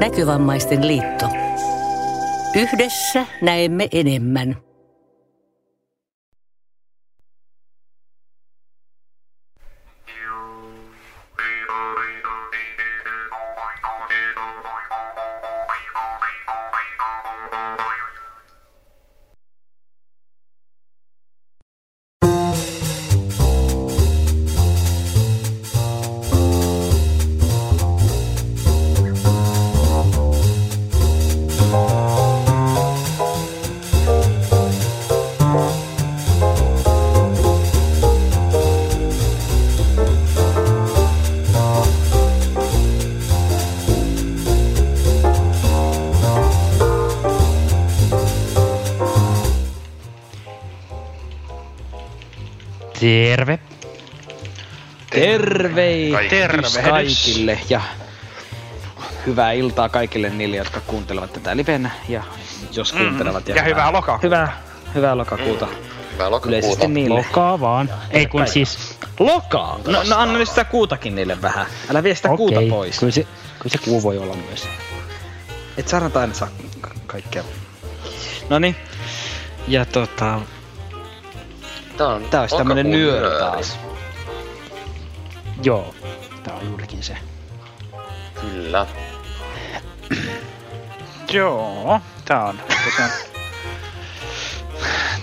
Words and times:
Näkövammaisten 0.00 0.86
liitto. 0.86 1.26
Yhdessä 2.56 3.26
näemme 3.42 3.88
enemmän. 3.92 4.67
Tervehdys 56.28 56.72
Tervehdys. 56.72 57.24
kaikille 57.24 57.60
ja 57.68 57.80
hyvää 59.26 59.52
iltaa 59.52 59.88
kaikille 59.88 60.30
niille, 60.30 60.56
jotka 60.56 60.80
kuuntelevat 60.80 61.32
tätä 61.32 61.56
livenä 61.56 61.90
ja 62.08 62.22
jos 62.72 62.92
kuuntelevat. 62.92 63.48
Mm, 63.48 63.56
ja 63.56 63.62
hyvää 63.62 63.92
lokakuuta. 63.92 64.26
Hyvää, 64.26 64.62
hyvää 64.94 65.16
lokakuuta. 65.16 65.68
Hyvää 66.12 66.30
lokakuuta. 66.30 66.48
Yleisesti 66.48 66.88
niille. 66.88 67.18
Lokaa 67.18 67.60
vaan. 67.60 67.90
Ei 68.10 68.26
kun 68.26 68.38
Kaikki. 68.40 68.52
siis... 68.52 68.98
Lokaa! 69.18 69.80
No, 69.86 70.02
no 70.08 70.16
anna 70.16 70.38
nyt 70.38 70.48
sitä 70.48 70.64
kuutakin 70.64 71.14
niille 71.14 71.42
vähän. 71.42 71.66
Älä 71.90 72.02
vie 72.02 72.14
sitä 72.14 72.28
kuuta 72.28 72.56
Okei, 72.58 72.70
pois. 72.70 72.98
Kyllä 72.98 73.12
se, 73.12 73.26
kyllä 73.58 73.72
se 73.72 73.78
kuu 73.78 74.02
voi 74.02 74.18
olla 74.18 74.34
myös. 74.48 74.68
Et 75.76 75.88
sä 75.88 76.00
aina 76.14 76.34
saa 76.34 76.48
ka- 76.80 76.90
kaikkea. 77.06 77.44
Noni. 78.48 78.76
Ja 79.68 79.84
tota, 79.84 80.40
Tää 81.96 82.06
on 82.08 82.24
tää 82.30 82.40
olisi 82.40 82.56
tämmönen 82.56 82.90
nyöri 82.90 83.38
taas. 83.38 83.78
Joo. 85.62 85.94
Tää 86.48 86.56
on 86.56 86.66
juurikin 86.66 87.02
se. 87.02 87.16
Kyllä. 88.40 88.86
Joo, 91.32 92.00
tää 92.24 92.44
on 92.44 92.60
tosiaan... 92.84 93.10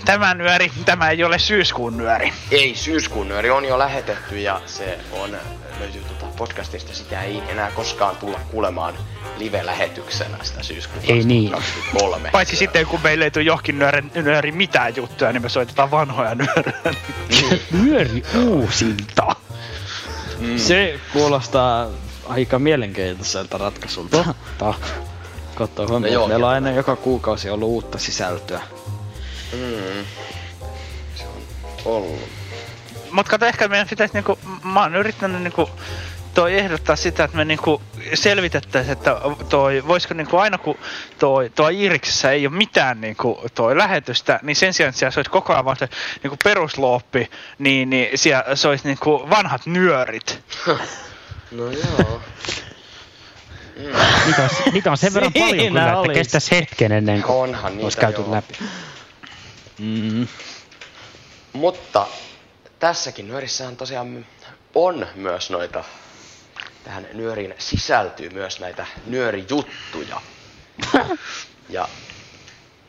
Tämä 0.04 0.34
nyöri, 0.34 0.72
tämä 0.84 1.10
ei 1.10 1.24
ole 1.24 1.38
syyskuun 1.38 1.96
nyöri. 1.96 2.32
Ei, 2.50 2.74
syyskuun 2.74 3.28
nyöri 3.28 3.50
on 3.50 3.64
jo 3.64 3.78
lähetetty 3.78 4.40
ja 4.40 4.60
se 4.66 4.98
on 5.12 5.36
löytyy 5.80 6.02
tuota 6.02 6.36
podcastista. 6.36 6.94
Sitä 6.94 7.22
ei 7.22 7.42
enää 7.48 7.70
koskaan 7.70 8.16
tulla 8.16 8.40
kuulemaan 8.50 8.94
live-lähetyksenä 9.38 10.36
sitä 10.42 10.62
syyskuun 10.62 11.04
Ei 11.08 11.24
niin. 11.24 11.50
2023. 11.50 12.30
Paitsi 12.30 12.56
sitten 12.56 12.86
kun 12.86 13.00
meille 13.02 13.24
ei 13.24 13.30
tule 13.30 13.44
johonkin 13.44 13.78
nyöri, 13.78 14.02
nyöri 14.14 14.52
mitään 14.52 14.96
juttuja, 14.96 15.32
niin 15.32 15.42
me 15.42 15.48
soitetaan 15.48 15.90
vanhoja 15.90 16.34
nyöriä. 16.34 16.94
Nyöri 17.72 18.22
uusinta. 18.44 19.45
Mm. 20.38 20.58
Se 20.58 21.00
kuulostaa 21.12 21.86
aika 22.28 22.58
mielenkiintoiselta 22.58 23.58
ratkaisulta. 23.58 24.24
Totta. 24.58 24.74
Katso 25.54 25.88
huomioon, 25.88 26.12
joo, 26.12 26.28
meillä 26.28 26.46
on 26.46 26.52
aina 26.52 26.70
joka 26.70 26.96
kuukausi 26.96 27.50
ollut 27.50 27.68
uutta 27.68 27.98
sisältöä. 27.98 28.60
Mm. 29.52 30.04
Se 31.14 31.24
on 31.24 31.42
ollut. 31.84 32.20
Mut 33.10 33.28
kato, 33.28 33.46
ehkä 33.46 33.68
meidän 33.68 33.88
pitäisi 33.88 34.14
niinku, 34.14 34.38
mä 34.64 34.82
oon 34.82 34.94
yrittänyt 34.94 35.42
niinku 35.42 35.70
toi 36.36 36.54
ehdottaa 36.58 36.96
sitä, 36.96 37.24
että 37.24 37.36
me 37.36 37.44
niinku 37.44 37.82
selvitettäisiin, 38.14 38.92
että 38.92 39.16
toi, 39.48 39.86
voisiko 39.86 40.14
niinku 40.14 40.36
aina 40.36 40.58
kun 40.58 40.78
toi, 41.18 41.50
toi 41.50 41.80
Iiriksessä 41.80 42.30
ei 42.30 42.46
ole 42.46 42.56
mitään 42.56 43.00
niinku 43.00 43.42
toi 43.54 43.76
lähetystä, 43.78 44.40
niin 44.42 44.56
sen 44.56 44.74
sijaan, 44.74 44.88
että 44.88 44.98
siellä 44.98 45.10
se 45.10 45.18
olisi 45.20 45.30
koko 45.30 45.52
ajan 45.52 45.64
vaan 45.64 45.76
se 45.76 45.88
niinku 46.22 46.36
peruslooppi, 46.44 47.30
niin, 47.58 47.90
niin 47.90 48.18
siellä 48.18 48.56
se 48.56 48.68
olisi 48.68 48.84
niinku 48.88 49.30
vanhat 49.30 49.66
nyörit. 49.66 50.40
No 51.50 51.64
joo. 51.70 52.20
Niitä 54.26 54.42
on, 54.42 54.72
niitä 54.72 54.90
on 54.90 54.96
sen 54.96 55.14
verran 55.14 55.32
Siinä 55.32 55.46
paljon 55.48 55.66
kyllä, 55.68 55.86
että 55.86 55.98
olis. 55.98 56.16
kestäisi 56.16 56.50
hetken 56.50 56.92
ennen 56.92 57.22
kuin 57.22 57.36
Onhan 57.36 57.78
olisi 57.80 57.98
käyty 57.98 58.20
joo. 58.20 58.30
läpi. 58.30 58.54
Mm. 59.78 60.26
Mutta 61.52 62.06
tässäkin 62.78 63.28
nyörissähän 63.28 63.76
tosiaan 63.76 64.26
on 64.74 65.06
myös 65.14 65.50
noita, 65.50 65.84
tähän 66.86 67.06
nyöriin 67.12 67.54
sisältyy 67.58 68.30
myös 68.30 68.60
näitä 68.60 68.86
nyörijuttuja. 69.06 70.20
Ja 71.68 71.88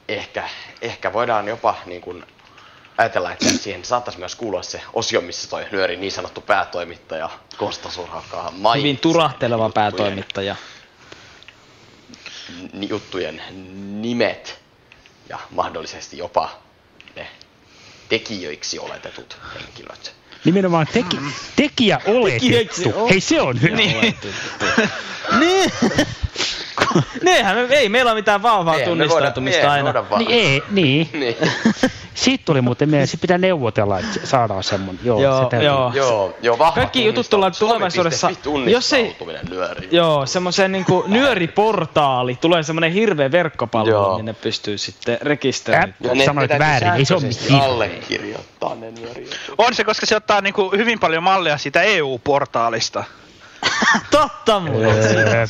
ehkä, 0.08 0.50
ehkä 0.82 1.14
voidaan 1.14 1.48
jopa 1.48 1.76
niin 1.86 2.02
kuin 2.02 2.24
ajatella, 2.98 3.32
että 3.32 3.50
siihen 3.50 3.86
saattaisi 3.86 4.20
myös 4.20 4.36
kuulua 4.36 4.64
se 4.64 4.82
osio, 4.94 5.22
missä 5.22 5.50
toi 5.50 5.66
nyöri 5.72 5.98
niin 5.98 6.12
sanottu 6.12 6.42
päätoimittaja 6.42 7.30
Kosta 7.58 7.90
Surhakkaa 7.90 8.52
mainitsi. 8.52 8.84
Hyvin 8.88 9.00
turahteleva 9.00 9.64
juttujen- 9.68 9.74
päätoimittaja. 9.74 10.56
juttujen 12.90 13.42
nimet 14.02 14.60
ja 15.30 15.40
mahdollisesti 15.52 16.18
jopa 16.18 16.50
ne 17.16 17.28
tekijöiksi 18.10 18.80
oletetut 18.80 19.38
henkilöt. 19.56 20.16
Nimenomaan 20.46 20.88
teki, 20.94 21.18
tekijä 21.56 21.98
Tekijöiksi 21.98 22.84
oletettu. 22.86 23.08
Hei 23.10 23.22
se 23.22 23.42
on 23.42 23.62
hyvä. 23.62 23.76
Niin. 23.76 24.16
niin. 25.40 25.72
Nehän, 27.24 27.58
me- 27.58 27.76
ei 27.76 27.90
meillä 27.90 28.12
ole 28.12 28.20
mitään 28.20 28.42
vahvaa 28.42 28.74
voida- 28.74 28.86
tunnistautumista 28.86 29.62
me 29.62 29.68
aina. 29.68 29.84
voida 29.86 30.10
vaan- 30.10 30.20
Niin 30.26 30.32
ei, 30.32 30.64
niin. 30.72 31.10
Niin. 31.20 31.36
Siitä 32.14 32.44
tuli 32.46 32.62
muuten 32.62 32.90
mieleen, 32.90 33.08
sit 33.08 33.22
pitää 33.22 33.38
neuvotella, 33.38 34.00
että 34.00 34.20
saadaan 34.24 34.64
semmonen. 34.64 35.00
Joo, 35.04 35.22
Joo, 35.22 35.44
se 35.44 35.50
täytyy. 35.50 35.68
joo. 35.68 35.92
Joo, 35.96 36.36
joo, 36.42 36.58
vahva 36.58 36.76
Kaikki 36.76 37.06
jutut 37.06 37.30
tullaan 37.30 37.52
tulevaisuudessa- 37.60 38.32
jos 38.68 38.94
ei- 38.94 39.16
nyöriin. 39.50 39.90
Joo, 39.92 40.26
semmoisen 40.26 40.72
niinku 40.72 41.04
nyöriportaali. 41.08 42.36
Tulee 42.36 42.64
semmonen 42.64 42.92
hirveä 42.92 43.32
verkkopalvelu, 43.32 43.96
Joo. 43.96 44.16
minne 44.18 44.34
pystyy 44.34 44.78
sitten 44.78 45.18
rekisteröimään. 45.22 45.96
Ä- 46.22 46.26
Sanoit 46.26 46.52
väärin, 46.60 46.94
ei 46.94 47.06
se 47.06 47.14
ole 47.14 47.24
mitään. 47.24 47.62
allekirjoittaa 47.62 48.76
ne. 48.76 48.94
On 49.58 49.76
se, 49.76 49.84
koska 49.84 50.06
se 50.06 50.16
ottaa 50.16 50.42
niinku 50.42 50.72
hyvin 50.78 51.00
paljon 51.00 51.24
mallia 51.24 51.58
siitä 51.58 51.82
EU-portaalista. 51.82 53.04
Totta 54.12 54.60
muuten. 54.60 55.48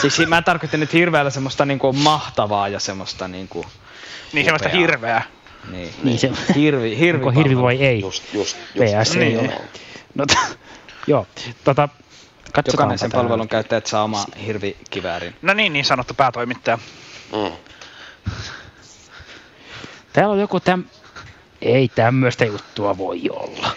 Siis 0.00 0.18
mä 0.28 0.42
tarkoitin 0.42 0.80
nyt 0.80 0.92
hirveällä 0.92 1.30
semmoista 1.30 1.64
niinku 1.64 1.92
mahtavaa 1.92 2.68
ja 2.68 2.80
semmoista 2.80 3.28
niinku... 3.28 3.64
Niin 4.32 4.44
semmoista 4.44 4.68
Upeaa. 4.68 4.80
hirveää. 4.80 5.22
Niin, 5.70 5.94
Niin 6.02 6.18
se- 6.18 6.30
hirvi, 6.54 6.98
hirvi, 6.98 7.24
onko 7.26 7.40
hirvi 7.40 7.62
vai 7.62 7.76
ei? 7.84 8.00
Just, 8.00 8.22
just, 8.34 8.56
just. 8.74 9.14
Ei 9.16 9.20
Niin. 9.24 9.38
ole. 9.40 9.60
No, 10.14 10.26
t- 10.26 10.58
joo, 11.06 11.26
tota, 11.64 11.88
katsotaan 12.52 12.72
Jokainen 12.72 12.98
sen 12.98 13.12
palvelun 13.12 13.48
käyttäjät 13.48 13.86
saa 13.86 14.02
oma 14.02 14.24
hirvikiväärin. 14.46 15.36
No 15.42 15.54
niin, 15.54 15.72
niin 15.72 15.84
sanottu 15.84 16.14
päätoimittaja. 16.14 16.78
Mm. 17.32 17.52
Täällä 20.12 20.32
on 20.32 20.40
joku 20.40 20.60
täm... 20.60 20.84
Ei 21.62 21.88
tämmöistä 21.88 22.44
juttua 22.44 22.98
voi 22.98 23.20
olla. 23.30 23.70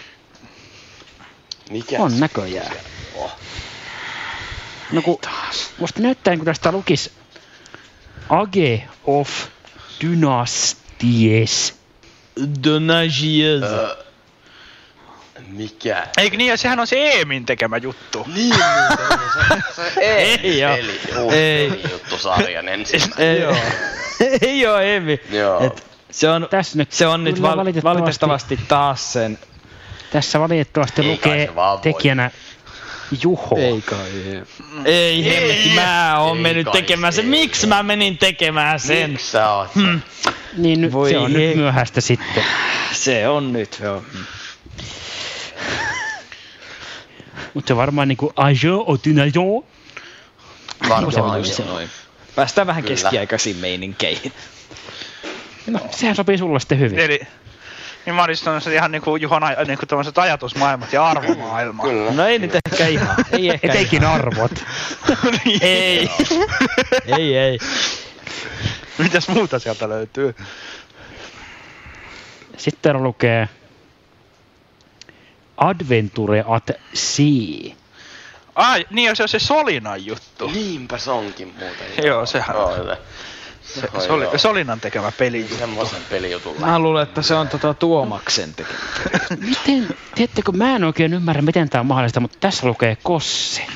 Mikä 1.70 1.96
On 1.98 2.20
näköjään. 2.20 2.72
on? 3.16 3.30
No 4.92 5.02
kun, 5.02 5.18
musta 5.78 6.00
näyttää, 6.02 6.36
kun 6.36 6.44
tästä 6.44 6.72
lukis 6.72 7.10
Age 8.28 8.82
of 9.04 9.28
Dynasties. 10.00 11.74
Donagies. 12.64 13.62
Ö, 13.62 13.96
Mikä? 15.48 16.06
Eikö 16.18 16.36
niin, 16.36 16.48
ja 16.50 16.56
sehän 16.56 16.80
on 16.80 16.86
se 16.86 16.96
Eemin 16.96 17.46
tekemä 17.46 17.76
juttu. 17.76 18.26
Niin, 18.34 18.54
muuten, 18.88 19.18
se, 19.76 19.82
se 19.92 20.00
Ei 20.42 20.64
oo. 20.64 20.76
Eli, 20.76 21.00
uusi 21.18 21.36
Ei. 21.36 21.80
juttusarjan 21.90 22.68
ensimmäinen. 22.68 23.28
Ei, 23.28 23.40
joo. 23.40 23.56
ei 24.42 24.66
oo 24.66 24.78
Eemi. 24.78 25.20
Joo. 25.30 25.64
Et 25.66 25.86
se 26.10 26.28
on, 26.30 26.48
Tässä 26.50 26.78
nyt 26.78 26.92
se 26.92 27.06
on 27.06 27.24
nyt 27.24 27.42
val- 27.42 27.56
valitettavasti- 27.56 28.00
valitettavasti 28.00 28.58
taas 28.68 29.12
sen. 29.12 29.38
Tässä 30.12 30.40
valitettavasti 30.40 31.02
Ei 31.02 31.08
lukee 31.08 31.46
se 31.46 31.54
vaan 31.54 31.78
voi. 31.78 31.82
tekijänä 31.82 32.30
Juho. 33.22 33.56
kai. 33.84 34.42
Ei 34.84 35.24
hemmetti, 35.24 35.70
mä 35.74 36.18
oon 36.18 36.36
Ei 36.36 36.42
mennyt 36.42 36.64
kai 36.64 36.72
tekemään 36.72 37.12
sen. 37.12 37.24
se. 37.24 37.30
Miksi 37.30 37.66
mä 37.66 37.82
menin 37.82 38.18
tekemään 38.18 38.80
sen? 38.80 39.10
Miksi 39.10 39.30
sä 39.30 39.50
oot? 39.50 39.74
Hmm. 39.74 40.00
Niin 40.56 40.80
nyt, 40.80 40.92
Voi 40.92 41.10
se 41.10 41.18
on 41.18 41.32
hei. 41.32 41.46
nyt 41.46 41.56
myöhäistä 41.56 42.00
sitten. 42.00 42.44
Se 42.92 43.28
on 43.28 43.52
nyt, 43.52 43.78
joo. 43.82 44.02
Mutta 47.54 47.68
se 47.68 47.76
varmaan 47.76 48.08
niinku 48.08 48.32
Age 48.36 48.70
of 48.86 49.00
Dynasties. 49.04 49.64
Varmaan 50.88 51.38
just 51.40 51.58
joo. 51.58 51.68
noin. 51.68 51.88
Päästään 52.36 52.66
vähän 52.66 52.82
Kyllä. 52.82 52.94
keskiaikaisiin 52.96 53.56
meininkeihin. 53.56 54.32
No, 55.66 55.80
sehän 55.90 56.16
sopii 56.16 56.38
sulle 56.38 56.60
sitten 56.60 56.78
hyvin. 56.78 56.98
Eli 56.98 57.20
niin 58.06 58.14
mä 58.14 58.24
olin 58.24 58.36
tämmöiset 58.44 58.72
ihan 58.72 58.92
niinku 58.92 59.16
Juhon 59.16 59.42
aj- 59.42 59.66
niinku 59.66 59.86
tämmöiset 59.86 60.18
ajatusmaailmat 60.18 60.92
ja 60.92 61.06
arvomaailma. 61.06 61.82
Kyllä. 61.82 62.10
No 62.12 62.26
ei 62.26 62.38
nyt 62.38 62.54
ehkä 62.54 62.86
ihan. 62.86 63.16
Ei 63.32 63.50
ehkä 63.54 63.68
Etenkin 63.68 64.04
arvot. 64.04 64.52
Niin. 65.44 65.58
Ei. 65.62 66.10
ei, 67.18 67.36
ei. 67.38 67.58
Mitäs 68.98 69.28
muuta 69.28 69.58
sieltä 69.58 69.88
löytyy? 69.88 70.34
Sitten 72.56 73.02
lukee 73.02 73.48
Adventure 75.56 76.44
at 76.46 76.70
Sea. 76.94 77.74
Ai, 78.54 78.86
niin 78.90 79.16
se 79.16 79.22
on 79.22 79.28
se 79.28 79.38
Solinan 79.38 80.06
juttu. 80.06 80.50
Niinpä 80.50 80.98
se 80.98 81.10
onkin 81.10 81.48
muuten. 81.58 82.06
Joo, 82.06 82.26
sehän 82.26 82.56
on. 82.56 82.96
Se, 83.74 83.88
Oi, 83.94 84.06
Soli, 84.06 84.24
joo. 84.24 84.38
Solinan 84.38 84.80
tekemä 84.80 85.12
peli. 85.12 85.48
Semmoisen 85.58 86.02
pelijutun 86.10 86.60
Mä 86.60 86.78
luulen, 86.78 87.02
että 87.02 87.22
se 87.22 87.34
on 87.34 87.48
tota 87.48 87.74
Tuomaksen 87.74 88.54
tekemä. 88.54 88.78
Miten, 89.48 89.96
tiedättekö, 90.14 90.52
mä 90.52 90.76
en 90.76 90.84
oikein 90.84 91.14
ymmärrä, 91.14 91.42
miten 91.42 91.70
tämä 91.70 91.80
on 91.80 91.86
mahdollista, 91.86 92.20
mutta 92.20 92.36
tässä 92.40 92.66
lukee 92.66 92.96
Kosse. 93.02 93.66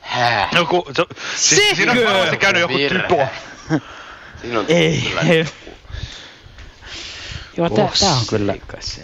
Hää? 0.00 0.48
No 0.54 0.64
ku, 0.66 0.88
se, 0.96 1.04
siis, 1.36 1.76
siinä 1.76 1.92
on 1.92 1.98
varmasti 2.04 2.36
käynyt 2.36 2.60
joku 2.60 2.74
Virhe. 2.74 3.02
typo. 3.02 3.26
Siinä 4.40 4.58
on 4.58 4.64
Ei, 4.68 5.00
kyllä. 5.08 5.22
Joo, 7.56 7.70
tää, 7.70 7.88
tää 8.00 8.12
on 8.12 8.26
kyllä, 8.30 8.54
Se, 8.80 9.02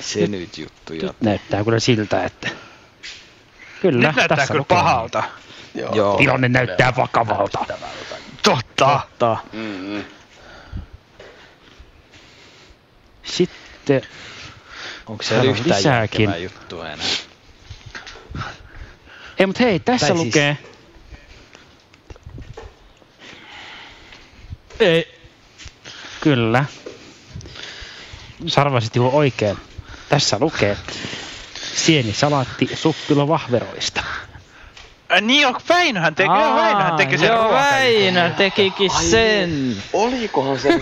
se 0.00 0.26
nyt 0.26 0.58
juttu. 0.58 0.92
Ja... 0.94 1.02
nyt 1.02 1.20
näyttää 1.20 1.64
kyllä 1.64 1.80
siltä, 1.80 2.24
että 2.24 2.48
Kyllä, 3.82 4.06
Nyt 4.08 4.16
näyttää 4.16 4.36
tässä 4.36 4.52
kyllä 4.52 4.58
lukee. 4.58 4.76
pahalta. 4.76 5.22
Joo. 5.74 6.16
Tilanne 6.16 6.48
näyttää 6.48 6.96
vakavalta. 6.96 7.58
Totta. 8.42 9.00
Totta. 9.00 9.36
Mm-mm. 9.52 10.04
Sitten 13.24 14.02
Onko 15.06 15.24
Täällä 15.28 15.44
se 15.44 15.48
on 15.50 15.56
yhtään 15.56 15.76
lisääkin. 15.78 16.42
juttua 16.42 16.88
enää? 16.90 17.06
Ei, 19.38 19.46
mutta 19.46 19.62
hei, 19.62 19.80
tässä 19.80 20.06
Tai 20.06 20.16
siis- 20.16 20.26
lukee... 20.26 20.58
Ei. 24.80 25.14
Kyllä. 26.20 26.64
Sarvasit 28.46 28.96
juuri 28.96 29.16
oikein. 29.16 29.58
Tässä 30.08 30.36
lukee 30.40 30.76
sienisalaatti 31.74 32.70
suppilovahveroista. 32.74 34.04
Äh, 35.12 35.20
niin 35.22 35.46
on, 35.46 35.54
Väinöhän 35.68 36.14
teki, 36.14 36.28
joo, 36.28 36.56
Väinöhän 36.56 36.96
teki 36.96 37.18
sen 37.18 37.28
Joo, 37.28 37.36
ruokan. 37.42 37.60
Väinö 37.60 38.30
tekikin 38.30 38.90
Ai 38.92 39.04
sen. 39.04 39.76
Olikohan 39.92 40.58
se 40.58 40.68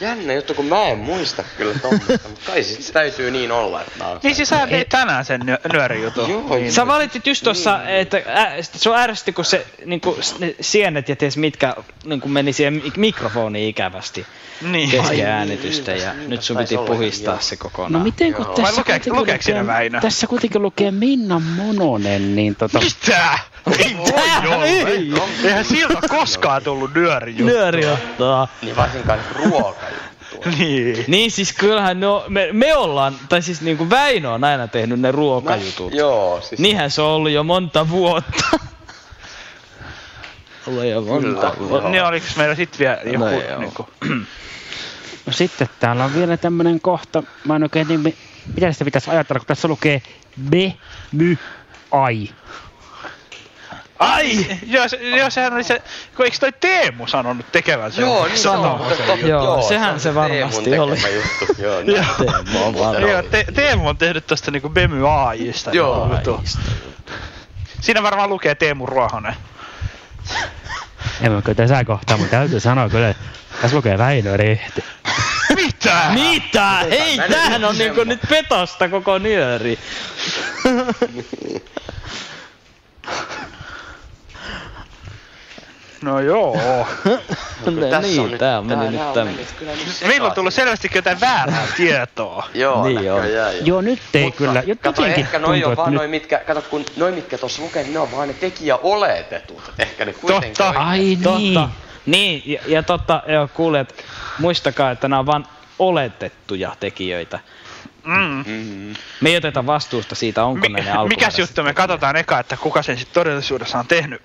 jännä 0.00 0.32
juttu, 0.32 0.54
kun 0.54 0.64
mä 0.66 0.82
en 0.88 0.98
muista 0.98 1.44
kyllä 1.56 1.74
tommoista, 1.78 2.28
mutta 2.28 2.40
kai 2.46 2.64
sit 2.64 2.82
se 2.82 2.92
täytyy 2.92 3.30
niin 3.30 3.52
olla, 3.52 3.82
että 3.82 4.06
on 4.06 4.20
Niin 4.22 4.34
siis 4.34 4.48
sä 4.48 4.66
teit 4.66 4.88
tänään 4.88 5.24
sen 5.24 5.40
nyö- 5.40 5.72
nyörijutun. 5.72 6.30
Joo, 6.30 6.56
niin. 6.56 6.72
Sä 6.72 6.86
valitit 6.86 7.26
just 7.26 7.44
tossa, 7.44 7.88
että 7.88 8.16
ä, 8.16 8.62
se 8.62 8.90
on 8.90 8.96
ärsytti, 8.98 9.32
kun 9.32 9.44
se 9.44 9.66
niinku, 9.84 10.16
s- 10.20 10.38
ne 10.38 10.54
sienet 10.60 11.08
ja 11.08 11.16
ties 11.16 11.36
mitkä 11.36 11.74
niinku 12.04 12.28
meni 12.28 12.52
siihen 12.52 12.82
mik- 12.86 12.92
mikrofoniin 12.98 13.68
ikävästi 13.68 14.26
Niin. 14.62 14.90
kesken 14.90 15.16
niin, 15.16 15.26
äänitystä 15.26 15.92
ja 15.92 16.12
niinpä, 16.12 16.28
nyt 16.28 16.42
sun 16.42 16.56
piti 16.56 16.76
puhistaa 16.76 17.34
joo. 17.34 17.40
se 17.42 17.54
No 17.54 17.58
kokonaan. 17.62 18.04
miten 18.04 18.34
kun 18.34 18.44
Joo. 18.44 18.54
tässä 18.54 18.62
Vai 18.62 18.72
lukeeko- 18.84 19.14
kuitenkin 19.16 19.54
lukee- 19.54 19.66
Väinö? 19.66 20.00
Tässä 20.00 20.26
kuitenkin 20.26 20.62
lukee 20.62 20.90
Minna 20.90 21.38
Mononen, 21.56 22.36
niin 22.36 22.56
tota... 22.56 22.78
Mitä? 22.80 23.38
Ei 23.78 23.96
voi 23.96 24.52
olla. 24.54 24.64
Ei. 24.64 25.12
Eihän 25.44 25.64
siltä 25.64 25.98
koskaan 26.08 26.62
tullut 26.62 26.94
nyörijuttu. 26.94 27.44
Nyöri 27.44 27.86
ottaa. 27.86 28.48
Niin 28.62 28.76
varsinkaan 28.76 29.18
ruokajuttua. 29.34 30.10
Niin. 30.58 31.04
Niin 31.08 31.30
siis 31.30 31.52
kyllähän 31.52 32.00
no, 32.00 32.24
me, 32.28 32.48
me 32.52 32.76
ollaan, 32.76 33.14
tai 33.28 33.42
siis 33.42 33.60
niinku 33.60 33.90
Väinö 33.90 34.30
on 34.30 34.44
aina 34.44 34.68
tehnyt 34.68 35.00
ne 35.00 35.10
ruokajutut. 35.12 35.94
Joo, 35.94 36.40
siis 36.40 36.60
Niinhän 36.60 36.90
se 36.90 37.02
on 37.02 37.08
ollut 37.08 37.30
jo 37.30 37.44
monta 37.44 37.88
vuotta. 37.88 38.44
Ollut 40.66 40.84
jo 40.84 41.00
monta 41.02 41.50
Kyllä. 41.50 41.68
vuotta. 41.68 41.88
Niin 41.88 42.04
oliko 42.04 42.26
meillä 42.36 42.54
sit 42.54 42.78
vielä 42.78 42.98
joku 43.04 43.18
No 43.18 43.30
joo. 43.30 43.58
niinku... 43.60 43.88
No 45.26 45.32
sitten 45.32 45.68
täällä 45.80 46.04
on 46.04 46.14
vielä 46.14 46.36
tämmönen 46.36 46.80
kohta, 46.80 47.22
mä 47.44 47.56
en 47.56 47.62
oikein 47.62 48.00
mi- 48.00 48.16
mitä 48.54 48.72
sitä 48.72 48.84
pitäisi 48.84 49.10
ajatella, 49.10 49.40
kun 49.40 49.46
tässä 49.46 49.68
lukee 49.68 50.02
be, 50.50 50.72
my, 51.12 51.38
ai. 51.90 52.28
Ai! 54.00 54.46
Joo, 54.66 54.88
se, 54.88 54.96
joo, 54.96 55.30
sehän 55.30 55.52
oli 55.52 55.64
se... 55.64 55.82
Kun 56.16 56.24
eikö 56.24 56.36
toi 56.40 56.52
Teemu 56.52 57.06
sanonut 57.06 57.52
tekevän 57.52 57.92
sen? 57.92 58.02
Joo, 58.02 58.26
niin 58.26 58.38
Sanoo. 58.38 58.62
sanoo, 58.62 58.78
mutta 58.78 59.02
totta, 59.02 59.26
Joo, 59.26 59.62
sehän 59.62 59.94
on 59.94 60.00
se 60.00 60.14
varmasti 60.14 60.70
Teemun 60.70 60.88
oli. 60.88 61.14
Juttu. 61.14 61.62
Joo, 61.62 61.82
niin. 61.82 62.06
Teemu 62.18 62.64
on 62.64 62.78
varmaan. 62.78 63.10
Joo, 63.10 63.22
te, 63.22 63.44
Teemu 63.54 63.88
on 63.88 63.96
tehnyt 63.96 64.26
tosta 64.26 64.50
niinku 64.50 64.68
Bemy 64.68 65.08
AIsta. 65.08 65.70
Joo. 65.70 66.14
jutun. 66.14 66.44
Siinä 67.80 68.02
varmaan 68.02 68.30
lukee 68.30 68.54
Teemu 68.54 68.86
Ruohonen. 68.86 69.34
En 71.20 71.32
mä 71.32 71.42
kyllä 71.42 71.56
tässä 71.56 71.84
kohtaa, 71.84 72.16
mutta 72.16 72.30
täytyy 72.30 72.60
sanoa 72.60 72.88
kyllä, 72.88 73.08
että 73.08 73.24
tässä 73.62 73.76
lukee 73.76 73.98
Väinö 73.98 74.36
Rehti. 74.36 74.84
Mitä? 75.54 76.10
Mitä? 76.14 76.80
Ei, 76.80 77.16
mä 77.16 77.22
nyt 77.22 77.32
tämähän 77.32 77.64
on 77.64 77.78
niinku 77.78 78.04
nyt 78.04 78.20
petosta 78.28 78.88
koko 78.88 79.18
nyöri. 79.18 79.78
No 86.02 86.20
joo. 86.20 86.56
Tässä 87.90 88.00
niin, 88.08 88.20
on 88.20 88.30
nyt- 88.30 88.38
tää 88.38 88.62
meni 88.62 88.90
nyt 88.90 89.00
nyt 89.60 90.06
Meillä 90.06 90.26
on 90.28 90.34
tullut 90.34 90.54
selvästi 90.54 90.90
jotain 90.94 91.20
väärää 91.20 91.66
tietoa. 91.76 92.46
Joo, 92.54 92.84
Niin 92.84 92.96
niin 92.96 93.06
joo. 93.06 93.20
Joo, 93.64 93.80
nyt 93.80 94.00
ei 94.14 94.24
Mutta 94.24 94.38
kyllä. 94.38 94.62
Kato, 94.80 95.02
Jotenkin 95.02 95.24
ehkä 95.24 95.38
noi 95.38 95.64
on 95.64 95.76
vaan 95.76 95.90
nyt... 95.92 95.98
noi 95.98 96.08
mitkä, 96.08 96.38
kato 96.38 96.62
kun 96.62 96.84
noi 96.96 97.12
mitkä 97.12 97.38
tuossa 97.38 97.62
lukee, 97.62 97.82
niin 97.82 97.92
ne 97.92 97.98
on 97.98 98.12
vaan 98.12 98.28
ne 98.28 98.34
tekijäoletetut. 98.34 99.72
Ehkä 99.78 100.04
ne 100.04 100.12
kuitenkin 100.12 100.48
Totta. 100.50 100.68
oikein- 100.68 100.86
Ai 100.86 100.98
niin. 100.98 101.22
Totta. 101.22 101.68
Niin, 102.06 102.42
ja, 102.46 102.60
ja 102.66 102.82
totta, 102.82 103.22
joo, 103.28 103.48
kuulijat, 103.54 103.94
muistakaa, 104.38 104.90
että 104.90 105.08
nämä 105.08 105.20
on 105.20 105.26
vain 105.26 105.44
oletettuja 105.78 106.76
tekijöitä. 106.80 107.38
Mm. 108.04 108.44
Mm. 108.46 108.94
Me 109.20 109.28
ei 109.30 109.36
oteta 109.36 109.66
vastuusta 109.66 110.14
siitä, 110.14 110.44
onko 110.44 110.60
Mi- 110.60 110.68
ne 110.68 110.82
ne 110.82 110.90
alkuperäiset 110.90 111.18
mikäs 111.18 111.38
juttu, 111.38 111.62
me 111.62 111.74
katsotaan 111.74 112.16
eka, 112.16 112.38
että 112.38 112.56
kuka 112.56 112.82
sen 112.82 112.96
sitten 112.96 113.14
todellisuudessa 113.14 113.78
on 113.78 113.86
tehnyt. 113.86 114.22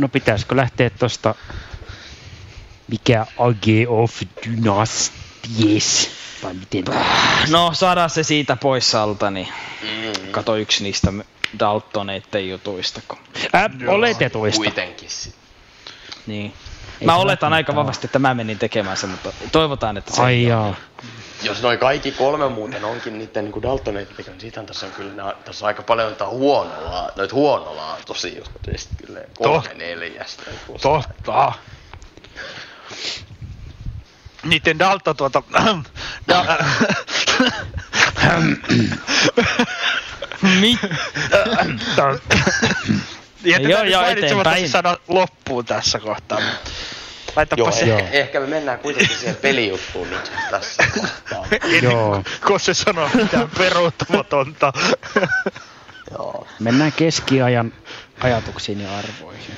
No 0.00 0.08
pitäisikö 0.08 0.56
lähteä 0.56 0.90
tosta... 0.90 1.34
Mikä 2.88 3.26
Age 3.38 3.86
of 3.88 4.22
Dynasties? 4.46 6.10
Vai 6.42 6.54
miten? 6.54 6.84
No, 7.50 7.70
saadaan 7.74 8.10
se 8.10 8.22
siitä 8.22 8.56
pois 8.56 8.94
alta, 8.94 9.30
niin 9.30 9.48
Mm. 9.82 10.30
kato 10.30 10.56
yksi 10.56 10.82
niistä 10.82 11.12
Daltoneiden 11.58 12.48
jutuista. 12.48 13.00
Kun... 13.08 13.18
Äh, 13.54 13.70
oletetuista. 13.88 14.56
Kuitenkin. 14.62 15.08
Niin. 16.26 16.52
Ei 17.00 17.06
Mä 17.06 17.16
oletan 17.16 17.52
aika 17.52 17.74
vahvasti, 17.74 18.06
että 18.06 18.18
mä 18.18 18.34
menin 18.34 18.58
tekemään 18.58 18.96
sen, 18.96 19.10
mutta 19.10 19.32
toivotaan, 19.52 19.96
että 19.96 20.14
se 20.14 20.22
Ai 20.22 20.42
jaa. 20.42 20.74
Jos 21.42 21.62
noi 21.62 21.76
kaikki 21.78 22.12
kolme 22.12 22.48
muuten 22.48 22.84
onkin 22.84 23.18
niiden 23.18 23.44
niinku 23.44 23.62
Daltoneiden 23.62 24.16
tekemä, 24.16 24.34
niin 24.34 24.40
siitähän 24.40 24.66
tässä 24.66 24.86
on 24.86 24.92
kyllä 24.92 25.14
nää, 25.14 25.32
tässä 25.44 25.64
on 25.64 25.66
aika 25.66 25.82
paljon 25.82 26.08
noita 26.08 26.26
huonola, 26.26 27.12
noita 27.16 27.34
huonolaatuisia 27.34 28.38
juttuja, 28.38 28.78
sit 28.78 28.90
kyllä 29.06 29.20
kolme 29.38 29.68
Toh. 29.68 29.74
neljästä. 29.76 30.42
Totta. 30.82 31.52
Niiden 34.44 34.78
Dalto 34.78 35.14
tuota... 35.14 35.42
da, 36.28 36.44
Mi- 40.60 40.78
Jätetään 43.44 43.70
Joo, 43.70 43.82
nyt 43.82 43.92
joo, 43.92 44.02
mainitsematta 44.02 44.68
sana 44.68 44.96
loppuun 45.08 45.64
tässä 45.64 45.98
kohtaa. 45.98 46.38
Laitapa 47.36 47.62
Joo, 47.62 47.72
se, 47.72 47.84
Joo. 47.86 47.98
eh- 47.98 48.08
ehkä 48.12 48.40
me 48.40 48.46
mennään 48.46 48.78
kuitenkin 48.78 49.16
siihen 49.16 49.36
pelijuttuun 49.36 50.10
nyt 50.10 50.32
tässä 50.50 50.84
kohtaa. 51.00 51.46
ennen 51.52 51.84
Joo. 51.92 52.22
kun 52.46 52.60
se 52.60 52.74
sanoo 52.74 53.10
mitään 53.14 53.50
peruuttamatonta. 53.58 54.72
Joo. 56.10 56.46
Mennään 56.60 56.92
keskiajan 56.92 57.72
ajatuksiin 58.20 58.80
ja 58.80 58.98
arvoihin. 58.98 59.56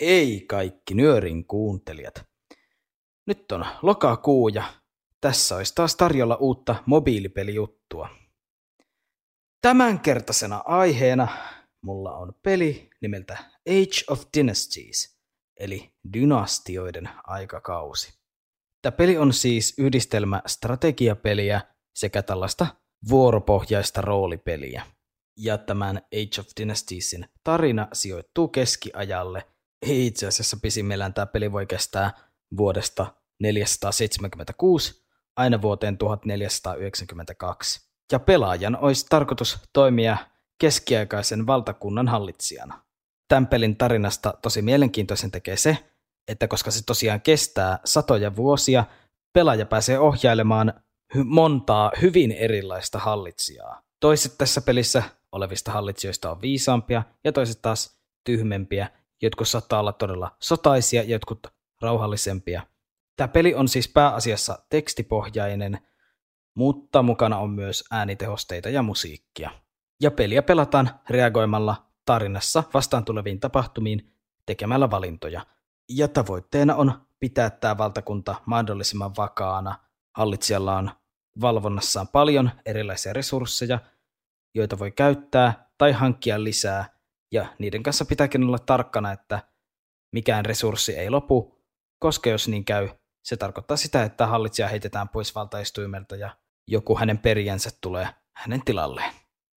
Hei 0.00 0.44
kaikki 0.48 0.94
nyörin 0.94 1.46
kuuntelijat. 1.46 2.14
Nyt 3.26 3.52
on 3.52 3.66
lokakuu 3.82 4.48
ja 4.48 4.64
tässä 5.24 5.56
olisi 5.56 5.74
taas 5.74 5.96
tarjolla 5.96 6.36
uutta 6.36 6.76
mobiilipelijuttua. 6.86 8.08
Tämänkertaisena 9.60 10.62
aiheena 10.64 11.28
mulla 11.82 12.16
on 12.16 12.34
peli 12.42 12.90
nimeltä 13.00 13.38
Age 13.68 14.04
of 14.10 14.22
Dynasties, 14.36 15.18
eli 15.60 15.92
dynastioiden 16.12 17.10
aikakausi. 17.26 18.12
Tämä 18.82 18.92
peli 18.92 19.18
on 19.18 19.32
siis 19.32 19.74
yhdistelmä 19.78 20.42
strategiapeliä 20.46 21.60
sekä 21.94 22.22
tällaista 22.22 22.66
vuoropohjaista 23.08 24.00
roolipeliä. 24.00 24.86
Ja 25.38 25.58
tämän 25.58 25.96
Age 25.96 26.40
of 26.40 26.46
Dynastiesin 26.60 27.28
tarina 27.44 27.88
sijoittuu 27.92 28.48
keskiajalle. 28.48 29.46
Itse 29.86 30.26
asiassa 30.26 30.56
pisimmillään 30.62 31.14
tämä 31.14 31.26
peli 31.26 31.52
voi 31.52 31.66
kestää 31.66 32.12
vuodesta 32.56 33.14
476 33.40 35.03
aina 35.36 35.62
vuoteen 35.62 35.98
1492. 35.98 37.80
Ja 38.12 38.18
pelaajan 38.18 38.76
olisi 38.76 39.06
tarkoitus 39.08 39.58
toimia 39.72 40.16
keskiaikaisen 40.58 41.46
valtakunnan 41.46 42.08
hallitsijana. 42.08 42.84
Tämän 43.28 43.46
pelin 43.46 43.76
tarinasta 43.76 44.34
tosi 44.42 44.62
mielenkiintoisen 44.62 45.30
tekee 45.30 45.56
se, 45.56 45.78
että 46.28 46.48
koska 46.48 46.70
se 46.70 46.84
tosiaan 46.84 47.20
kestää 47.20 47.78
satoja 47.84 48.36
vuosia, 48.36 48.84
pelaaja 49.32 49.66
pääsee 49.66 49.98
ohjailemaan 49.98 50.74
montaa 51.24 51.92
hyvin 52.02 52.32
erilaista 52.32 52.98
hallitsijaa. 52.98 53.82
Toiset 54.00 54.38
tässä 54.38 54.60
pelissä 54.60 55.02
olevista 55.32 55.72
hallitsijoista 55.72 56.30
on 56.30 56.40
viisaampia 56.40 57.02
ja 57.24 57.32
toiset 57.32 57.62
taas 57.62 57.98
tyhmempiä. 58.24 58.90
Jotkut 59.22 59.48
saattaa 59.48 59.80
olla 59.80 59.92
todella 59.92 60.36
sotaisia 60.40 61.02
jotkut 61.02 61.46
rauhallisempia. 61.80 62.62
Tämä 63.16 63.28
peli 63.28 63.54
on 63.54 63.68
siis 63.68 63.88
pääasiassa 63.88 64.58
tekstipohjainen, 64.70 65.78
mutta 66.56 67.02
mukana 67.02 67.38
on 67.38 67.50
myös 67.50 67.84
äänitehosteita 67.90 68.68
ja 68.68 68.82
musiikkia. 68.82 69.50
Ja 70.02 70.10
peliä 70.10 70.42
pelataan 70.42 70.90
reagoimalla 71.10 71.86
tarinassa 72.06 72.62
vastaan 72.74 73.04
tuleviin 73.04 73.40
tapahtumiin 73.40 74.12
tekemällä 74.46 74.90
valintoja. 74.90 75.46
Ja 75.88 76.08
tavoitteena 76.08 76.74
on 76.74 77.06
pitää 77.20 77.50
tämä 77.50 77.78
valtakunta 77.78 78.34
mahdollisimman 78.46 79.16
vakaana. 79.16 79.78
Hallitsijalla 80.16 80.76
on 80.76 80.90
valvonnassaan 81.40 82.08
paljon 82.08 82.50
erilaisia 82.66 83.12
resursseja, 83.12 83.78
joita 84.54 84.78
voi 84.78 84.90
käyttää 84.90 85.70
tai 85.78 85.92
hankkia 85.92 86.44
lisää, 86.44 86.94
ja 87.32 87.46
niiden 87.58 87.82
kanssa 87.82 88.04
pitääkin 88.04 88.44
olla 88.44 88.58
tarkkana, 88.58 89.12
että 89.12 89.42
mikään 90.12 90.44
resurssi 90.44 90.96
ei 90.96 91.10
lopu, 91.10 91.64
koska 91.98 92.30
jos 92.30 92.48
niin 92.48 92.64
käy, 92.64 92.88
se 93.24 93.36
tarkoittaa 93.36 93.76
sitä, 93.76 94.02
että 94.02 94.26
hallitsija 94.26 94.68
heitetään 94.68 95.08
pois 95.08 95.34
valtaistuimelta 95.34 96.16
ja 96.16 96.30
joku 96.68 96.98
hänen 96.98 97.18
perijänsä 97.18 97.70
tulee 97.80 98.08
hänen 98.36 98.62
tilalleen. 98.64 99.12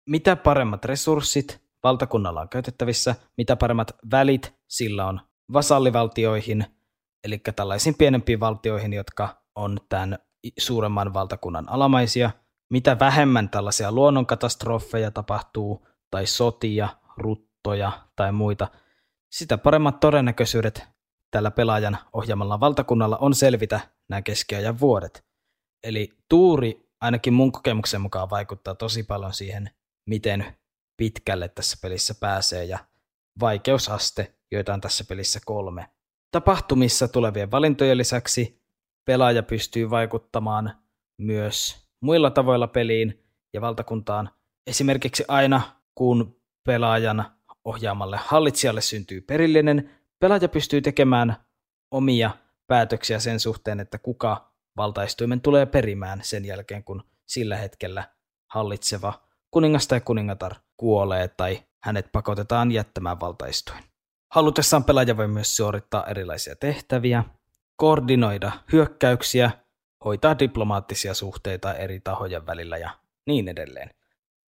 Mitä 0.08 0.36
paremmat 0.36 0.84
resurssit 0.84 1.62
valtakunnalla 1.82 2.40
on 2.40 2.48
käytettävissä, 2.48 3.14
mitä 3.36 3.56
paremmat 3.56 3.96
välit 4.10 4.54
sillä 4.68 5.06
on 5.06 5.20
vasallivaltioihin, 5.52 6.66
eli 7.24 7.38
tällaisiin 7.56 7.94
pienempiin 7.94 8.40
valtioihin, 8.40 8.92
jotka 8.92 9.42
on 9.54 9.78
tämän 9.88 10.18
suuremman 10.58 11.14
valtakunnan 11.14 11.68
alamaisia, 11.68 12.30
mitä 12.70 12.98
vähemmän 12.98 13.48
tällaisia 13.48 13.92
luonnonkatastrofeja 13.92 15.10
tapahtuu, 15.10 15.88
tai 16.10 16.26
sotia, 16.26 16.88
ruttoja 17.16 17.92
tai 18.16 18.32
muita, 18.32 18.68
sitä 19.30 19.58
paremmat 19.58 20.00
todennäköisyydet 20.00 20.95
tällä 21.36 21.50
pelaajan 21.50 21.98
ohjaamalla 22.12 22.60
valtakunnalla 22.60 23.16
on 23.16 23.34
selvitä 23.34 23.80
nämä 24.08 24.22
keskiajan 24.22 24.80
vuodet. 24.80 25.24
Eli 25.84 26.12
tuuri 26.28 26.88
ainakin 27.00 27.32
mun 27.32 27.52
kokemuksen 27.52 28.00
mukaan 28.00 28.30
vaikuttaa 28.30 28.74
tosi 28.74 29.02
paljon 29.02 29.34
siihen, 29.34 29.70
miten 30.06 30.46
pitkälle 30.96 31.48
tässä 31.48 31.78
pelissä 31.82 32.14
pääsee 32.20 32.64
ja 32.64 32.78
vaikeusaste, 33.40 34.34
joita 34.50 34.74
on 34.74 34.80
tässä 34.80 35.04
pelissä 35.08 35.40
kolme. 35.44 35.88
Tapahtumissa 36.30 37.08
tulevien 37.08 37.50
valintojen 37.50 37.98
lisäksi 37.98 38.62
pelaaja 39.04 39.42
pystyy 39.42 39.90
vaikuttamaan 39.90 40.72
myös 41.18 41.86
muilla 42.00 42.30
tavoilla 42.30 42.66
peliin 42.66 43.24
ja 43.54 43.60
valtakuntaan. 43.60 44.30
Esimerkiksi 44.66 45.24
aina 45.28 45.60
kun 45.94 46.40
pelaajan 46.66 47.24
ohjaamalle 47.64 48.18
hallitsijalle 48.24 48.80
syntyy 48.80 49.20
perillinen, 49.20 49.90
pelaaja 50.18 50.48
pystyy 50.48 50.80
tekemään 50.80 51.36
omia 51.90 52.30
päätöksiä 52.66 53.18
sen 53.18 53.40
suhteen, 53.40 53.80
että 53.80 53.98
kuka 53.98 54.52
valtaistuimen 54.76 55.40
tulee 55.40 55.66
perimään 55.66 56.20
sen 56.22 56.44
jälkeen, 56.44 56.84
kun 56.84 57.02
sillä 57.26 57.56
hetkellä 57.56 58.04
hallitseva 58.46 59.26
kuningas 59.50 59.88
tai 59.88 60.00
kuningatar 60.00 60.54
kuolee 60.76 61.28
tai 61.28 61.62
hänet 61.82 62.12
pakotetaan 62.12 62.72
jättämään 62.72 63.20
valtaistuin. 63.20 63.84
Halutessaan 64.32 64.84
pelaaja 64.84 65.16
voi 65.16 65.28
myös 65.28 65.56
suorittaa 65.56 66.06
erilaisia 66.06 66.56
tehtäviä, 66.56 67.24
koordinoida 67.76 68.52
hyökkäyksiä, 68.72 69.50
hoitaa 70.04 70.38
diplomaattisia 70.38 71.14
suhteita 71.14 71.74
eri 71.74 72.00
tahojen 72.00 72.46
välillä 72.46 72.76
ja 72.76 72.90
niin 73.26 73.48
edelleen. 73.48 73.90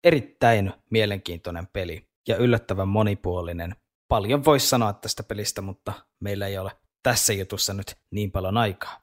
Erittäin 0.03 0.73
mielenkiintoinen 0.89 1.67
peli 1.73 2.07
ja 2.27 2.37
yllättävän 2.37 2.87
monipuolinen. 2.87 3.75
Paljon 4.07 4.45
voisi 4.45 4.67
sanoa 4.67 4.93
tästä 4.93 5.23
pelistä, 5.23 5.61
mutta 5.61 5.93
meillä 6.19 6.47
ei 6.47 6.57
ole 6.57 6.71
tässä 7.03 7.33
jutussa 7.33 7.73
nyt 7.73 7.97
niin 8.11 8.31
paljon 8.31 8.57
aikaa. 8.57 9.01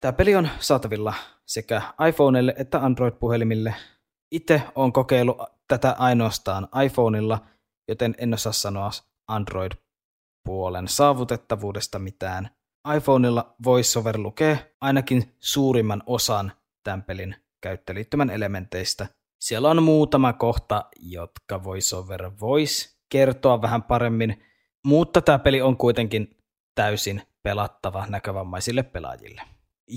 Tämä 0.00 0.12
peli 0.12 0.36
on 0.36 0.48
saatavilla 0.60 1.14
sekä 1.46 1.82
iPhoneille 2.08 2.54
että 2.58 2.78
Android-puhelimille. 2.78 3.74
Itse 4.32 4.62
olen 4.74 4.92
kokeillut 4.92 5.38
tätä 5.68 5.96
ainoastaan 5.98 6.68
iPhoneilla, 6.84 7.38
joten 7.88 8.14
en 8.18 8.34
osaa 8.34 8.52
sanoa 8.52 8.90
Android-puolen 9.28 10.88
saavutettavuudesta 10.88 11.98
mitään. 11.98 12.50
iPhoneilla 12.96 13.54
VoiceOver 13.64 14.18
lukee 14.18 14.74
ainakin 14.80 15.34
suurimman 15.40 16.02
osan 16.06 16.52
tämän 16.82 17.02
pelin 17.02 17.36
käyttöliittymän 17.60 18.30
elementeistä. 18.30 19.06
Siellä 19.40 19.70
on 19.70 19.82
muutama 19.82 20.32
kohta, 20.32 20.84
jotka 20.96 21.64
VoiceOver 21.64 22.30
voisi 22.40 22.95
kertoa 23.08 23.62
vähän 23.62 23.82
paremmin, 23.82 24.42
mutta 24.84 25.22
tämä 25.22 25.38
peli 25.38 25.62
on 25.62 25.76
kuitenkin 25.76 26.36
täysin 26.74 27.22
pelattava 27.42 28.06
näkövammaisille 28.06 28.82
pelaajille. 28.82 29.42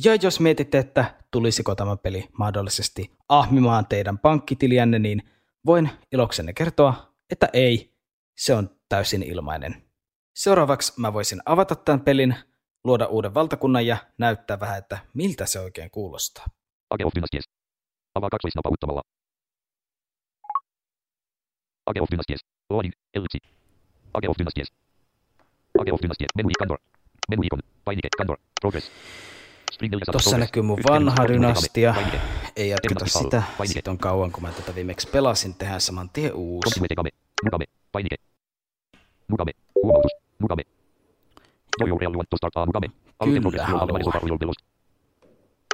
Ja 0.04 0.16
jos 0.22 0.39
mietitte, 0.39 0.78
että 0.78 1.16
tulisiko 1.32 1.75
tämä 1.75 1.98
peli 1.98 2.28
mahdollisesti 2.38 3.18
ahmimaan 3.30 3.86
teidän 3.86 4.20
pankkitiliänne, 4.20 5.00
niin 5.00 5.22
voin 5.66 5.89
iloksenne 6.12 6.54
kertoa, 6.54 7.13
että 7.32 7.50
ei, 7.54 7.96
se 8.38 8.56
on 8.56 8.80
täysin 8.89 9.24
ilmainen. 9.24 9.89
Seuraavaksi 10.36 10.94
mä 10.98 11.13
voisin 11.13 11.42
avata 11.46 11.75
tämän 11.75 12.01
pelin, 12.01 12.36
luoda 12.84 13.06
uuden 13.06 13.34
valtakunnan 13.34 13.88
ja 13.88 13.98
näyttää 14.18 14.60
vähän, 14.60 14.78
että 14.78 15.00
miltä 15.13 15.46
se 15.46 15.60
oikein 15.60 15.92
kuulostaa. 15.92 16.46
Age 16.89 17.06
of 17.06 17.13
Dynasties. 17.16 17.46
Avaa 18.16 18.30
kaksoisnapauttamalla. 18.30 19.01
Age 21.86 22.01
of 22.01 22.08
Dynasties. 22.12 22.59
Loading. 22.70 22.94
Ellipsi. 23.14 23.38
Age 24.14 24.28
of 24.30 24.36
Dynasties. 24.38 24.68
Age 25.82 25.92
of 25.92 26.00
Dynasties. 26.02 26.28
Menu 26.36 26.50
Candor. 26.60 26.78
Menu 27.30 27.44
icon. 27.44 27.60
Painike. 27.86 28.10
Candor. 28.18 28.38
Progress. 28.62 28.92
Spring 29.74 29.92
400 29.92 30.12
Tuossa 30.12 30.30
Progress. 30.30 30.50
näkyy 30.50 30.62
mun 30.64 30.80
vanha 30.90 31.28
dynastia. 31.28 31.96
Ei 32.56 32.70
jatketa 32.70 33.06
sitä. 33.06 33.44
Siitä 33.66 33.92
on 33.92 33.98
kauan, 33.98 34.32
kun 34.32 34.44
mä 34.44 34.52
tätä 34.52 34.76
viimeksi 34.76 35.08
pelasin. 35.08 35.56
Tehdään 35.56 35.82
saman 35.82 36.10
tien 36.10 36.34
uusi. 36.34 36.80
Mugabe. 37.44 37.66
Painike. 37.92 38.16
Mugabe. 39.28 39.52
Huomautus. 39.84 40.12
Mugabe. 40.40 40.64
Do 41.82 41.88
you 41.88 41.98
really 41.98 42.16
want 42.16 42.30
to 42.30 42.38
start 42.38 42.58
a? 42.58 42.62
Aloite 42.62 43.42
Kyllä 43.50 43.66
haluan. 43.66 44.56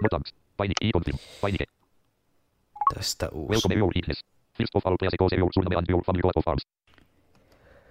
thanks. 0.09 0.33
Painike. 0.57 0.85
E-confirm. 0.85 1.17
Painike. 1.41 1.65
Tästä 2.95 3.29
uusi. 3.31 3.49
Welcome 3.51 3.75
your 3.75 3.91
weakness. 3.95 4.34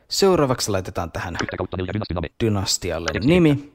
Seuraavaksi 0.09 0.71
laitetaan 0.71 1.12
tähän 1.12 1.37
dynastialle 2.44 3.09
nimi. 3.25 3.73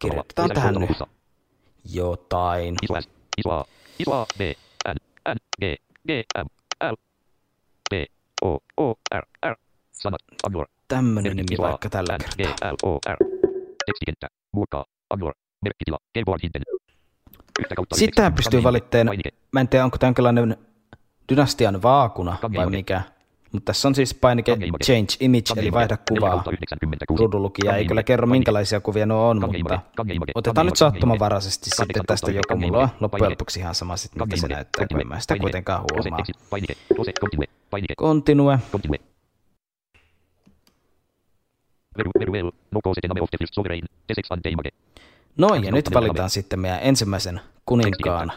Kirjoitetaan 0.00 0.50
tähän. 0.50 0.74
Jotain. 1.92 2.74
Iso 2.82 3.00
S. 3.00 3.08
Iso 3.38 3.50
A. 3.50 3.64
Iso 3.98 4.12
A. 4.12 4.26
B. 4.38 4.40
N. 4.88 4.96
N. 5.28 5.36
G. 5.60 5.64
G. 6.06 6.10
M. 6.38 6.46
L. 6.90 6.94
B. 7.90 7.92
O. 8.42 8.58
O. 8.76 8.94
R. 9.14 9.26
R. 9.46 9.56
Sanat. 9.92 10.20
Agnor. 10.46 10.66
Tämmönen 10.88 11.36
nimi 11.36 11.58
vaikka 11.58 11.90
tällä. 11.90 12.18
G. 12.18 12.36
kertaa. 12.36 12.72
L. 12.72 12.76
O. 12.82 12.98
R. 13.08 13.16
Tekstikenttä. 13.86 14.26
Muokkaa. 14.52 14.84
Agnor. 15.10 15.34
Merkkitila. 15.62 15.98
Keyboard 16.12 16.40
hinten. 16.42 16.62
Yhtä 17.60 17.74
kautta 17.74 17.96
Sitten 17.96 18.32
pystyy 18.32 18.62
valitteen, 18.62 19.06
mä 19.52 19.60
en 19.60 19.68
tiedä 19.68 19.84
onko 19.84 19.98
tämä 19.98 20.08
jonkinlainen 20.08 20.56
dynastian 21.28 21.82
vaakuna 21.82 22.36
vai 22.56 22.70
mikä, 22.70 23.02
mutta 23.52 23.66
tässä 23.66 23.88
on 23.88 23.94
siis 23.94 24.14
painike 24.14 24.56
change 24.84 25.08
image, 25.20 25.44
eli 25.56 25.72
vaihda 25.72 25.98
kuvaa. 26.08 26.44
Ruudunlukija 27.18 27.76
ei 27.76 27.86
kyllä 27.86 28.02
kerro 28.02 28.26
minkälaisia 28.26 28.80
kuvia 28.80 29.06
nuo 29.06 29.28
on, 29.28 29.40
mutta 29.40 29.80
otetaan 30.34 30.66
nyt 30.66 30.76
sattumanvaraisesti 30.76 31.70
sitten 31.70 32.06
tästä 32.06 32.30
joku. 32.30 32.56
Mulla 32.56 32.78
on 32.78 32.88
loppujen 33.00 33.30
lopuksi 33.30 33.60
ihan 33.60 33.74
sama 33.74 33.96
sitten, 33.96 34.22
miltä 34.22 34.36
se 34.36 34.48
näyttää, 34.48 34.86
kun 34.86 35.00
en 35.00 35.08
mä 35.08 35.20
sitä 35.20 35.36
kuitenkaan 35.36 35.84
huomaa. 35.92 36.18
Continue. 37.20 37.46
Painike. 37.70 37.94
Continue. 37.94 38.58
Continue. 38.72 38.98
Very, 41.98 42.10
very 42.18 42.32
well. 42.32 42.50
No 42.70 42.80
cause 42.84 43.00
the 43.00 43.08
name 43.08 43.20
of 43.20 43.30
the 43.30 43.38
first 43.38 43.54
sovereign. 43.54 43.86
The 44.06 44.14
sex 44.14 44.30
and 44.30 44.42
Teimage. 44.42 44.70
No 45.38 45.54
ja 45.54 45.72
nyt 45.72 45.94
valitaan 45.94 46.30
sitten 46.30 46.60
meidän 46.60 46.78
ensimmäisen 46.82 47.40
kuninkaan 47.66 48.32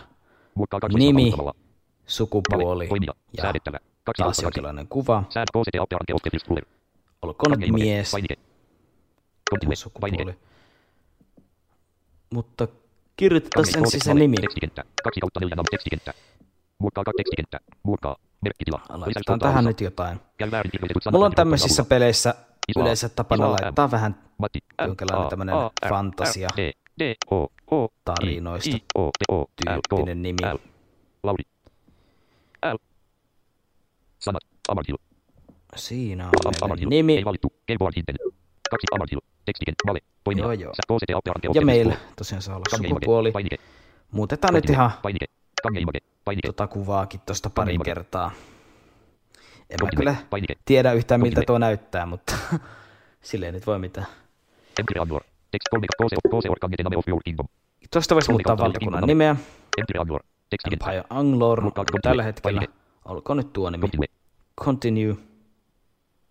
Nimi. 0.94 1.34
Sukupuoli 2.08 2.90
ja 3.38 3.54
taas 4.18 4.40
jonkinlainen 4.42 4.88
kuva. 4.88 5.24
Olkoon 7.22 7.60
mies 7.72 8.14
ja 9.70 9.76
sukupuoli. 9.76 10.36
Mutta 12.34 12.68
kirjoitetaan 13.18 13.66
Kange. 13.66 13.78
ensin 13.78 14.02
se 14.04 14.14
nimi. 14.14 14.38
Muokkaa 16.80 17.04
kaksi 17.04 17.18
tekstikenttä. 17.18 17.60
Muokkaa. 17.84 18.16
Merkkitila. 18.42 18.82
Laitetaan 18.90 19.40
tähän 19.40 19.66
nyt 19.66 19.82
jotain. 19.82 20.20
Mulla 21.12 21.26
on 21.26 21.36
tämmöisissä 21.36 21.84
peleissä 21.84 22.36
yleensä 22.78 23.10
tapana 23.10 23.52
laittaa 23.52 23.92
vähän 23.92 24.16
jonkinlainen 24.88 25.30
tämmönen 25.30 25.56
R, 25.86 25.90
fantasia 25.90 26.50
E, 26.58 27.14
tarinoista 28.06 28.78
tyyppinen 29.66 30.22
nimi. 30.22 30.38
Lauri. 31.24 31.44
Sanat. 34.22 34.42
Amartil. 34.70 34.98
Siinä 35.76 36.26
on 36.26 36.32
meidän 36.70 36.90
nimi. 36.90 37.18
Ei 37.18 37.26
valittu. 37.26 37.54
Keyboard 37.66 37.94
hinten. 37.96 38.16
Kaksi 38.72 38.88
Amartil. 38.96 39.20
Tekstiken. 39.46 39.74
Vale. 39.88 40.00
Poimia. 40.24 40.44
Joo, 40.44 40.52
joo. 40.52 40.74
Ja 41.54 41.66
meillä 41.66 41.98
tosiaan 42.16 42.42
saa 42.42 42.56
olla 42.56 42.78
sukupuoli. 42.78 43.32
Painike. 43.32 43.58
Muutetaan 44.12 44.54
nyt 44.54 44.70
ihan 44.70 44.92
Painike. 45.02 45.26
Kangeimake. 45.64 46.00
Painike. 46.26 46.48
tota 46.48 46.68
kuvaakin 46.68 47.20
tosta 47.26 47.50
parin 47.50 47.66
Kangeimake. 47.66 47.90
kertaa. 47.90 48.32
En 49.70 49.78
mä 49.84 49.90
kyllä 49.96 50.16
Painike. 50.30 50.56
tiedä 50.66 50.94
yhtään 50.94 51.22
miltä 51.22 51.42
tuo 51.48 51.58
näyttää, 51.58 52.06
mutta 52.06 52.36
silleen 53.22 53.54
nyt 53.54 53.68
voi 53.68 53.80
mitään. 53.80 54.08
Empire 54.80 55.02
Annual. 55.02 55.20
Text 55.52 55.68
3 55.72 55.88
KC 55.88 56.16
KC 56.30 56.50
or 56.50 56.60
Kange 56.60 56.76
Name 56.84 56.98
of 56.98 57.08
Your 57.08 57.22
Kingdom. 57.26 57.48
Tuosta 57.92 58.16
voisi 58.16 58.32
muuttaa 58.32 58.58
valtakunnan 58.58 59.04
nimeä. 59.04 59.36
Empire 59.78 60.00
Anglor 61.10 61.72
tällä 62.02 62.24
hetkellä. 62.24 62.62
Olkoon 63.06 63.38
nyt 63.38 63.54
tuo 63.54 63.70
nimi. 63.70 63.82
Continue. 63.82 64.08
Continue. 64.64 65.16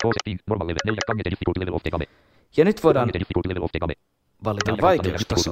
KC 0.02 0.16
King. 0.24 0.38
Normal 0.46 0.66
level. 0.66 0.78
4 0.84 0.98
Kange 1.06 1.22
difficulty 1.24 1.60
level 1.60 1.74
of 1.74 1.82
the 1.82 1.90
game. 1.90 2.04
Ja 2.56 2.64
nyt 2.64 2.84
voidaan 2.84 3.10
valita 4.44 4.76
vaikeustaso. 4.82 5.50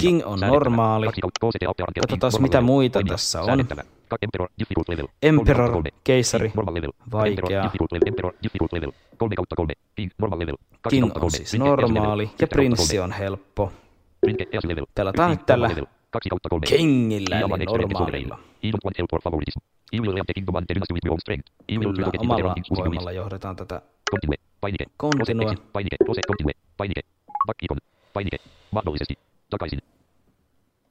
King. 0.00 0.26
On 0.26 0.40
normaali. 0.40 1.06
Katsotaan, 2.00 2.42
mitä 2.42 2.60
muita 2.60 3.00
tässä 3.08 3.42
on. 3.42 3.66
Emperor 5.22 5.82
keisari, 6.04 6.52
vaikea. 7.12 7.36
Emperor 7.42 7.62
difficult 7.62 7.92
level. 7.92 8.02
Emperor 8.06 8.32
difficult 8.42 8.72
level. 8.72 8.92
3 9.16 9.36
kautta 9.36 9.56
3. 9.56 9.74
King. 10.90 11.12
On 11.20 11.30
siis 11.30 11.54
normaali 11.54 12.30
ja 12.40 12.46
prinssi 12.46 12.98
on 12.98 13.12
helppo. 13.12 13.72
Pelataan 14.94 15.30
nyt 15.30 15.46
tällä. 15.46 15.70
Kaksi 16.10 16.28
kautta 16.28 16.48
kolme. 16.48 16.66
Kingillä 16.66 17.36
eli 17.36 17.44
Ilman 17.44 17.60
normaalilla. 17.66 18.38
Kyllä 19.92 20.24
omalla 22.18 22.40
your 22.40 22.54
voimalla 22.76 23.12
johdetaan 23.12 23.56
tätä. 23.56 23.82
Continue. 24.10 24.36
Painike. 24.60 24.84
Continue. 25.00 25.54
Painike. 25.72 25.96
Close. 26.04 26.20
Continue. 26.28 26.52
Painike. 26.76 27.00
Back 27.46 27.62
icon. 27.62 27.78
Painike. 28.12 28.36
Mahdollisesti. 28.70 29.14
Takaisin. 29.50 29.78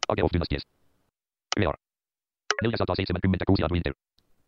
Age 0.10 0.24
of 0.24 0.30
Dynasties. 0.34 0.64
VR. 1.60 1.78
476 2.62 3.64
and 3.64 3.72
Winter. 3.72 3.94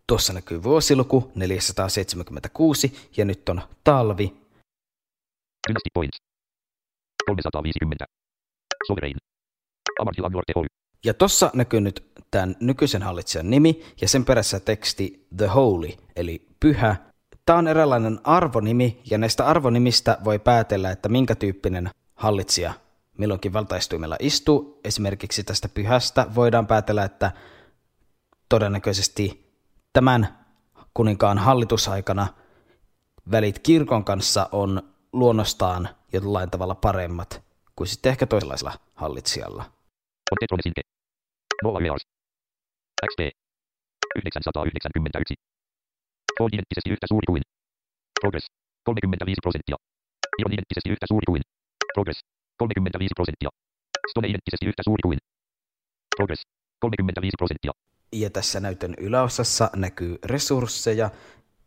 Tuossa 0.08 0.34
näkyy 0.34 0.64
vuosiluku 0.64 1.32
476 1.36 3.10
ja 3.18 3.26
nyt 3.26 3.50
on 3.50 3.62
talvi. 3.84 4.34
Dynasty 5.68 5.90
Points. 5.94 6.18
350. 7.26 8.06
Sovereign. 8.88 9.29
Ja 11.06 11.14
tossa 11.14 11.52
näkyy 11.54 11.82
nyt 11.82 12.12
tämän 12.32 12.56
nykyisen 12.60 13.02
hallitsijan 13.02 13.50
nimi 13.50 13.84
ja 14.02 14.08
sen 14.08 14.26
perässä 14.26 14.60
teksti 14.60 15.28
The 15.38 15.48
Holy, 15.48 15.90
eli 16.16 16.48
pyhä. 16.60 16.96
Tämä 17.46 17.60
on 17.60 17.68
eräänlainen 17.68 18.20
arvonimi 18.24 19.02
ja 19.10 19.18
näistä 19.18 19.46
arvonimistä 19.46 20.18
voi 20.24 20.40
päätellä, 20.40 20.92
että 20.92 21.10
minkä 21.10 21.36
tyyppinen 21.36 21.90
hallitsija 22.16 22.74
milloinkin 23.18 23.54
valtaistuimella 23.54 24.16
istuu. 24.20 24.80
Esimerkiksi 24.84 25.44
tästä 25.44 25.70
pyhästä 25.70 26.28
voidaan 26.36 26.68
päätellä, 26.68 27.04
että 27.04 27.32
todennäköisesti 28.50 29.54
tämän 29.94 30.38
kuninkaan 30.94 31.38
hallitusaikana 31.38 32.28
välit 33.32 33.60
kirkon 33.60 34.04
kanssa 34.04 34.50
on 34.52 34.82
luonnostaan 35.14 35.90
jollain 36.14 36.50
tavalla 36.50 36.76
paremmat 36.76 37.42
kuin 37.76 37.88
sitten 37.88 38.10
ehkä 38.10 38.26
toisenlaisella 38.26 38.74
hallitsijalla. 38.96 39.79
On 40.32 40.38
Tetrone 40.40 40.64
Sinke. 40.66 40.82
Nolla 41.64 41.80
Years. 41.86 42.04
XP. 43.10 43.20
991. 44.16 45.34
On 46.40 46.50
identtisesti 46.54 46.90
yhtä 46.94 47.08
suuri 47.12 47.26
kuin. 47.32 47.42
Progress. 48.22 48.46
35 48.84 49.42
prosenttia. 49.46 49.78
Ion 50.40 50.54
identtisesti 50.54 50.90
yhtä 50.94 51.06
suuri 51.12 51.26
kuin. 51.30 51.42
Progress. 51.94 52.20
35 52.58 53.14
prosenttia. 53.20 53.50
Stone 54.10 54.28
identtisesti 54.28 54.66
yhtä 54.70 54.84
suuri 54.88 55.02
kuin. 55.08 55.18
Progress. 56.16 56.42
35 56.80 57.36
prosenttia. 57.38 57.72
Ja 58.12 58.30
tässä 58.30 58.60
näytön 58.60 58.94
yläosassa 58.98 59.70
näkyy 59.76 60.20
resursseja, 60.26 61.10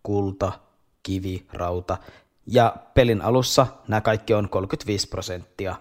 kulta, 0.03 0.53
kivi, 1.03 1.47
rauta. 1.53 1.99
Ja 2.47 2.77
pelin 2.95 3.23
alussa 3.23 3.67
nämä 3.89 4.01
kaikki 4.01 4.35
on 4.35 4.49
35 4.49 5.09
prosenttia, 5.09 5.77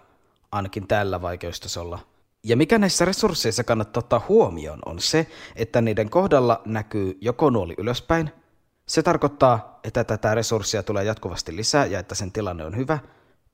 ainakin 0.52 0.88
tällä 0.88 1.22
vaikeustasolla. 1.22 2.11
Ja 2.43 2.58
mikä 2.58 2.77
näissä 2.77 3.06
resursseissa 3.06 3.63
kannattaa 3.63 3.99
ottaa 3.99 4.25
huomioon 4.30 4.80
on 4.86 4.99
se, 4.99 5.27
että 5.56 5.82
niiden 5.82 6.10
kohdalla 6.10 6.62
näkyy 6.65 7.17
joko 7.21 7.49
nuoli 7.49 7.75
ylöspäin. 7.77 8.32
Se 8.86 9.04
tarkoittaa, 9.04 9.80
että 9.84 10.04
tätä 10.04 10.36
resurssia 10.36 10.84
tulee 10.84 11.04
jatkuvasti 11.04 11.56
lisää 11.56 11.86
ja 11.86 11.99
että 11.99 12.15
sen 12.15 12.32
tilanne 12.32 12.65
on 12.65 12.77
hyvä. 12.77 12.99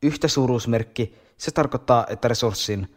Yhtä 0.03 0.27
suuruusmerkki, 0.27 1.15
se 1.37 1.51
tarkoittaa, 1.51 2.05
että 2.09 2.27
resurssin 2.27 2.95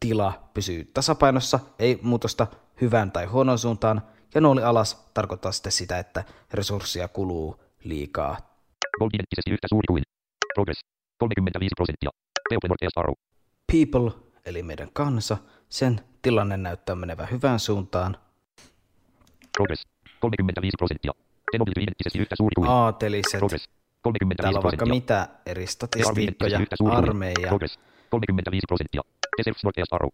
tila 0.00 0.50
pysyy 0.54 0.90
tasapainossa, 0.94 1.60
ei 1.78 1.98
muutosta 2.02 2.46
hyvään 2.80 3.12
tai 3.12 3.26
huonoon 3.26 3.58
suuntaan, 3.58 4.02
ja 4.34 4.40
nuoli 4.40 4.62
alas 4.62 5.10
tarkoittaa 5.14 5.52
sitten 5.52 5.72
sitä, 5.72 5.98
että 5.98 6.24
resurssia 6.52 7.08
kuluu 7.08 7.64
liikaa. 7.84 8.36
Yhtä 9.50 9.66
suuri 9.68 9.86
kuin. 9.88 10.02
Progress. 10.54 10.80
35 11.18 11.74
prosenttia. 11.76 12.10
People, 13.72 14.31
eli 14.46 14.62
meidän 14.62 14.88
kansa, 14.92 15.36
sen 15.68 16.00
tilanne 16.22 16.56
näyttää 16.56 16.96
menevän 16.96 17.30
hyvään 17.30 17.60
suuntaan. 17.60 18.16
Progress. 19.56 19.86
35 20.20 20.74
prosenttia. 20.78 21.12
Tenobility 21.52 21.80
identtisesti 21.80 22.18
yhtä 22.18 22.36
suuri 22.36 22.54
kuin. 22.54 22.68
Aateliset, 22.68 23.38
Progress. 23.38 23.68
35 24.02 24.42
täällä 24.42 24.58
on 24.58 24.62
vaikka 24.62 24.86
mitä 24.86 25.28
eri 25.46 25.66
statistiikkoja, 25.66 26.60
armeija, 26.90 27.48
Progress. 27.48 27.78
35 28.10 28.64
prosenttia. 28.68 29.02
Reserves 29.38 29.64
Northeast 29.64 29.92
Arrow. 29.92 30.10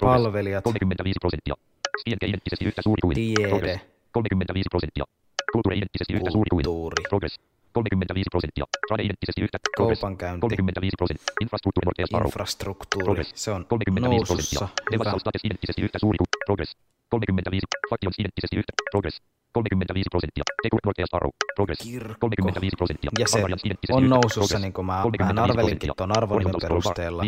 Palvelijat, 0.00 0.64
35 0.64 1.18
prosenttia. 1.20 1.54
Skienke 2.00 2.26
identtisesti 2.26 2.64
yhtä 2.64 2.82
suuri 2.82 3.00
kuin. 3.02 3.14
tiede, 3.14 3.48
Progress. 3.48 3.80
35 4.12 4.68
prosenttia. 4.70 5.04
Kulttuuri 5.52 5.78
identtisesti 5.78 6.12
yhtä 6.12 6.30
suuri 6.30 6.50
kuin. 6.50 6.64
Progress. 7.08 7.40
35 7.72 8.28
prosenttia. 8.34 8.64
Trade 8.88 9.02
identtisesti 9.08 9.40
yhtä. 9.46 9.58
Kaupankäynti, 9.80 10.40
35 10.40 10.96
prosenttia. 11.00 11.32
Infrastruktuuri 11.44 11.86
infrastruktuuri, 12.26 13.04
Progress. 13.06 13.30
se 13.44 13.50
on 13.56 13.62
35 13.66 14.08
nousussa, 14.08 14.58
prosenttia. 14.58 14.90
Devasal 14.92 15.20
status 15.24 15.44
identtisesti 15.48 15.80
yhtä 15.86 15.98
suuri 16.04 16.16
kuin. 16.20 16.28
Progress. 16.46 16.70
35. 17.10 17.66
Factions 17.90 18.16
identtisesti 18.22 18.56
yhtä. 18.60 18.72
Progress. 18.92 19.16
35 19.52 20.08
prosenttia. 20.14 20.44
Tekurt 20.62 20.84
Northeast 20.88 21.14
Arrow. 21.16 21.32
Progress. 21.56 21.80
Kirkko. 21.88 22.16
35 22.20 22.76
prosenttia. 22.80 23.10
Ja 23.22 23.26
se 23.28 23.38
on 23.98 24.08
nousussa, 24.14 24.40
Progress. 24.40 24.62
niin 24.62 24.72
kuin 24.76 24.86
mä 24.86 24.92
vähän 24.92 25.36
35 25.36 25.50
arvelinkin 25.50 25.90
tuon 25.96 26.10
bar. 26.14 26.28
perusteella. 26.62 27.22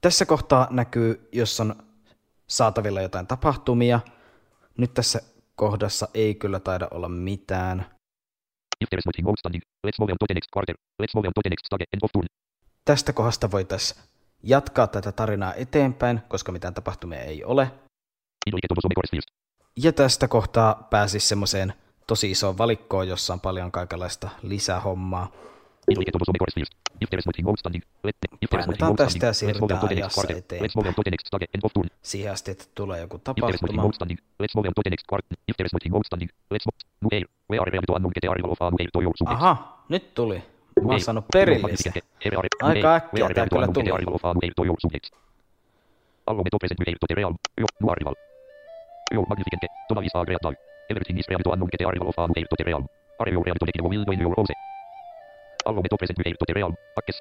Tässä 0.00 0.26
kohtaa 0.26 0.68
näkyy, 0.70 1.28
jos 1.32 1.60
on 1.60 1.74
saatavilla 2.46 3.00
jotain 3.00 3.26
tapahtumia. 3.26 4.00
Nyt 4.78 4.94
tässä 4.94 5.22
kohdassa 5.56 6.08
ei 6.14 6.34
kyllä 6.34 6.60
taida 6.60 6.88
olla 6.90 7.08
mitään. 7.08 7.86
Turn. 12.12 12.26
Tästä 12.84 13.12
kohdasta 13.12 13.50
voitaisiin 13.50 14.02
jatkaa 14.42 14.86
tätä 14.86 15.12
tarinaa 15.12 15.54
eteenpäin, 15.54 16.20
koska 16.28 16.52
mitään 16.52 16.74
tapahtumia 16.74 17.20
ei 17.20 17.44
ole. 17.44 17.70
Ja 19.76 19.92
tästä 19.92 20.28
kohtaa 20.28 20.86
pääsisi 20.90 21.28
semmoiseen 21.28 21.74
tosi 22.06 22.30
isoon 22.30 22.58
valikkoon, 22.58 23.08
jossa 23.08 23.32
on 23.32 23.40
paljon 23.40 23.72
kaikenlaista 23.72 24.28
lisähommaa. 24.42 25.32
Painetaan 28.50 28.96
tästä 28.96 29.26
ja 29.26 29.32
siirrytään 29.32 29.88
ajassa 29.88 30.28
turn. 31.74 31.88
Siihen 32.02 32.32
asti, 32.32 32.50
että 32.50 32.64
tulee 32.74 33.00
joku 33.00 33.18
tapahtuma. 33.18 33.92
Aha, 39.26 39.84
nyt 39.88 40.14
tuli. 40.14 40.42
Mä 40.82 40.92
oon 40.92 41.00
saanut 41.00 41.24
perillisen. 41.32 41.92
Aika 42.62 42.94
äkkiä 42.94 43.28
tää 43.34 43.46
kyllä 43.48 43.68
tuli. 43.68 43.90
Allo 46.26 46.42
me 46.42 46.50
present 46.58 46.80
mujer 46.80 46.98
to 47.00 47.06
the 47.06 47.14
real. 47.14 47.34
Yo, 47.60 47.66
no 47.80 47.92
arrival. 47.92 48.14
Yo, 49.14 49.22
magnificente. 49.22 49.66
Toda 49.88 50.00
vista 50.00 50.20
agreatal. 50.20 50.54
Everything 50.90 51.18
is 51.18 51.28
real 51.28 51.40
to 51.44 51.52
annum 51.52 51.68
que 51.70 51.78
te 51.78 51.84
arrival 51.84 52.08
of 52.08 52.18
a 52.18 52.26
mujer 52.26 52.46
to 52.48 52.56
the 52.56 52.64
real. 52.64 52.82
Are 53.18 53.32
you 53.32 53.42
real 53.42 53.56
to 53.60 53.66
the 53.66 53.82
will 53.88 54.04
when 54.06 54.20
your 54.20 54.34
real. 56.52 56.72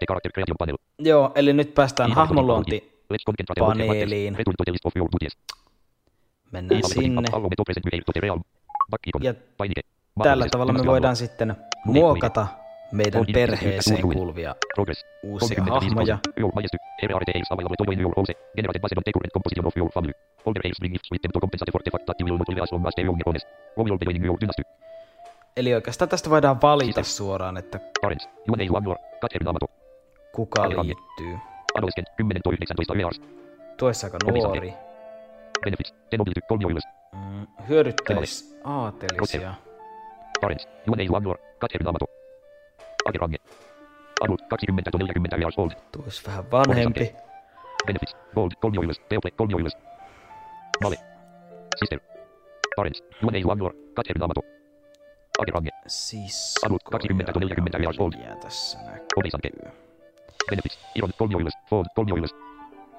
Character 0.08 0.32
creation 0.32 0.58
panel. 0.60 0.78
Joo, 1.00 1.32
eli 1.36 1.54
nyt 1.54 1.74
päästään 1.74 2.12
hahmonluonti. 2.12 2.96
Let's 3.14 3.24
concentrate 3.26 3.62
on 3.62 3.78
the 3.78 3.88
Paneeliin. 3.88 4.34
matters. 4.34 4.38
Return 4.38 4.56
to 4.58 4.64
the 4.64 4.72
list 4.72 4.86
of 4.86 4.94
your 4.96 5.10
duties. 5.12 5.38
Mennään 6.52 6.82
sinne. 6.84 7.22
Ja 9.24 9.34
tällä 10.24 10.46
tavalla 10.52 10.74
me 10.74 10.86
voidaan 10.86 11.16
sitten 11.16 11.56
muokata 11.86 12.48
meidän 12.92 13.26
perheeseen 13.34 14.02
kuuluvia 14.02 14.56
uusia 15.24 15.64
35 15.66 15.96
hahmoja. 15.96 16.18
Eli 25.58 25.74
oikeastaan 25.74 26.10
tästä 26.10 26.30
voidaan 26.30 26.62
valita 26.62 27.04
suoraan, 27.04 27.58
että 27.58 27.80
kuka 30.32 30.70
liittyy. 30.70 31.38
Adolescent, 31.76 32.08
10 32.18 32.42
to 32.44 32.52
19 32.52 32.96
years. 32.96 33.22
Tuossa 33.78 34.08
aika 34.08 34.18
nuori. 34.32 34.74
Mm, 37.14 37.48
hyödyttäis 37.70 38.60
aatelisia. 38.64 39.54
Parents, 40.42 40.68
you 40.88 40.96
name 40.96 41.10
one 41.10 41.28
more. 41.28 41.40
Catherine 41.60 41.90
Amato. 41.90 42.06
Agerange. 43.06 43.38
Adult, 44.22 44.42
20 44.50 44.92
to 44.92 44.98
40 44.98 45.38
years 45.38 45.58
old. 45.58 45.72
Tuois 45.92 46.28
vähän 46.28 46.52
vanhempi. 46.52 47.16
Benefits, 47.86 48.16
gold, 48.36 48.52
kolmio 48.62 48.82
ylös. 48.82 49.00
Teople, 49.10 49.32
kolmio 49.32 49.58
ylös. 49.58 49.78
Male. 50.84 50.96
Sister. 51.80 52.00
Parents, 52.76 53.04
you 53.22 53.32
name 53.32 53.46
one 53.46 53.62
more. 53.62 53.76
Agerange. 55.40 55.70
Siis 55.88 56.56
Adult, 56.66 56.84
20 56.84 57.40
40 57.40 57.78
years 57.78 58.00
old. 58.00 58.14
tässä 58.42 58.80
Omisanke. 59.18 59.50
näkyy. 59.50 59.80
Benefits, 60.50 60.80
Iron, 60.96 61.12
kolmio 61.18 61.40
ylös. 61.40 61.54
Fold, 61.70 61.86
kolmio 61.96 62.16
ylös. 62.16 62.36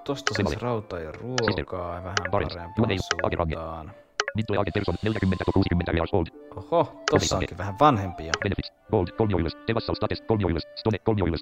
Tosta 0.04 0.34
siis 0.34 0.62
rautaa 0.62 0.98
ja 0.98 1.12
ruokaa 1.12 1.94
ja 1.94 2.04
vähän 2.04 2.16
parempaan 2.30 2.72
suuntaan. 2.96 3.92
Midway 4.34 4.58
Agent 4.58 4.74
Person, 4.74 4.94
40 5.02 5.44
to 5.44 5.52
60 5.52 5.92
years 5.92 6.14
old. 6.14 6.26
Oho, 6.56 7.02
tossa 7.10 7.36
onkin 7.36 7.58
vähän 7.58 7.74
vanhempia. 7.80 8.32
Benefits, 8.42 8.72
gold, 8.90 9.08
kolmio 9.18 9.38
ylös. 9.38 9.56
Tevassal 9.66 9.94
status, 9.94 10.20
kolmio 10.20 10.48
ylös. 10.48 10.62
Stone, 10.74 10.98
kolmio 10.98 11.26
ylös. 11.26 11.40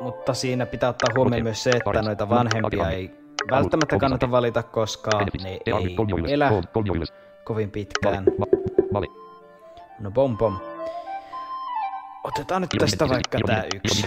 Mutta 0.00 0.34
siinä 0.34 0.66
pitää 0.66 0.88
ottaa 0.88 1.14
huomioon 1.16 1.42
myös 1.42 1.62
se, 1.62 1.70
että 1.70 2.02
noita 2.02 2.28
vanhempia 2.28 2.90
ei 2.90 3.10
välttämättä 3.50 3.98
kannata 3.98 4.30
valita, 4.30 4.62
koska 4.62 5.10
ne 5.42 5.48
ei 5.48 5.60
elä 6.26 6.62
kovin 7.44 7.70
pitkään. 7.70 8.24
Male. 8.94 9.06
No 10.00 10.10
bom 10.10 10.38
bom. 10.38 10.54
Otetaan 12.24 12.62
nyt 12.62 12.70
tästä 12.78 13.08
vaikka 13.08 13.38
tää 13.46 13.64
yksi. 13.74 14.06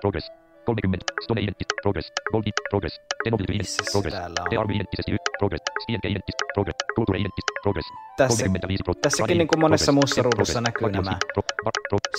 Progress. 0.00 0.32
30. 0.64 1.04
Stone 1.24 1.40
identity. 1.40 1.64
Progress. 1.82 2.12
Gold 2.32 2.44
Progress. 2.70 3.00
Tenobility 3.24 3.52
identity. 3.52 3.84
Progress. 3.92 4.14
army 4.60 4.74
identity 4.76 5.16
Progress. 5.38 5.62
Stienke 5.82 6.08
identity. 6.08 6.32
Progress. 6.54 6.76
Culture 6.96 7.18
identity. 7.18 7.52
Progress. 7.62 7.86
Tässä 8.16 8.44
35 8.44 8.84
pro- 8.84 8.94
tässäkin 8.94 9.38
niin 9.38 9.48
kuin 9.48 9.60
monessa 9.60 9.92
muussa 9.92 10.22
ruudussa 10.22 10.60
näkyy 10.60 10.90
nämä 10.90 11.16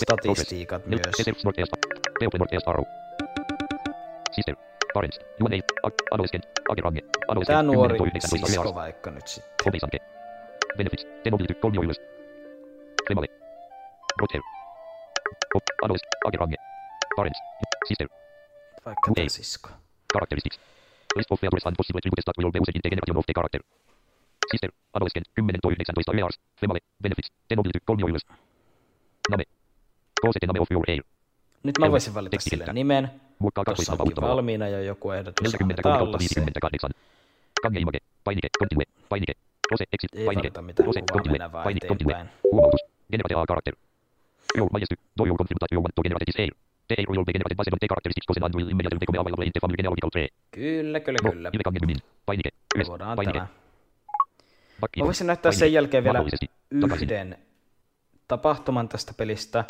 statistiikat 0.02 0.86
myös. 0.86 1.00
Sister. 4.32 4.56
Parents. 4.94 5.20
Ag- 5.86 6.04
Adolescent. 6.10 6.44
Agerange. 6.68 7.00
Adolescent. 7.28 7.56
Tää 7.56 7.62
10 7.62 7.76
nuori 7.76 7.98
to 7.98 8.04
19 8.04 8.46
sisko 8.46 8.74
vaikka 8.74 9.10
nyt 9.10 9.28
sitten. 9.28 10.17
Benefits. 10.76 11.06
Tenobility. 11.24 11.54
Kolmio 11.54 11.82
ylös. 11.82 12.00
Female. 13.08 13.28
Brother. 14.16 14.40
Op- 15.54 15.72
Adolescent. 15.82 16.12
Agerange. 16.26 16.56
Parents. 17.16 17.38
Sister. 17.88 18.08
Vaikka 18.86 19.12
Ei. 19.16 19.28
sisko. 19.28 19.70
Characteristics. 20.12 20.60
List 21.16 21.30
of 21.32 21.40
features 21.40 21.66
and 21.66 21.76
possible 21.76 21.98
attributes 21.98 22.24
that 22.24 22.36
will 22.38 22.50
be 22.52 22.58
used 22.58 22.74
in 22.76 22.80
the 22.82 22.90
generation 22.90 23.16
of 23.16 23.24
the 23.26 23.34
character. 23.38 23.60
Sister. 24.50 24.70
Adolescent. 24.94 25.26
10 25.34 25.46
to 25.62 25.68
19 25.68 26.18
years. 26.20 26.34
Female. 26.60 26.80
Benefits. 27.02 27.28
Tenobility. 27.48 27.80
Kolmio 27.88 28.06
ylös. 28.10 28.24
Name. 29.30 29.44
Cause 30.22 30.38
the 30.40 30.46
name 30.46 30.60
of 30.62 30.68
your 30.70 30.84
hair. 30.88 31.02
Nyt 31.62 31.78
mä 31.78 31.90
voisin 31.90 32.14
valita 32.14 32.36
sille 32.40 32.72
nimen. 32.72 33.10
Kasvista 33.66 33.92
onkin 33.98 34.16
valmiina 34.20 34.68
jo 34.68 34.82
joku 34.82 35.10
ehdotus. 35.10 35.52
40 35.52 35.64
Annetaan 35.64 35.98
kautta 35.98 36.08
olla 36.08 36.18
se. 36.18 36.40
58. 36.40 36.90
Kange 37.62 37.80
image. 37.80 37.98
Painike. 38.24 38.48
Continue. 38.58 38.84
Painike. 39.08 39.32
Rose. 39.70 39.84
Exit. 39.94 40.10
Ei 40.14 40.24
Painike. 40.28 40.50
Continue. 41.12 41.38
Painike. 41.64 41.86
Continue. 41.86 42.16
Huomautus. 42.52 42.82
Generate 43.12 43.34
a 43.34 43.46
character. 43.50 43.74
Your 44.56 44.68
majesty. 44.72 44.96
Do 45.18 45.22
you 45.28 45.36
confirm 45.40 45.58
that 45.62 45.70
you 45.74 45.80
want 45.84 45.94
to 45.96 46.02
generate 46.06 46.26
this 46.30 46.38
hair? 46.40 46.52
The 46.88 46.94
hair 46.98 47.06
will 47.10 47.24
be 47.28 47.32
generated 47.36 47.56
based 47.58 47.72
on 47.74 47.78
the 47.82 47.88
characteristics 47.92 48.26
chosen 48.28 48.44
and 48.44 48.54
will 48.56 48.68
immediately 48.72 48.98
become 49.02 49.20
available 49.22 49.44
in 49.48 49.52
the 49.54 49.60
family 49.60 49.76
genealogical 49.80 50.10
tree. 50.14 50.28
Kyllä, 50.50 51.00
kyllä, 51.00 51.18
Mo. 51.22 51.30
kyllä. 51.32 51.48
Ive 51.54 51.62
kange 51.64 51.80
mymin. 51.82 52.00
Painike. 52.26 52.50
Ylös. 52.74 52.88
Painike. 53.16 53.42
Mä 54.98 55.04
voisin 55.04 55.26
näyttää 55.26 55.52
sen 55.52 55.72
jälkeen 55.72 56.04
vielä 56.04 56.24
yhden 56.70 57.36
tapahtuman 58.28 58.88
tästä 58.88 59.12
pelistä. 59.16 59.64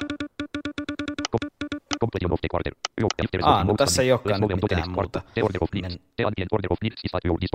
Nothing 2.03 3.67
no 3.67 3.75
tässä 3.77 4.03
ei 4.03 4.13
olekaan 4.13 4.41
mitään 4.41 4.91
muuta. 4.91 5.23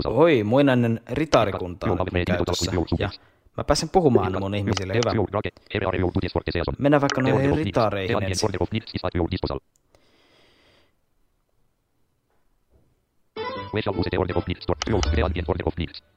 Oi, 0.05 0.43
muinainen 0.43 1.01
ritaarikunta 1.09 1.87
Joo, 1.87 1.97
on 1.99 2.07
mä 2.11 2.23
käytössä. 2.25 2.71
Ja 2.99 3.09
mä 3.57 3.63
pääsen 3.63 3.89
puhumaan 3.89 4.39
mun 4.39 4.55
ihmisille. 4.55 4.93
Hyvä. 4.93 5.11
Mennään 6.77 7.01
vaikka 7.01 7.21
noihin 7.21 7.55
ritaareihin 7.55 8.23
ensin. 8.23 8.49
shall 13.81 13.99
use 13.99 14.09
the 14.09 14.17
order 14.17 14.37
of 14.37 14.47
needs 14.47 14.65
to 14.65 14.73
your 14.87 15.01
the 15.01 15.23
ambient 15.23 15.49
order 15.49 15.67
of 15.67 15.77
needs. 15.77 16.12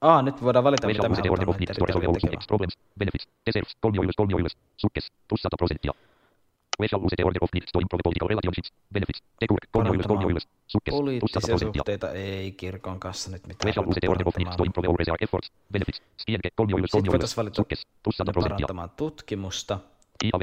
Aa, 0.00 0.22
nyt 0.22 0.42
voidaan 0.42 0.64
valita, 0.64 0.86
We 0.86 0.92
mitä 0.92 1.08
me 1.08 1.16
halutaan 1.16 2.46
problems, 2.46 2.78
benefits, 2.98 3.28
deserves, 3.46 3.76
kolmio 3.80 4.02
ylös, 4.02 4.16
kolmio 4.16 4.38
ylös, 4.38 4.56
sukkes, 4.76 5.12
plus 5.28 5.40
100 5.42 5.56
prosenttia. 5.58 5.92
We 6.80 6.88
shall 6.88 7.04
use 7.04 7.16
the 7.16 7.24
order 7.24 7.38
of 7.44 7.50
needs 7.54 7.72
to 7.72 7.78
improve 7.80 8.02
political 8.06 8.28
relationships, 8.28 8.72
benefits, 8.94 9.20
tekurk, 9.40 9.64
kolmio 9.72 9.92
ylös, 9.92 10.06
kolmio 10.06 10.28
ylös, 10.28 10.48
sukkes, 10.66 10.92
plus 10.94 11.00
100 11.00 11.02
Poliittisia 11.02 11.40
prosenttia. 11.52 11.80
suhteita 11.80 12.12
ei 12.12 12.52
kirkon 12.52 13.00
kanssa 13.00 13.30
nyt 13.30 13.42
We 13.42 13.48
mitään 13.48 13.74
shall 13.74 13.88
use 13.90 14.00
the 14.00 14.08
order 14.10 14.28
of 14.28 14.36
needs 14.36 14.56
to 14.56 14.64
improve 14.64 14.88
our 14.88 15.18
efforts, 15.20 15.52
benefits, 15.72 16.02
stienke, 16.22 16.48
kolmio 16.56 16.76
ylös, 16.76 16.90
kolmio 16.90 17.12
ylös, 17.12 17.36
sukkes, 17.52 17.86
plus 18.02 18.16
100 18.18 18.32
prosenttia. 18.32 18.66
tutkimusta. 18.96 19.78
I 20.24 20.30
have 20.32 20.42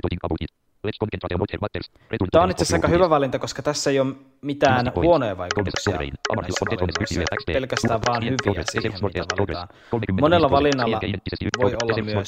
Tämä 2.32 2.44
on 2.44 2.52
itse 2.52 2.63
asiassa 2.63 2.76
aika 2.76 2.88
hyvä 2.88 3.10
valinta, 3.10 3.39
koska 3.39 3.62
tässä 3.62 3.89
ei 3.89 4.00
ole 4.00 4.15
mitään 4.42 4.92
huonoja 4.96 5.38
vaikutuksia. 5.38 6.00
Pelkästään 7.46 8.00
vaan 8.08 8.24
hyviä 8.24 8.63
siihen, 8.72 8.92
mitä 8.94 9.26
valitaan. 9.39 9.68
35 9.89 10.22
Monella 10.22 10.52
valinnalla 10.52 11.00
voi 11.62 11.76
olla 11.84 12.04
myös 12.04 12.28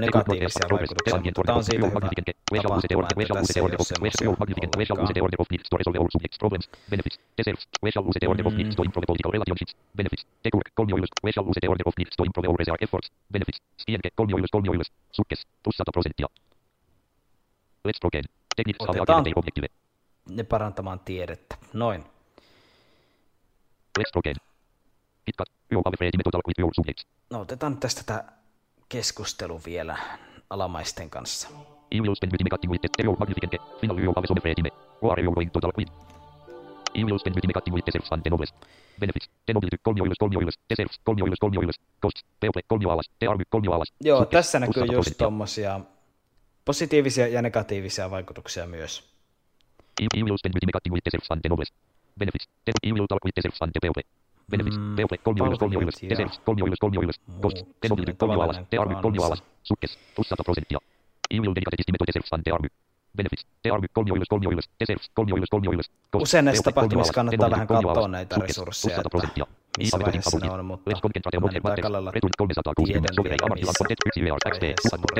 negatiivisia 0.00 0.66
vaikutuksia, 0.70 1.16
mutta 1.16 1.42
tämä 1.46 1.56
on 1.56 1.64
siitä 1.64 1.86
hyvä 1.86 2.00
shall 2.62 2.78
use 2.78 2.86
the 2.88 2.94
order. 2.94 3.08
We 4.02 4.10
shall 4.10 4.34
Otetaan. 18.78 19.24
Ne 20.28 20.44
parantamaan 20.44 21.00
tiedettä. 21.00 21.56
Noin. 21.72 22.04
No 27.30 27.40
otetaan 27.40 27.76
tästä 27.76 28.02
tämä 28.06 28.24
keskustelu 28.88 29.60
vielä 29.66 29.96
alamaisten 30.50 31.10
kanssa. 31.10 31.48
Nobles. 38.30 38.54
Benefits. 39.00 39.30
Nobility 39.54 39.78
kolmio 39.82 40.04
ylös, 40.04 40.18
kolmio 40.18 40.40
ylös. 40.40 40.54
Kolmio 41.04 41.26
ylös, 41.26 41.38
kolmio 41.40 41.60
ylös. 41.62 41.80
Costs. 42.02 42.24
Kolmio 42.68 42.90
alas. 42.90 43.10
Army 43.30 43.44
kolmio 43.48 43.72
alas. 43.72 43.92
Joo, 44.00 44.24
tässä 44.24 44.58
näkyy 44.60 44.82
100 44.82 44.92
just 44.92 45.14
tommosia 45.18 45.80
positiivisia 46.64 47.26
ja 47.28 47.42
negatiivisia 47.42 48.10
vaikutuksia 48.10 48.66
myös. 48.66 49.14
You, 50.00 50.08
you 50.16 50.24
will 50.26 50.36
spend 50.36 50.54
with 50.54 50.66
me 50.66 50.72
cutting 50.72 50.94
with 50.94 51.04
the 51.04 51.10
self 51.10 51.30
and 51.30 51.40
the 51.40 51.48
nobles. 51.48 51.72
Benefits. 52.18 52.46
The, 52.64 52.72
you 52.86 52.94
will 52.94 53.06
talk 53.06 53.24
with 53.24 53.34
the 53.34 53.42
self 53.42 53.62
and 53.62 53.72
the 53.72 53.80
people. 53.80 54.02
Benefits. 54.50 54.76
Teople. 54.96 55.18
Kolmio 55.18 55.44
ylös. 55.46 55.58
Kolmio 55.58 55.80
ylös. 55.80 55.94
palkit 55.94 56.10
ja 56.10 56.16
Reserves. 56.16 56.38
Kolmio 56.38 56.66
ylös. 56.66 56.78
Kolmio 56.80 57.00
ylös. 57.02 57.20
Cost. 57.42 57.56
muut 57.56 57.80
Tenobility. 57.80 57.86
semmoinen 57.86 58.16
Kolmio 58.16 58.34
alas. 58.34 58.56
tavallinen 58.56 58.66
Te-army. 58.70 58.94
Kolmio 59.02 59.20
kansa. 59.20 59.26
alas. 59.26 59.42
Sukkes. 59.62 59.98
Plus 60.14 60.28
100 60.30 60.44
prosenttia. 60.44 60.78
You 61.34 61.40
will 61.42 61.54
dedicate 61.54 61.76
estimated 61.82 62.06
reserves 62.08 62.32
and 62.32 62.42
te-army. 62.46 62.68
Benefits. 63.16 63.46
Te-army. 63.62 63.86
Kolmio 63.96 64.14
ylös. 64.16 64.28
Kolmio 64.28 64.50
ylös. 64.50 64.66
Reserves. 64.80 65.10
Kolmio 65.14 65.36
ylös. 65.36 65.50
Kolmio 65.50 65.72
ylös. 65.72 65.88
Cost. 66.12 66.22
Usein 66.22 66.44
näissä 66.44 66.62
tapahtumissa 66.62 67.12
kannattaa 67.12 67.50
vähän 67.50 67.66
katsoa 67.66 68.08
näitä 68.08 68.36
resursseja, 68.40 69.02
Plus 69.10 69.22
100 69.22 69.42
että. 69.42 69.63
Missä 69.78 69.96
Ii 69.96 70.04
vaiheessa 70.04 70.38
ne 70.42 70.50
on, 70.50 70.64
mutta 70.70 70.86
Let's 70.90 71.00
concentrate 71.04 71.36
on 71.36 71.42
kannattaa 71.42 71.58
advantage. 71.60 71.82
kalella 71.86 72.10
Return 72.16 72.32
360. 72.38 72.86
tiedän 72.88 73.14
Soveri. 73.16 73.36
vielä, 74.26 74.40
missä 74.44 74.56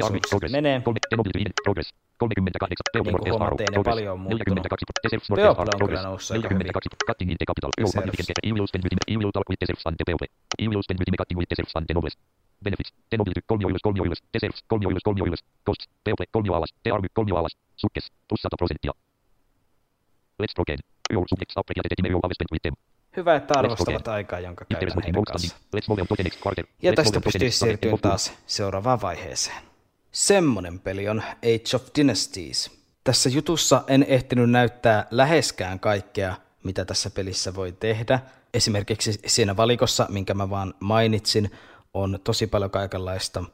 vaiheessa 0.03 0.57
menee. 0.59 0.77
Kolme. 0.87 0.99
Tenobility. 1.11 1.51
Progress. 1.67 1.89
38. 2.19 2.85
Teople. 2.93 3.13
Niin 3.13 3.19
kuin 3.19 3.29
North 3.29 3.31
huomaat, 3.31 3.61
ei 3.61 3.67
ne 3.67 3.75
Progress. 3.77 3.95
paljon 3.95 4.13
ole 4.15 4.21
muuttunut. 4.25 4.65
42. 4.71 4.85
Reserves. 5.05 5.27
North 5.31 5.43
Teople 5.45 5.63
on 5.63 5.79
Progress. 5.81 6.01
kyllä 6.01 6.09
noussut 6.11 6.33
aika 6.37 6.49
42. 6.49 6.89
Cutting 7.09 7.31
in 7.33 7.37
the 7.41 7.47
capital. 7.51 7.71
Your 7.71 7.87
Reserves. 7.89 7.99
magnificent. 7.99 8.39
You 8.49 8.53
will 8.57 8.69
spend 8.71 8.83
with 8.87 8.95
me. 8.99 9.03
You 9.13 9.19
will 9.21 9.33
talk 9.37 9.47
with 9.51 9.61
reserves 9.65 9.85
and 9.89 9.95
Teople. 10.01 10.29
You 10.65 10.69
will 10.73 10.85
spend 10.87 10.99
with 11.01 11.11
me 11.13 11.17
cutting 11.21 11.37
with 11.41 11.49
reserves 11.53 11.73
and 11.79 11.85
Tenobles. 11.91 12.15
Benefits. 12.67 12.91
Tenobility. 13.13 13.41
Kolmio 13.51 13.67
ylös. 13.71 13.83
Kolmio 13.87 14.03
ylös. 14.09 14.21
Reserves. 14.35 14.59
Kolmio 14.71 14.89
ylös. 14.93 15.05
Kolmio 15.09 15.25
ylös. 15.29 15.43
Costs. 15.67 15.85
Teople. 16.05 16.27
Kolmio 16.35 16.53
alas. 16.59 16.71
Te-army. 16.85 17.09
Kolmio 17.19 17.35
alas. 17.41 17.55
Sukkes. 17.83 18.05
Plus 18.29 18.41
100 18.45 18.57
prosenttia. 18.63 18.93
Let's. 20.41 20.55
Your 21.15 21.25
subjects 21.29 21.55
in 21.99 22.07
your 22.11 22.21
with 22.55 22.63
them. 22.63 22.75
Hyvä, 23.17 23.37
että 23.37 23.59
arvostavat 23.59 24.09
aikaa, 24.09 24.41
jonka 24.41 24.65
käytän 24.65 25.03
heidän 25.03 25.25
kanssa. 25.25 25.57
Ja 26.83 26.93
tästä 26.93 27.21
pystyy 27.21 27.51
siirtymään 27.51 28.01
taas 28.01 28.33
seuraavaan 28.47 29.01
vaiheeseen. 29.01 29.63
Semmonen 30.13 30.81
peli 30.81 31.09
on 31.09 31.23
Age 31.37 31.77
of 31.77 31.83
Dynasties. 31.99 32.71
Tässä 33.05 33.29
jutussa 33.29 33.83
en 33.87 34.07
ehtinyt 34.09 34.51
näyttää 34.51 35.07
läheskään 35.11 35.81
kaikkea, 35.81 36.35
mitä 36.65 36.85
tässä 36.85 37.11
pelissä 37.11 37.55
voi 37.55 37.73
tehdä. 37.73 38.21
Esimerkiksi 38.55 39.21
siinä 39.27 39.57
valikossa, 39.57 40.07
minkä 40.11 40.35
mä 40.35 40.51
vaan 40.51 40.75
mainitsin, 40.81 41.51
on 41.95 42.19
tosi 42.25 42.47
paljon 42.47 42.71
kaikenlaista. 42.71 43.45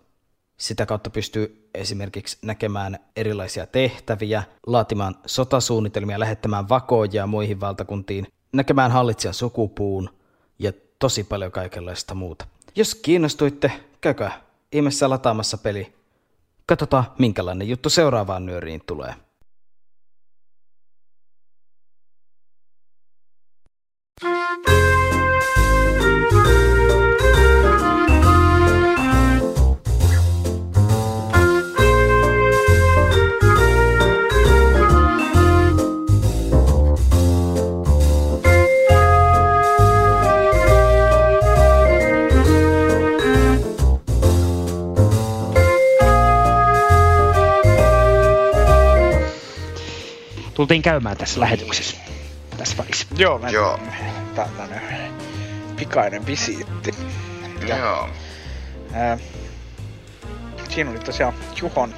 Sitä 0.56 0.86
kautta 0.86 1.10
pystyy 1.10 1.70
esimerkiksi 1.74 2.38
näkemään 2.42 2.98
erilaisia 3.16 3.66
tehtäviä, 3.66 4.42
laatimaan 4.66 5.16
sotasuunnitelmia, 5.26 6.20
lähettämään 6.20 6.68
vakoja 6.68 7.26
muihin 7.26 7.60
valtakuntiin, 7.60 8.26
näkemään 8.52 8.90
hallitsijan 8.90 9.34
sukupuun 9.34 10.10
ja 10.58 10.72
tosi 10.98 11.24
paljon 11.24 11.52
kaikenlaista 11.52 12.14
muuta. 12.14 12.46
Jos 12.76 12.94
kiinnostuitte, 12.94 13.72
käykää 14.00 14.42
ihmeessä 14.72 15.10
lataamassa 15.10 15.58
peli. 15.58 15.92
Katsotaan, 16.66 17.04
minkälainen 17.18 17.68
juttu 17.68 17.90
seuraavaan 17.90 18.46
nyöriin 18.46 18.82
tulee. 18.86 19.14
Tultiin 50.60 50.82
käymään 50.82 51.16
tässä 51.16 51.40
lähetyksessä. 51.40 51.96
Tässä 52.56 52.76
välissä. 52.78 53.06
Joo, 53.16 53.38
me 53.38 53.50
Joo. 53.50 53.78
tällainen 54.34 54.82
pikainen 55.76 56.26
visiitti. 56.26 56.94
Joo. 57.66 58.08
Ää, 58.92 59.18
siinä 60.68 60.90
oli 60.90 60.98
tosiaan 60.98 61.34
Juhon, 61.60 61.94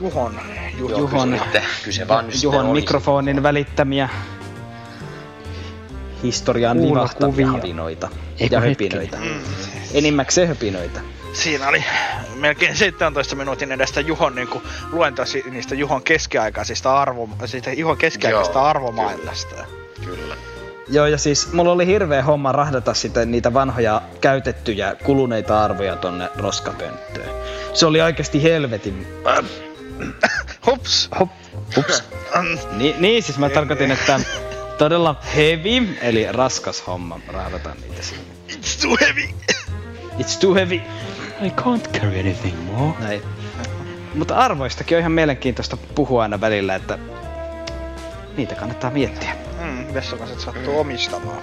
Juhon, 0.00 0.40
Juhon, 0.78 0.98
Juhon, 1.00 1.38
Sitten 1.42 1.62
kyse 1.84 2.08
vaan 2.08 2.26
Juhon 2.42 2.66
olisi. 2.66 2.80
mikrofonin 2.80 3.42
välittämiä 3.42 4.08
historian 6.22 6.76
Kuulokuvia. 6.76 7.02
vivahtavia 7.02 7.50
havinoita 7.50 8.08
Eikö 8.40 8.54
ja 8.56 8.60
höpinöitä. 8.60 9.16
Mm. 9.16 9.40
Enimmäkseen 9.94 10.48
höpinöitä. 10.48 11.00
Siinä 11.32 11.68
oli 11.68 11.84
melkein 12.34 12.76
17 12.76 13.36
minuutin 13.36 13.72
edestä 13.72 14.00
Juhon 14.00 14.34
niin 14.34 14.48
kuin, 14.48 14.64
luento 14.92 15.24
si- 15.26 15.44
niistä 15.50 15.74
Juhon 15.74 16.02
keskiaikaisista 16.02 17.00
arvo, 17.00 17.28
siitä 17.44 17.72
Juhon 17.72 17.96
keskiaikaisesta 17.96 18.58
Joo, 18.58 18.66
arvomaailmasta. 18.66 19.64
Kyllä. 20.04 20.36
Joo, 20.90 21.06
ja 21.06 21.18
siis 21.18 21.52
mulla 21.52 21.72
oli 21.72 21.86
hirveä 21.86 22.22
homma 22.22 22.52
rahdata 22.52 22.94
sitä 22.94 23.24
niitä 23.24 23.54
vanhoja 23.54 24.02
käytettyjä 24.20 24.96
kuluneita 25.04 25.64
arvoja 25.64 25.96
tonne 25.96 26.28
roskapönttöön. 26.36 27.30
Se 27.74 27.86
oli 27.86 28.00
oikeasti 28.00 28.42
helvetin... 28.42 29.06
Hups! 30.66 31.08
Hop, 31.20 31.28
hups. 31.76 32.04
Ni, 32.72 32.94
niin, 32.98 33.22
siis 33.22 33.38
mä 33.38 33.48
tarkoitin, 33.48 33.90
että 33.90 34.20
todella 34.78 35.20
heavy, 35.36 35.98
eli 36.02 36.26
raskas 36.32 36.86
homma 36.86 37.20
rahdata 37.28 37.74
niitä 37.74 38.02
sinne. 38.02 38.24
It's 38.48 38.82
too 38.82 38.96
heavy! 39.00 39.28
It's 40.18 40.40
too 40.40 40.54
heavy. 40.54 40.80
I 41.40 41.50
can't 41.50 42.00
carry 42.00 42.20
anything 42.20 42.56
more. 42.72 42.98
Näin. 43.00 43.22
Mutta 44.14 44.36
arvoistakin 44.36 44.96
on 44.96 45.00
ihan 45.00 45.12
mielenkiintoista 45.12 45.76
puhua 45.94 46.22
aina 46.22 46.40
välillä, 46.40 46.74
että 46.74 46.98
niitä 48.36 48.54
kannattaa 48.54 48.90
miettiä. 48.90 49.36
Mm, 49.60 49.94
Vessokaset 49.94 50.40
sattuu 50.40 50.78
omistamaan. 50.78 51.42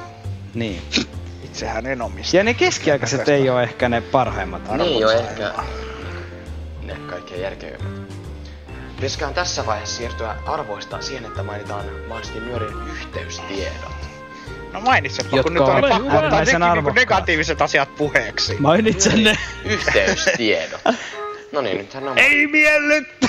Niin. 0.54 0.82
Itsehän 1.44 1.86
en 1.86 2.02
omista. 2.02 2.38
Ja 2.38 2.44
ne 2.44 2.54
keskiaikaiset 2.54 3.30
ei 3.30 3.50
ole 3.50 3.64
ehkä 3.64 3.90
ne 3.90 4.02
parhaimmat 4.02 4.62
arvot. 4.70 4.88
Niin 4.88 5.00
jo 5.00 5.10
ehkä 5.10 5.54
ne 6.84 6.96
kaikkein 7.10 7.42
järkevimmät. 7.42 8.02
Pitäisiköhän 8.96 9.34
tässä 9.34 9.66
vaiheessa 9.66 9.98
siirtyä 9.98 10.36
arvoista 10.46 11.02
siihen, 11.02 11.26
että 11.26 11.44
mainitaan 11.44 11.86
mahdollisesti 12.08 12.40
nyörin 12.40 12.78
yhteystiedot. 12.92 14.15
No 14.76 14.82
mainitsepa, 14.82 15.30
Jotka 15.38 15.44
kun 15.44 15.54
nyt 15.54 15.64
on 15.64 15.76
oli 15.76 15.90
pakko 15.90 16.18
ottaa 16.18 16.44
ne, 16.44 16.74
niinku 16.74 16.90
negatiiviset 16.90 17.62
asiat 17.62 17.96
puheeksi. 17.96 18.56
Mainitsen 18.60 19.24
ne. 19.24 19.38
Yhteystiedot. 19.66 20.82
No 21.52 21.62
niin, 21.62 21.78
nythän 21.78 22.08
on... 22.08 22.18
Ei 22.18 22.48
miellyttä! 22.48 23.28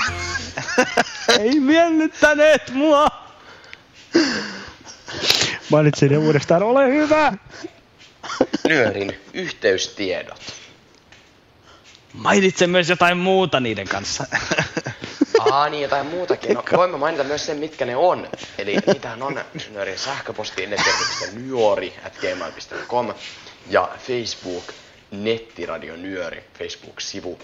ei 1.39 1.59
miellyttäneet 1.59 2.71
mua! 2.73 3.07
Mainitsin 5.69 6.11
ne 6.11 6.17
uudestaan, 6.17 6.63
ole 6.63 6.87
hyvä! 6.87 7.33
Nyörin 8.67 9.21
yhteystiedot. 9.33 10.53
Mainitsen 12.17 12.69
myös 12.69 12.89
jotain 12.89 13.17
muuta 13.17 13.59
niiden 13.59 13.87
kanssa. 13.87 14.25
Aa, 15.51 15.69
niin 15.69 15.83
jotain 15.83 16.05
muutakin. 16.05 16.53
No, 16.53 16.63
voimme 16.77 16.97
mainita 16.97 17.23
myös 17.23 17.45
sen, 17.45 17.57
mitkä 17.57 17.85
ne 17.85 17.95
on. 17.95 18.29
Eli 18.57 18.77
niitähän 18.87 19.23
on 19.23 19.41
nyörin 19.71 19.99
sähköposti 19.99 20.69
nyori 21.33 21.95
at 22.05 22.13
gmail.com 22.17 23.13
ja 23.69 23.89
Facebook 24.07 24.63
nettiradio 25.11 25.95
nyöri 25.95 26.43
Facebook-sivu. 26.59 27.39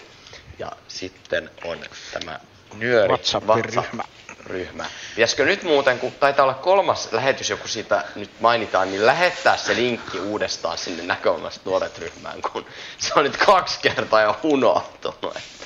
Ja 0.58 0.72
sitten 0.88 1.50
on 1.64 1.78
tämä 2.12 2.40
nyöri 2.78 3.08
WhatsApp-ryhmä. 3.08 4.04
ryhmä. 4.46 4.84
Pitäisikö 5.14 5.44
nyt 5.44 5.62
muuten, 5.62 5.98
kun 5.98 6.12
taitaa 6.12 6.42
olla 6.44 6.54
kolmas 6.54 7.08
lähetys, 7.12 7.50
joku 7.50 7.68
siitä 7.68 8.04
nyt 8.16 8.30
mainitaan, 8.40 8.90
niin 8.90 9.06
lähettää 9.06 9.56
se 9.56 9.74
linkki 9.76 10.18
uudestaan 10.18 10.78
sinne 10.78 11.02
näkökulmasta 11.02 11.60
nuoret 11.70 11.98
ryhmään, 11.98 12.42
kun 12.42 12.66
se 12.98 13.12
on 13.16 13.24
nyt 13.24 13.36
kaksi 13.36 13.78
kertaa 13.82 14.22
jo 14.22 14.36
unohtunut. 14.42 15.36
että- 15.36 15.64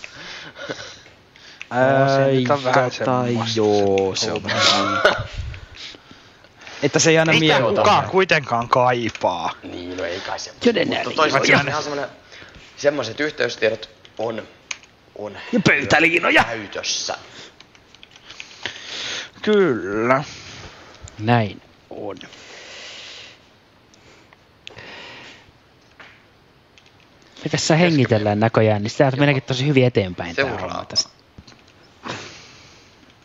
se 2.16 2.32
nyt 2.32 2.50
on 2.50 2.64
vähän 2.64 2.84
Ai, 2.84 2.90
tai 2.90 3.26
semmoista. 3.28 3.56
joo, 3.60 4.14
se 4.14 4.32
on 4.32 4.42
Että 6.82 6.98
se 6.98 7.10
ei 7.10 7.18
aina 7.18 7.32
Ei 7.32 7.40
miellytä. 7.40 7.80
kukaan 7.80 8.10
kuitenkaan 8.10 8.68
kaipaa. 8.68 9.50
Niin, 9.62 9.96
no 9.96 10.04
ei 10.04 10.20
kai 10.20 10.38
se. 10.38 10.52
Joden 10.64 10.88
Mutta 10.88 11.10
toisaalta 11.10 11.52
Joo. 11.52 11.60
ihan 11.68 11.82
semmoinen, 11.82 12.08
semmoiset 12.76 13.20
yhteystiedot 13.20 13.90
on, 14.18 14.42
on 15.18 15.38
Ja 15.52 15.60
pöytäliinoja. 15.66 16.44
käytössä. 16.44 17.16
Kyllä. 19.42 20.24
Näin 21.18 21.62
on. 21.90 22.16
Me 27.44 27.50
tässä 27.50 27.76
hengitellään 27.76 28.40
näköjään, 28.40 28.82
niin 28.82 28.90
sitä 28.90 29.12
meneekin 29.16 29.42
tosi 29.42 29.66
hyvin 29.66 29.84
eteenpäin 29.84 30.34
Seuraava. 30.34 30.86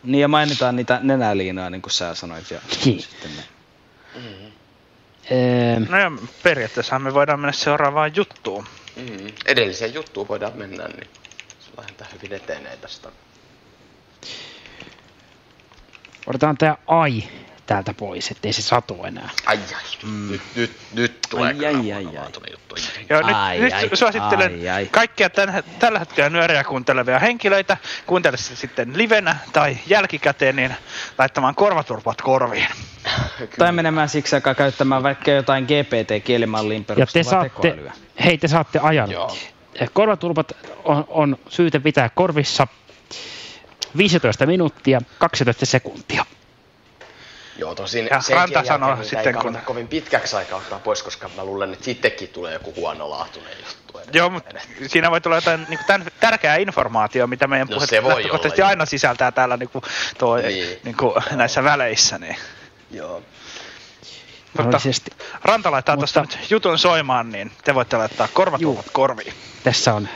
Niin 0.04 0.20
ja 0.20 0.28
mainitaan 0.28 0.76
niitä 0.76 1.00
nenäliinoja, 1.02 1.70
niin 1.70 1.82
kuin 1.82 1.92
sä 1.92 2.14
sanoit. 2.14 2.50
Ja 2.50 2.60
Niin. 2.84 3.00
sitten 3.02 3.30
ne. 3.36 3.42
Öö, 5.32 5.80
No 5.88 5.98
ja 5.98 6.12
periaatteessa 6.42 6.98
me 6.98 7.14
voidaan 7.14 7.40
mennä 7.40 7.52
seuraavaan 7.52 8.12
juttuun. 8.16 8.64
Mm. 8.96 9.26
Edelliseen 9.46 9.94
juttuun 9.94 10.28
voidaan 10.28 10.52
mennä, 10.56 10.88
niin 10.88 11.08
se 11.74 11.80
lähdetään 11.80 12.10
hyvin 12.12 12.32
etenee 12.32 12.76
tästä. 12.76 13.08
otetaan 16.26 16.56
tää 16.56 16.76
ai 16.86 17.24
täältä 17.66 17.94
pois, 17.94 18.30
ettei 18.30 18.52
se 18.52 18.62
satu 18.62 19.04
enää. 19.04 19.30
Ai 19.46 19.58
ai, 19.76 19.82
mm. 20.02 20.30
nyt, 20.32 20.40
nyt, 20.56 20.76
nyt 20.94 21.18
tulee 21.30 21.46
Ai, 21.48 21.54
kyllä 21.54 21.68
ai, 21.68 21.92
ai, 21.92 22.06
ai. 22.06 22.14
juttu. 22.52 22.74
Joo, 23.10 23.22
nyt, 23.22 23.36
Ai, 23.36 23.58
nyt 23.58 23.72
ai, 23.72 23.90
suosittelen 23.94 24.52
ai, 24.52 24.68
ai. 24.68 24.86
kaikkia 24.86 25.30
tämän, 25.30 25.64
tällä 25.78 25.98
hetkellä 25.98 26.30
nyöriä 26.30 26.64
kuuntelevia 26.64 27.18
henkilöitä, 27.18 27.76
kuuntele 28.06 28.36
se 28.36 28.56
sitten 28.56 28.98
livenä 28.98 29.36
tai 29.52 29.76
jälkikäteen, 29.86 30.56
niin 30.56 30.74
laittamaan 31.18 31.54
korvaturpat 31.54 32.22
korviin. 32.22 32.68
Tai 33.58 33.72
menemään 33.72 34.08
siksi 34.08 34.34
aikaa 34.36 34.54
käyttämään 34.54 35.02
vaikka 35.02 35.30
jotain 35.30 35.64
GPT-kielimalliin 35.64 36.80
Ja 36.80 36.84
te 36.84 36.94
perustuvaa 36.94 37.24
saatte, 37.24 37.68
tekoälyä. 37.68 37.92
hei 38.24 38.38
te 38.38 38.48
saatte 38.48 38.78
ajan. 38.78 39.10
Joo. 39.10 39.36
Korvatulpat 39.92 40.52
on, 40.84 41.04
on 41.08 41.36
syytä 41.48 41.80
pitää 41.80 42.08
korvissa 42.14 42.66
15 43.96 44.46
minuuttia 44.46 45.00
12 45.18 45.66
sekuntia. 45.66 46.26
Joo, 47.58 47.74
tosin 47.74 48.08
Ja 48.10 48.20
senkin 48.20 48.36
Ranta 48.36 48.64
sanoo 48.64 49.02
sitten, 49.02 49.34
kun- 49.34 49.58
kovin 49.64 49.88
pitkäksi 49.88 50.36
aikaa 50.36 50.58
ottaa 50.58 50.78
pois, 50.78 51.02
koska 51.02 51.30
mä 51.36 51.44
luulen, 51.44 51.72
että 51.72 51.84
sittenkin 51.84 52.28
tulee 52.28 52.52
joku 52.52 52.74
huonolaatuinen 52.76 53.52
juttu. 53.58 53.98
edes. 53.98 54.14
Joo, 54.14 54.30
mutta 54.30 54.54
siinä 54.86 55.10
voi 55.10 55.20
tulla 55.20 55.36
jotain 55.36 55.66
niin 55.68 55.80
tämän, 55.86 56.06
tärkeää 56.20 56.56
informaatiota, 56.56 57.26
mitä 57.26 57.46
meidän 57.46 57.68
No 57.68 57.76
voi 58.02 58.14
lähtökohtaisesti 58.14 58.62
aina 58.62 58.86
sisältää 58.86 59.32
täällä 59.32 59.56
niin 59.56 59.68
kuin, 59.68 59.82
toi, 60.18 60.42
niin. 60.42 60.78
Niin 60.84 60.96
kuin, 60.96 61.14
näissä 61.30 61.64
väleissä. 61.64 62.18
Niin. 62.18 62.36
Joo. 62.90 63.22
Mutta 64.54 64.62
Mahdollisesti. 64.62 65.10
Ranta 65.44 65.70
laittaa 65.70 65.96
tuosta 65.96 66.20
Mutta- 66.20 66.36
nyt 66.40 66.50
jutun 66.50 66.78
soimaan, 66.78 67.30
niin 67.32 67.52
te 67.64 67.74
voitte 67.74 67.96
laittaa 67.96 68.28
korvatulvat 68.34 68.86
korviin. 68.92 69.32
Tässä 69.64 69.94
on, 69.94 70.08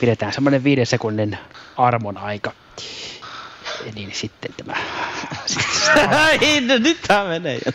pidetään 0.00 0.32
semmoinen 0.32 0.64
viiden 0.64 0.86
sekunnin 0.86 1.38
armon 1.76 2.18
aika. 2.18 2.52
Niin 3.94 4.10
sitten 4.14 4.54
tämä... 4.56 4.74
Ai, 6.24 6.60
no 6.60 6.78
nyt 6.78 6.98
tää 7.08 7.24
menee 7.24 7.58
jo. 7.66 7.72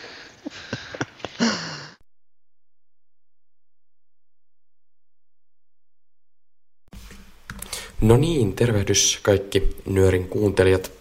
No 8.01 8.17
niin, 8.17 8.53
tervehdys 8.53 9.19
kaikki 9.21 9.77
Nyörin 9.85 10.29
kuuntelijat. 10.29 10.91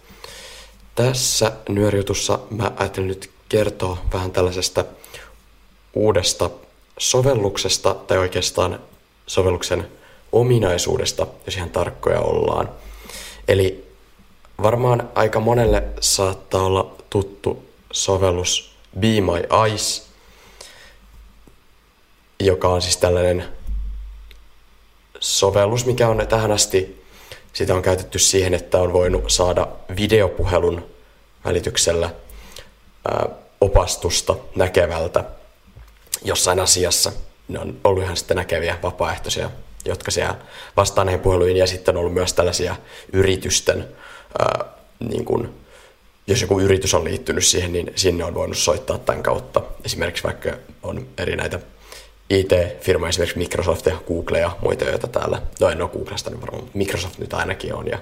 Tässä 0.95 1.51
Nyörijutussa 1.69 2.39
mä 2.49 2.71
ajattelin 2.75 3.07
nyt 3.07 3.32
kertoa 3.53 3.97
vähän 4.13 4.31
tällaisesta 4.31 4.85
uudesta 5.93 6.49
sovelluksesta, 6.97 7.93
tai 7.93 8.17
oikeastaan 8.17 8.79
sovelluksen 9.27 9.87
ominaisuudesta, 10.31 11.27
jos 11.45 11.55
ihan 11.57 11.69
tarkkoja 11.69 12.19
ollaan. 12.19 12.69
Eli 13.47 13.87
varmaan 14.61 15.09
aika 15.15 15.39
monelle 15.39 15.83
saattaa 15.99 16.63
olla 16.63 16.95
tuttu 17.09 17.65
sovellus 17.91 18.75
Be 18.99 19.07
My 19.07 19.63
Eyes, 19.67 20.07
joka 22.39 22.67
on 22.67 22.81
siis 22.81 22.97
tällainen 22.97 23.45
sovellus, 25.19 25.85
mikä 25.85 26.09
on 26.09 26.27
tähän 26.29 26.51
asti, 26.51 27.03
sitä 27.53 27.75
on 27.75 27.81
käytetty 27.81 28.19
siihen, 28.19 28.53
että 28.53 28.79
on 28.79 28.93
voinut 28.93 29.31
saada 29.31 29.67
videopuhelun 29.95 30.85
välityksellä 31.45 32.09
opastusta 33.63 34.35
näkevältä 34.55 35.23
jossain 36.23 36.59
asiassa. 36.59 37.11
Ne 37.47 37.59
on 37.59 37.79
ollut 37.83 38.03
ihan 38.03 38.17
sitten 38.17 38.37
näkeviä 38.37 38.77
vapaaehtoisia, 38.83 39.49
jotka 39.85 40.11
siellä 40.11 40.35
vastaa 40.77 41.05
näihin 41.05 41.19
puheluihin, 41.19 41.57
ja 41.57 41.67
sitten 41.67 41.95
on 41.95 41.99
ollut 41.99 42.13
myös 42.13 42.33
tällaisia 42.33 42.75
yritysten, 43.13 43.87
ää, 44.39 44.65
niin 44.99 45.25
kuin, 45.25 45.49
jos 46.27 46.41
joku 46.41 46.59
yritys 46.59 46.93
on 46.93 47.03
liittynyt 47.03 47.45
siihen, 47.45 47.73
niin 47.73 47.91
sinne 47.95 48.25
on 48.25 48.33
voinut 48.33 48.57
soittaa 48.57 48.97
tämän 48.97 49.23
kautta. 49.23 49.61
Esimerkiksi 49.85 50.23
vaikka 50.23 50.49
on 50.83 51.07
eri 51.17 51.35
näitä 51.35 51.59
IT-firmoja, 52.29 53.09
esimerkiksi 53.09 53.37
Microsoft 53.37 53.85
ja 53.85 53.97
Google 54.07 54.39
ja 54.39 54.57
muita, 54.61 54.85
joita 54.85 55.07
täällä, 55.07 55.41
no 55.59 55.69
en 55.69 55.81
ole 55.81 55.89
Googlesta 55.89 56.29
niin 56.29 56.41
varmaan, 56.41 56.69
Microsoft 56.73 57.19
nyt 57.19 57.33
ainakin 57.33 57.73
on, 57.73 57.87
ja, 57.87 57.99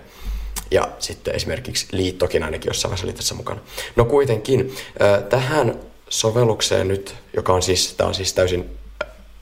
ja 0.71 0.87
sitten 0.99 1.35
esimerkiksi 1.35 1.87
Liittokin 1.91 2.43
ainakin 2.43 2.69
jossain 2.69 2.89
vaiheessa 2.89 3.07
oli 3.07 3.13
tässä 3.13 3.35
mukana. 3.35 3.59
No 3.95 4.05
kuitenkin, 4.05 4.75
äh, 5.01 5.23
tähän 5.23 5.79
sovellukseen 6.09 6.87
nyt, 6.87 7.15
joka 7.35 7.53
on 7.53 7.61
siis, 7.61 7.93
tämä 7.93 8.07
on 8.07 8.13
siis 8.13 8.33
täysin 8.33 8.69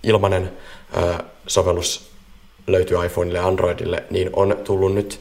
ilmainen 0.03 0.51
sovellus, 1.47 2.09
löytyy 2.67 3.05
iPhoneille 3.05 3.39
ja 3.39 3.47
Androidille, 3.47 4.03
niin 4.09 4.29
on 4.33 4.57
tullut 4.63 4.93
nyt 4.93 5.19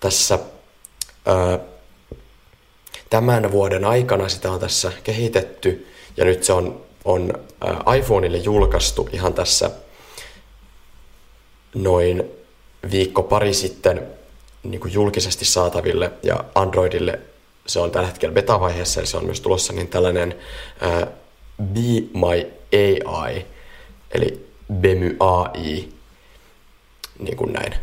tässä 0.00 0.38
tämän 3.10 3.52
vuoden 3.52 3.84
aikana 3.84 4.28
sitä 4.28 4.50
on 4.50 4.60
tässä 4.60 4.92
kehitetty 5.04 5.86
ja 6.16 6.24
nyt 6.24 6.44
se 6.44 6.52
on, 6.52 6.82
on 7.04 7.32
iPhoneille 7.98 8.38
julkaistu 8.38 9.08
ihan 9.12 9.34
tässä 9.34 9.70
noin 11.74 12.24
viikko 12.90 13.22
pari 13.22 13.54
sitten 13.54 14.06
niin 14.62 14.80
kuin 14.80 14.92
julkisesti 14.92 15.44
saataville 15.44 16.12
ja 16.22 16.44
Androidille 16.54 17.20
se 17.66 17.80
on 17.80 17.90
tällä 17.90 18.06
hetkellä 18.06 18.34
beta-vaiheessa 18.34 19.00
ja 19.00 19.06
se 19.06 19.16
on 19.16 19.24
myös 19.24 19.40
tulossa 19.40 19.72
niin 19.72 19.88
tällainen 19.88 20.38
äh, 20.82 21.08
Be 21.62 22.00
My 22.14 22.46
AI 22.72 23.46
eli 24.10 24.46
Bemy 24.72 25.16
AI 25.20 25.88
niin 27.18 27.36
kuin 27.36 27.52
näin 27.52 27.74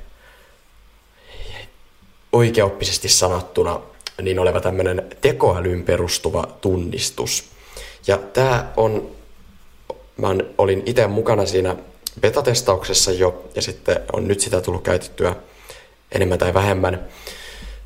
oikeoppisesti 2.32 3.10
sanottuna 3.10 3.82
niin 4.22 4.39
oleva 4.39 4.62
tämmöinen 4.62 5.08
tekoälyyn 5.22 5.84
perustuva 5.84 6.48
tunnistus. 6.62 7.46
Ja 8.08 8.18
tämä 8.18 8.72
on, 8.78 9.12
mä 10.18 10.28
olin 10.58 10.84
itse 10.86 11.08
mukana 11.08 11.46
siinä 11.46 11.76
betatestauksessa 12.20 13.12
jo, 13.12 13.50
ja 13.56 13.62
sitten 13.62 14.02
on 14.13 14.28
nyt 14.28 14.39
sitä 14.39 14.62
tullut 14.62 14.84
käytettyä 14.84 15.36
enemmän 16.12 16.39
tai 16.39 16.54
vähemmän, 16.54 17.08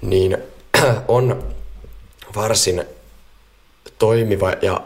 niin 0.01 0.37
on 1.07 1.53
varsin 2.35 2.83
toimiva 3.99 4.51
ja 4.61 4.81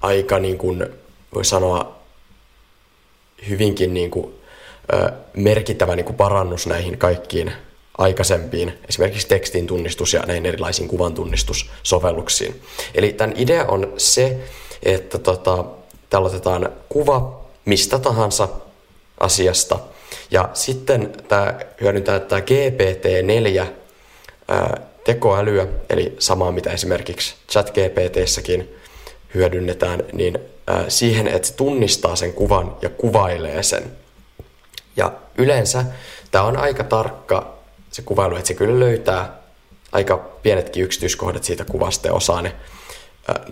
aika 0.00 0.38
niin 0.38 0.58
kuin 0.58 0.86
voi 1.34 1.44
sanoa 1.44 1.96
hyvinkin 3.48 3.94
niin 3.94 4.10
kuin, 4.10 4.34
ö, 4.92 5.12
merkittävä 5.36 5.96
niin 5.96 6.06
kuin 6.06 6.16
parannus 6.16 6.66
näihin 6.66 6.98
kaikkiin 6.98 7.52
aikaisempiin, 7.98 8.78
esimerkiksi 8.88 9.28
tekstin 9.28 9.66
tunnistus 9.66 10.12
ja 10.12 10.22
näihin 10.26 10.46
erilaisiin 10.46 10.88
kuvan 10.88 11.14
tunnistussovelluksiin. 11.14 12.62
Eli 12.94 13.12
tämän 13.12 13.34
idea 13.36 13.64
on 13.64 13.92
se, 13.98 14.38
että 14.82 15.18
tota, 15.18 15.64
täällä 16.10 16.28
otetaan 16.28 16.72
kuva 16.88 17.44
mistä 17.64 17.98
tahansa 17.98 18.48
asiasta, 19.20 19.78
ja 20.34 20.48
sitten 20.54 21.12
tämä 21.28 21.54
hyödyntää 21.80 22.20
tämä 22.20 22.40
GPT-4 22.40 23.66
ää, 24.48 24.80
tekoälyä, 25.04 25.66
eli 25.90 26.16
samaa 26.18 26.52
mitä 26.52 26.70
esimerkiksi 26.70 27.34
ChatGPTssäkin 27.50 28.74
hyödynnetään, 29.34 30.02
niin 30.12 30.38
siihen, 30.88 31.28
että 31.28 31.48
se 31.48 31.54
tunnistaa 31.54 32.16
sen 32.16 32.32
kuvan 32.32 32.76
ja 32.82 32.88
kuvailee 32.88 33.62
sen. 33.62 33.92
Ja 34.96 35.12
yleensä 35.38 35.84
tämä 36.30 36.44
on 36.44 36.56
aika 36.56 36.84
tarkka 36.84 37.58
se 37.90 38.02
kuvailu, 38.02 38.36
että 38.36 38.48
se 38.48 38.54
kyllä 38.54 38.80
löytää 38.80 39.38
aika 39.92 40.16
pienetkin 40.16 40.84
yksityiskohdat 40.84 41.44
siitä 41.44 41.64
kuvasta 41.64 42.08
ja 42.08 42.14
osaa 42.14 42.42
ne, 42.42 42.52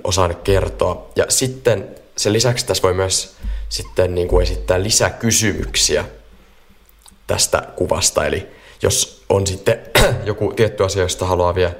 osaa 0.05 0.29
ne 0.29 0.35
kertoa. 0.35 1.11
Ja 1.17 1.25
sitten 1.29 1.97
sen 2.17 2.33
lisäksi 2.33 2.67
tässä 2.67 2.83
voi 2.83 2.95
myös 2.95 3.37
sitten 3.69 4.15
niin 4.15 4.29
kuin 4.29 4.43
esittää 4.43 4.83
lisäkysymyksiä 4.83 6.05
tästä 7.33 7.63
kuvasta. 7.77 8.27
Eli 8.27 8.47
jos 8.83 9.25
on 9.29 9.47
sitten 9.47 9.81
joku 10.25 10.53
tietty 10.53 10.85
asia, 10.85 11.03
josta 11.03 11.27
haluaa 11.27 11.55
vielä 11.55 11.73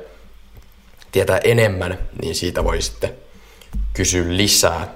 tietää 1.13 1.41
enemmän, 1.45 1.99
niin 2.23 2.35
siitä 2.35 2.65
voi 2.65 2.83
sitten 2.83 3.15
kysyä 3.93 4.25
lisää. 4.29 4.95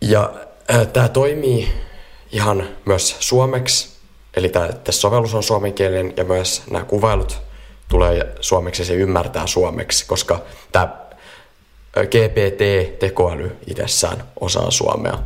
Ja 0.00 0.32
äh, 0.74 0.86
tämä 0.86 1.08
toimii 1.08 1.72
ihan 2.30 2.68
myös 2.84 3.16
suomeksi, 3.20 3.88
eli 4.36 4.48
tämä 4.48 4.68
sovellus 4.90 5.34
on 5.34 5.42
suomenkielinen 5.42 6.14
ja 6.16 6.24
myös 6.24 6.62
nämä 6.70 6.84
kuvailut 6.84 7.40
tulee 7.88 8.34
suomeksi 8.40 8.82
ja 8.82 8.86
se 8.86 8.94
ymmärtää 8.94 9.46
suomeksi, 9.46 10.06
koska 10.06 10.42
tämä 10.72 10.96
GPT-tekoäly 11.96 13.56
itsessään 13.66 14.24
osaa 14.40 14.70
suomea, 14.70 15.18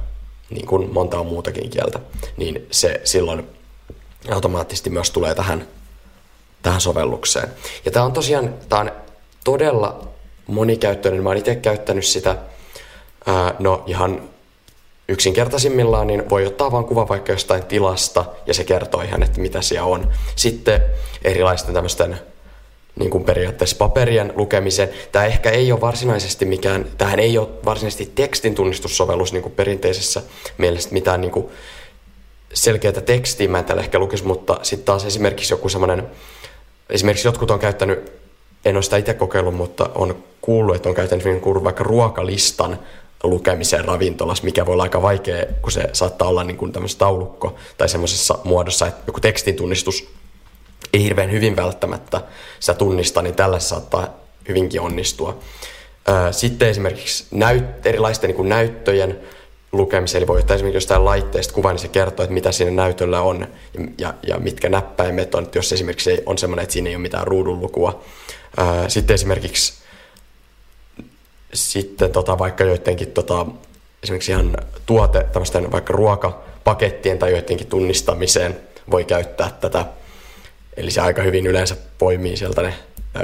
niin 0.50 0.66
kuin 0.66 0.92
montaa 0.92 1.22
muutakin 1.22 1.70
kieltä, 1.70 2.00
niin 2.36 2.66
se 2.70 3.00
silloin 3.04 3.46
automaattisesti 4.30 4.90
myös 4.90 5.10
tulee 5.10 5.34
tähän, 5.34 5.68
tähän 6.62 6.80
sovellukseen. 6.80 7.48
Ja 7.84 7.90
tämä 7.90 8.04
on 8.04 8.12
tosiaan 8.12 8.54
tämä 8.68 8.80
on 8.80 8.92
todella 9.44 10.08
monikäyttöinen. 10.46 11.22
Mä 11.22 11.28
oon 11.28 11.36
itse 11.36 11.54
käyttänyt 11.54 12.04
sitä, 12.04 12.36
ää, 13.26 13.54
no 13.58 13.84
ihan 13.86 14.22
yksinkertaisimmillaan, 15.08 16.06
niin 16.06 16.30
voi 16.30 16.46
ottaa 16.46 16.72
vain 16.72 16.84
kuva 16.84 17.08
vaikka 17.08 17.32
jostain 17.32 17.64
tilasta 17.64 18.24
ja 18.46 18.54
se 18.54 18.64
kertoo 18.64 19.00
ihan, 19.00 19.22
että 19.22 19.40
mitä 19.40 19.62
siellä 19.62 19.86
on. 19.86 20.12
Sitten 20.36 20.82
erilaisten 21.24 21.74
tämmöisten 21.74 22.20
niin 22.98 23.10
kuin 23.10 23.24
periaatteessa 23.24 23.76
paperien 23.76 24.32
lukemisen. 24.36 24.88
Tämä 25.12 25.24
ehkä 25.24 25.50
ei 25.50 25.72
ole 25.72 25.80
varsinaisesti 25.80 26.44
mikään, 26.44 26.86
tähän 26.98 27.18
ei 27.18 27.38
ole 27.38 27.48
varsinaisesti 27.64 28.12
tekstin 28.14 28.54
tunnistussovellus 28.54 29.32
niin 29.32 29.42
kuin 29.42 29.52
perinteisessä 29.52 30.22
mielessä 30.58 30.90
mitään 30.92 31.20
niin 31.20 31.30
kuin 31.30 31.48
selkeää 32.54 32.92
tekstiä 32.92 33.48
mä 33.48 33.58
en 33.58 33.64
täällä 33.64 33.82
ehkä 33.82 33.98
lukisi, 33.98 34.24
mutta 34.24 34.58
sitten 34.62 34.84
taas 34.84 35.04
esimerkiksi 35.04 35.52
joku 35.52 35.68
semmoinen, 35.68 36.06
esimerkiksi 36.90 37.28
jotkut 37.28 37.50
on 37.50 37.58
käyttänyt, 37.58 38.12
en 38.64 38.76
ole 38.76 38.82
sitä 38.82 38.96
itse 38.96 39.14
kokeillut, 39.14 39.54
mutta 39.54 39.90
on 39.94 40.16
kuullut, 40.40 40.76
että 40.76 40.88
on 40.88 40.94
käyttänyt 40.94 41.24
niin 41.24 41.40
kuin 41.40 41.64
vaikka 41.64 41.84
ruokalistan 41.84 42.78
lukemiseen 43.22 43.84
ravintolassa, 43.84 44.44
mikä 44.44 44.66
voi 44.66 44.72
olla 44.72 44.82
aika 44.82 45.02
vaikea, 45.02 45.46
kun 45.62 45.72
se 45.72 45.90
saattaa 45.92 46.28
olla 46.28 46.44
niin 46.44 46.56
kuin 46.56 46.72
tämmöisessä 46.72 46.98
taulukko 46.98 47.54
tai 47.78 47.88
semmoisessa 47.88 48.38
muodossa, 48.44 48.86
että 48.86 49.02
joku 49.06 49.20
tekstin 49.20 49.56
tunnistus 49.56 50.08
ei 50.92 51.02
hirveän 51.02 51.32
hyvin 51.32 51.56
välttämättä 51.56 52.20
sitä 52.60 52.74
tunnista, 52.74 53.22
niin 53.22 53.34
tällä 53.34 53.58
saattaa 53.58 54.14
hyvinkin 54.48 54.80
onnistua. 54.80 55.38
Sitten 56.30 56.68
esimerkiksi 56.68 57.26
näyt, 57.30 57.86
erilaisten 57.86 58.30
niin 58.30 58.48
näyttöjen 58.48 59.20
lukemiseen, 59.72 60.20
eli 60.20 60.26
voi 60.26 60.38
ottaa 60.38 60.54
esimerkiksi 60.54 60.76
jostain 60.76 61.04
laitteesta 61.04 61.54
kuvan, 61.54 61.74
niin 61.74 61.82
se 61.82 61.88
kertoo, 61.88 62.24
että 62.24 62.34
mitä 62.34 62.52
siinä 62.52 62.70
näytöllä 62.70 63.20
on 63.20 63.46
ja, 63.98 64.14
ja, 64.26 64.38
mitkä 64.38 64.68
näppäimet 64.68 65.34
on, 65.34 65.48
jos 65.54 65.72
esimerkiksi 65.72 66.22
on 66.26 66.38
semmoinen, 66.38 66.62
että 66.62 66.72
siinä 66.72 66.90
ei 66.90 66.96
ole 66.96 67.02
mitään 67.02 67.26
ruudunlukua. 67.26 68.04
Sitten 68.88 69.14
esimerkiksi 69.14 69.72
sitten 71.54 72.12
tota, 72.12 72.38
vaikka 72.38 72.64
joidenkin 72.64 73.10
tota, 73.10 73.46
esimerkiksi 74.02 74.32
ihan 74.32 74.56
tuote, 74.86 75.26
tämmöisten 75.32 75.72
vaikka 75.72 75.92
ruokapakettien 75.92 77.18
tai 77.18 77.30
joidenkin 77.30 77.66
tunnistamiseen 77.66 78.56
voi 78.90 79.04
käyttää 79.04 79.50
tätä. 79.60 79.84
Eli 80.76 80.90
se 80.90 81.00
aika 81.00 81.22
hyvin 81.22 81.46
yleensä 81.46 81.76
poimii 81.98 82.36
sieltä 82.36 82.62
ne 82.62 82.74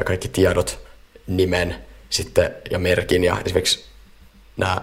kaikki 0.04 0.28
tiedot, 0.28 0.78
nimen 1.26 1.76
sitten 2.10 2.54
ja 2.70 2.78
merkin 2.78 3.24
ja 3.24 3.36
esimerkiksi 3.44 3.84
nämä 4.56 4.82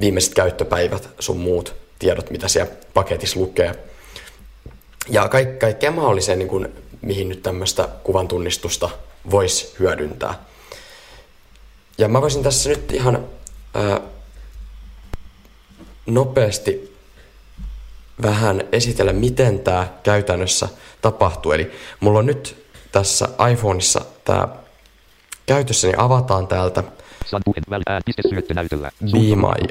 viimeiset 0.00 0.34
käyttöpäivät, 0.34 1.08
sun 1.18 1.38
muut 1.38 1.74
tiedot, 1.98 2.30
mitä 2.30 2.48
siellä 2.48 2.72
paketissa 2.94 3.40
lukee. 3.40 3.74
Ja 5.08 5.28
kaik, 5.28 5.58
kaikkea 5.58 5.90
mahdollisia, 5.90 6.36
niin 6.36 6.48
kuin, 6.48 6.68
mihin 7.02 7.28
nyt 7.28 7.42
tämmöistä 7.42 7.88
kuvan 8.04 8.28
tunnistusta 8.28 8.90
voisi 9.30 9.74
hyödyntää. 9.78 10.44
Ja 11.98 12.08
mä 12.08 12.20
voisin 12.20 12.42
tässä 12.42 12.70
nyt 12.70 12.92
ihan 12.92 13.24
ää, 13.74 14.00
nopeasti 16.06 16.97
vähän 18.22 18.62
esitellä, 18.72 19.12
miten 19.12 19.60
tämä 19.60 19.88
käytännössä 20.02 20.68
tapahtuu. 21.02 21.52
Eli 21.52 21.72
mulla 22.00 22.18
on 22.18 22.26
nyt 22.26 22.68
tässä 22.92 23.28
iPhoneissa 23.52 24.00
tämä 24.24 24.48
käytössä, 25.46 25.86
niin 25.86 26.00
avataan 26.00 26.46
täältä 26.46 26.84
San 27.26 27.42
puheen 27.44 27.62
välään 27.70 28.02
piste 28.04 28.22
syöttönäytöllä. 28.28 28.90
Be 29.12 29.18
My, 29.18 29.68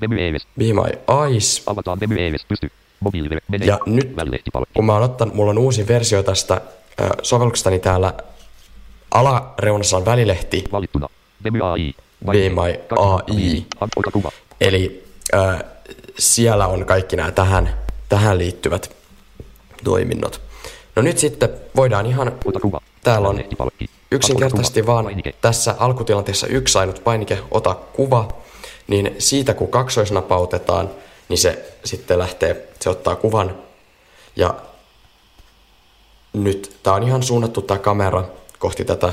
Be 0.00 0.08
My 0.08 0.20
Eyes. 0.20 0.46
Be 0.58 0.64
My 0.64 1.24
Eyes. 1.26 1.62
Avataan 1.66 1.98
Be 1.98 2.06
My 2.06 2.20
Eyes. 2.20 2.44
Pysty. 2.48 2.70
Mobiilivere. 3.00 3.40
Mene. 3.48 3.66
Ja 3.66 3.78
nyt, 3.86 4.14
kun 4.74 4.84
mä 4.84 4.92
oon 4.92 5.02
ottanut, 5.02 5.34
mulla 5.34 5.50
on 5.50 5.58
uusi 5.58 5.88
versio 5.88 6.22
tästä 6.22 6.54
äh, 6.54 7.10
sovelluksesta, 7.22 7.70
niin 7.70 7.80
täällä 7.80 8.14
alareunassa 9.10 9.96
on 9.96 10.04
välilehti, 10.04 10.64
Valittuna. 10.72 11.08
Be 11.42 11.50
My 11.50 11.60
AI. 11.60 11.94
Be 12.26 12.48
My 12.48 12.80
AI. 12.98 13.66
Eli 14.60 15.04
äh, 15.34 15.71
siellä 16.18 16.66
on 16.66 16.86
kaikki 16.86 17.16
nämä 17.16 17.30
tähän, 17.30 17.74
tähän 18.08 18.38
liittyvät 18.38 18.96
toiminnot. 19.84 20.40
No 20.96 21.02
nyt 21.02 21.18
sitten 21.18 21.48
voidaan 21.76 22.06
ihan, 22.06 22.32
täällä 23.02 23.28
on 23.28 23.40
yksinkertaisesti 24.10 24.86
vaan 24.86 25.06
tässä 25.40 25.74
alkutilanteessa 25.78 26.46
yksi 26.46 26.78
ainut 26.78 27.04
painike, 27.04 27.38
ota 27.50 27.74
kuva, 27.74 28.28
niin 28.86 29.16
siitä 29.18 29.54
kun 29.54 29.68
kaksoisnapautetaan, 29.68 30.90
niin 31.28 31.38
se 31.38 31.74
sitten 31.84 32.18
lähtee, 32.18 32.68
se 32.80 32.90
ottaa 32.90 33.16
kuvan. 33.16 33.58
Ja 34.36 34.54
nyt 36.32 36.76
tää 36.82 36.92
on 36.92 37.02
ihan 37.02 37.22
suunnattu 37.22 37.62
tää 37.62 37.78
kamera 37.78 38.24
kohti 38.58 38.84
tätä 38.84 39.12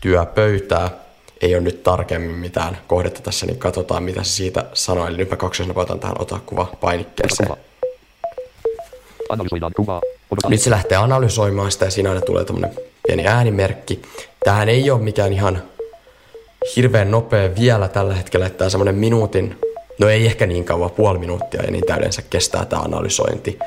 työpöytää. 0.00 1.03
Ei 1.44 1.54
ole 1.54 1.62
nyt 1.62 1.82
tarkemmin 1.82 2.36
mitään 2.36 2.78
kohdetta 2.86 3.20
tässä, 3.20 3.46
niin 3.46 3.58
katsotaan 3.58 4.02
mitä 4.02 4.22
se 4.22 4.30
siitä 4.30 4.64
sanoo. 4.74 5.06
Eli 5.06 5.16
nyt 5.16 5.30
mä 5.30 5.36
kaksoisnapautan 5.36 6.00
tähän 6.00 6.16
ota 6.18 6.40
kuva 6.46 6.66
painikkeeseen. 6.80 7.48
Nyt 10.48 10.60
se 10.60 10.70
lähtee 10.70 10.98
analysoimaan 10.98 11.72
sitä 11.72 11.84
ja 11.84 11.90
siinä 11.90 12.08
aina 12.08 12.20
tulee 12.20 12.44
tämmönen 12.44 12.74
pieni 13.06 13.26
äänimerkki. 13.26 14.02
Tähän 14.44 14.68
ei 14.68 14.90
ole 14.90 15.00
mikään 15.00 15.32
ihan 15.32 15.62
hirveän 16.76 17.10
nopea 17.10 17.54
vielä 17.60 17.88
tällä 17.88 18.14
hetkellä, 18.14 18.46
että 18.46 18.58
tämä 18.58 18.68
semmoinen 18.68 18.94
minuutin, 18.94 19.58
no 19.98 20.08
ei 20.08 20.26
ehkä 20.26 20.46
niin 20.46 20.64
kauan, 20.64 20.90
puoli 20.90 21.18
minuuttia 21.18 21.62
ja 21.62 21.70
niin 21.70 21.86
täydensä 21.86 22.22
kestää 22.22 22.64
tämä 22.64 22.82
analysointi. 22.82 23.58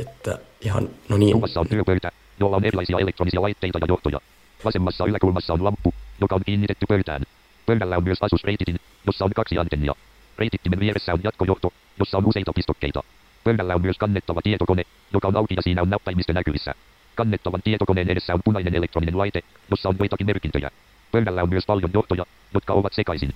Että 0.00 0.38
ihan, 0.60 0.88
no 1.08 1.16
niin, 1.16 1.32
Kuvassa 1.32 1.60
on 1.60 1.68
työpöytä, 1.68 2.12
jolla 2.40 2.56
on 2.56 2.64
erilaisia 2.64 2.98
elektronisia 2.98 3.42
laitteita 3.42 3.78
ja 3.78 3.86
johtoja. 3.88 4.20
Vasemmassa 4.64 5.04
yläkulmassa 5.04 5.52
on 5.52 5.64
lamppu, 5.64 5.94
joka 6.20 6.34
on 6.34 6.42
kiinnitetty 6.46 6.86
pöytään. 6.86 7.22
Pöydällä 7.66 7.96
on 7.96 8.04
myös 8.04 8.18
Asus 8.20 8.44
Reititin, 8.44 8.76
jossa 9.06 9.24
on 9.24 9.30
kaksi 9.36 9.58
antennia. 9.58 9.94
Reitittimen 10.38 10.80
vieressä 10.80 11.12
on 11.12 11.20
jatkojohto, 11.24 11.72
jossa 11.98 12.18
on 12.18 12.26
useita 12.26 12.52
pistokkeita. 12.52 13.02
Pöydällä 13.44 13.74
on 13.74 13.82
myös 13.82 13.98
kannettava 13.98 14.40
tietokone, 14.42 14.82
joka 15.12 15.28
on 15.28 15.36
auki 15.36 15.54
ja 15.54 15.62
siinä 15.62 15.82
on 15.82 15.90
näppäimistö 15.90 16.32
näkyvissä. 16.32 16.74
Kannettavan 17.14 17.62
tietokoneen 17.62 18.10
edessä 18.10 18.34
on 18.34 18.40
punainen 18.44 18.74
elektroninen 18.74 19.18
laite, 19.18 19.40
jossa 19.70 19.88
on 19.88 19.96
joitakin 19.98 20.26
merkintöjä. 20.26 20.70
Pöydällä 21.12 21.42
on 21.42 21.48
myös 21.48 21.66
paljon 21.66 21.90
johtoja, 21.94 22.26
jotka 22.54 22.72
ovat 22.72 22.92
sekaisin. 22.92 23.34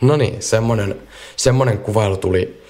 no 0.00 0.16
niin, 0.16 0.42
semmonen, 0.42 0.96
semmonen 1.36 1.78
kuvailu 1.78 2.16
tuli 2.16 2.62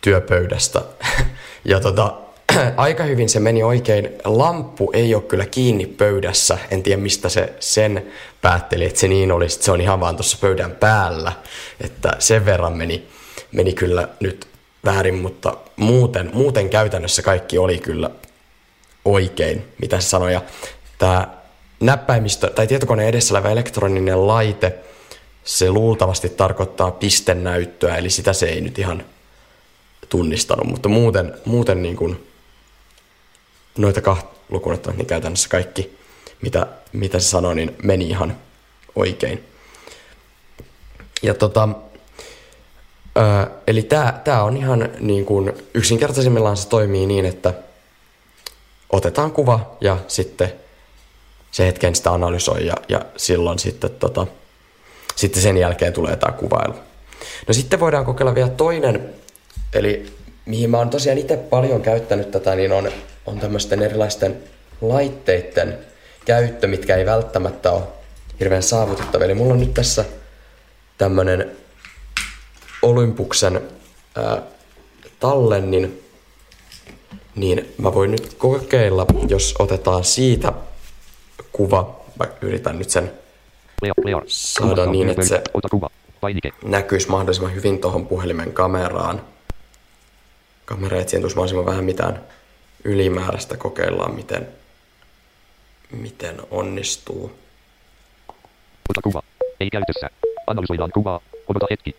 työpöydästä. 0.00 0.82
ja 1.64 1.80
tota, 1.80 2.23
aika 2.76 3.04
hyvin 3.04 3.28
se 3.28 3.40
meni 3.40 3.62
oikein. 3.62 4.10
Lamppu 4.24 4.90
ei 4.92 5.14
ole 5.14 5.22
kyllä 5.22 5.46
kiinni 5.46 5.86
pöydässä. 5.86 6.58
En 6.70 6.82
tiedä 6.82 7.02
mistä 7.02 7.28
se 7.28 7.52
sen 7.60 8.06
päätteli, 8.42 8.84
että 8.84 9.00
se 9.00 9.08
niin 9.08 9.32
olisi. 9.32 9.62
Se 9.62 9.72
on 9.72 9.80
ihan 9.80 10.00
vaan 10.00 10.16
tuossa 10.16 10.38
pöydän 10.40 10.70
päällä. 10.70 11.32
Että 11.80 12.10
sen 12.18 12.44
verran 12.44 12.72
meni, 12.72 13.08
meni 13.52 13.72
kyllä 13.72 14.08
nyt 14.20 14.46
väärin, 14.84 15.14
mutta 15.14 15.56
muuten, 15.76 16.30
muuten 16.34 16.70
käytännössä 16.70 17.22
kaikki 17.22 17.58
oli 17.58 17.78
kyllä 17.78 18.10
oikein, 19.04 19.64
mitä 19.80 20.00
se 20.00 20.08
sanoi. 20.08 20.32
Ja 20.32 20.42
tämä 20.98 21.28
näppäimistö 21.80 22.50
tai 22.50 22.66
tietokoneen 22.66 23.08
edessä 23.08 23.34
oleva 23.34 23.50
elektroninen 23.50 24.26
laite, 24.26 24.78
se 25.44 25.70
luultavasti 25.70 26.28
tarkoittaa 26.28 26.90
pistennäyttöä, 26.90 27.96
eli 27.96 28.10
sitä 28.10 28.32
se 28.32 28.46
ei 28.46 28.60
nyt 28.60 28.78
ihan 28.78 29.04
tunnistanut, 30.08 30.66
mutta 30.66 30.88
muuten, 30.88 31.34
muuten 31.44 31.82
niin 31.82 31.96
kuin 31.96 32.26
noita 33.78 34.00
kahta 34.00 34.34
lukuun 34.48 34.74
ottamatta, 34.74 34.98
niin 34.98 35.06
käytännössä 35.06 35.48
kaikki, 35.48 35.98
mitä, 36.42 36.66
mitä 36.92 37.18
se 37.18 37.28
sanoi, 37.28 37.54
niin 37.54 37.76
meni 37.82 38.08
ihan 38.08 38.36
oikein. 38.96 39.44
Ja 41.22 41.34
tota, 41.34 41.68
Öö, 43.18 43.46
eli 43.66 43.82
tämä 43.82 44.20
tää 44.24 44.44
on 44.44 44.56
ihan 44.56 44.90
niin 45.00 45.24
kuin 45.24 45.52
yksinkertaisimmillaan 45.74 46.56
se 46.56 46.68
toimii 46.68 47.06
niin, 47.06 47.24
että 47.24 47.54
otetaan 48.90 49.32
kuva 49.32 49.76
ja 49.80 49.96
sitten 50.08 50.52
se 51.50 51.66
hetken 51.66 51.94
sitä 51.94 52.12
analysoi 52.12 52.66
ja, 52.66 52.74
ja 52.88 53.00
silloin 53.16 53.58
sitten, 53.58 53.90
tota, 53.90 54.26
sitten 55.16 55.42
sen 55.42 55.56
jälkeen 55.56 55.92
tulee 55.92 56.16
tämä 56.16 56.32
kuvailu. 56.32 56.74
No 57.48 57.54
sitten 57.54 57.80
voidaan 57.80 58.04
kokeilla 58.04 58.34
vielä 58.34 58.48
toinen, 58.48 59.14
eli 59.72 60.12
mihin 60.46 60.70
mä 60.70 60.78
oon 60.78 60.90
tosiaan 60.90 61.18
itse 61.18 61.36
paljon 61.36 61.82
käyttänyt 61.82 62.30
tätä, 62.30 62.54
niin 62.54 62.72
on, 62.72 62.88
on 63.26 63.38
tämmöisten 63.38 63.82
erilaisten 63.82 64.36
laitteiden 64.80 65.78
käyttö, 66.24 66.66
mitkä 66.66 66.96
ei 66.96 67.06
välttämättä 67.06 67.72
ole 67.72 67.82
hirveän 68.40 68.62
saavutettavia. 68.62 69.24
Eli 69.24 69.34
mulla 69.34 69.54
on 69.54 69.60
nyt 69.60 69.74
tässä 69.74 70.04
tämmönen 70.98 71.56
Olympuksen 72.82 73.62
ää, 74.16 74.42
tallennin, 75.20 76.02
niin 77.36 77.74
mä 77.78 77.94
voin 77.94 78.10
nyt 78.10 78.34
kokeilla, 78.34 79.06
jos 79.28 79.54
otetaan 79.58 80.04
siitä 80.04 80.52
kuva. 81.52 82.00
Mä 82.18 82.26
yritän 82.40 82.78
nyt 82.78 82.90
sen. 82.90 83.12
Saada 84.26 84.86
niin, 84.86 85.10
että 85.10 85.24
se- 85.24 85.42
näkyisi 86.64 87.08
mahdollisimman 87.08 87.54
hyvin 87.54 87.80
tuohon 87.80 88.06
puhelimen 88.06 88.52
kameraan. 88.52 89.22
Kamera 90.64 90.98
etsien 90.98 91.22
tuossa 91.22 91.36
mahdollisimman 91.36 91.66
vähän 91.66 91.84
mitään 91.84 92.20
ylimääräistä 92.84 93.56
kokeillaan, 93.56 94.14
miten, 94.14 94.48
miten 95.90 96.36
onnistuu. 96.50 97.38
Ota 98.88 99.00
kuva. 99.02 99.22
Ei 99.60 99.70
käytössä. 99.70 100.10
Analysoidaan 100.46 100.90
kuvaa. 100.94 101.20
Odota 101.48 101.66
hetki. 101.70 101.96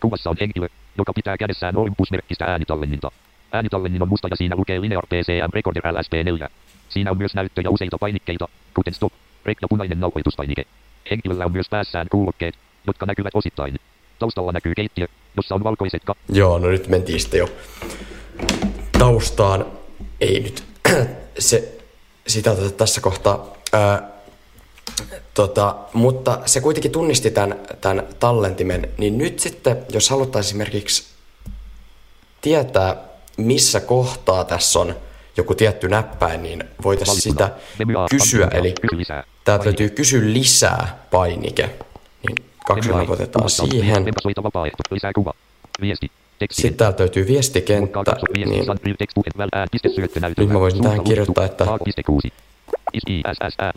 Kuvassa 0.00 0.30
on 0.30 0.36
henkilö, 0.40 0.68
joka 0.98 1.12
pitää 1.12 1.36
kädessään 1.36 1.76
Olympus-merkkistä 1.76 2.44
äänitallenninta. 2.44 3.10
Äänitallennin 3.52 4.02
on 4.02 4.08
musta 4.08 4.28
ja 4.28 4.36
siinä 4.36 4.56
lukee 4.56 4.80
Linear 4.80 5.06
PCM 5.06 5.52
Recorder 5.54 5.82
LSP4. 5.82 6.48
Siinä 6.88 7.10
on 7.10 7.18
myös 7.18 7.34
näyttöjä 7.34 7.70
useita 7.70 7.98
painikkeita, 7.98 8.48
kuten 8.74 8.94
stop, 8.94 9.12
rek 9.44 9.58
ja 9.62 9.68
punainen 9.68 10.00
nauhoituspainike. 10.00 10.64
Henkilöllä 11.10 11.44
on 11.44 11.52
myös 11.52 11.68
päässään 11.70 12.06
kuulokkeet, 12.10 12.54
jotka 12.86 13.06
näkyvät 13.06 13.34
osittain. 13.34 13.76
Taustalla 14.18 14.52
näkyy 14.52 14.74
keittiö, 14.74 15.06
jossa 15.36 15.54
on 15.54 15.64
valkoiset 15.64 16.04
ka- 16.04 16.14
Joo, 16.32 16.58
no 16.58 16.68
nyt 16.68 16.88
mentiin 16.88 17.20
sitten 17.20 17.38
jo 17.38 17.48
taustaan. 18.98 19.66
Ei 20.20 20.40
nyt. 20.40 20.64
se, 21.38 21.78
sitä 22.26 22.50
oteta 22.50 22.70
tässä 22.70 23.00
kohtaa. 23.00 23.56
Ää, 23.72 24.08
tota, 25.34 25.76
mutta 25.92 26.38
se 26.46 26.60
kuitenkin 26.60 26.90
tunnisti 26.90 27.30
tämän, 27.30 27.60
tämän 27.80 28.06
tallentimen. 28.20 28.88
Niin 28.98 29.18
nyt 29.18 29.38
sitten, 29.38 29.76
jos 29.92 30.10
haluttaisiin 30.10 30.48
esimerkiksi 30.50 31.04
tietää, 32.40 32.96
missä 33.36 33.80
kohtaa 33.80 34.44
tässä 34.44 34.78
on 34.78 34.96
joku 35.38 35.54
tietty 35.54 35.88
näppäin, 35.88 36.42
niin 36.42 36.64
voitaisiin 36.84 37.20
sitä 37.20 37.50
kysyä. 38.10 38.48
Eli 38.52 38.74
täältä 39.44 39.64
löytyy 39.64 39.90
kysy 39.90 40.32
lisää 40.32 40.98
painike. 41.10 41.70
Niin 42.26 42.36
kaksi 42.66 42.90
otetaan 43.08 43.50
siihen. 43.50 44.04
Sitten 46.50 46.76
täältä 46.76 47.02
löytyy 47.02 47.26
viestikenttä, 47.26 48.16
niin 48.36 48.64
nyt 50.36 50.48
mä 50.48 50.60
voisin 50.60 50.82
tähän 50.82 51.04
kirjoittaa, 51.04 51.44
että 51.44 51.66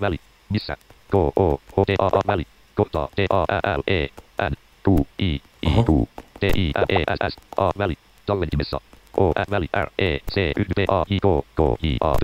väli. 0.02 0.20
Missä? 0.50 0.78
K 1.12 1.16
O 1.16 1.56
H 1.56 1.86
T 1.86 1.90
A 2.00 2.06
A 2.06 2.22
väli. 2.28 2.44
Kohtaa 2.76 3.08
T 3.16 3.20
A 3.30 3.46
L 3.78 3.82
E 3.88 4.08
N 4.50 4.54
Q 4.84 4.88
I 5.20 5.42
I. 5.62 5.70
Q 5.84 6.08
T 6.40 6.44
I 6.44 6.72
E 6.90 7.04
S 7.30 7.34
S 7.34 7.38
A 7.58 7.72
väli. 7.78 7.98
Tallentimessa. 8.26 8.82
O 9.18 9.32
Ä 9.40 9.44
väli 9.50 9.66
R 9.84 9.90
E 10.00 10.18
C 10.32 10.36
Y 10.38 10.64
P 10.76 10.80
A 10.90 11.06
I 11.10 11.20
K 11.20 11.46
K 11.56 11.60
I 11.84 11.98
A 12.02 12.12
P 12.14 12.24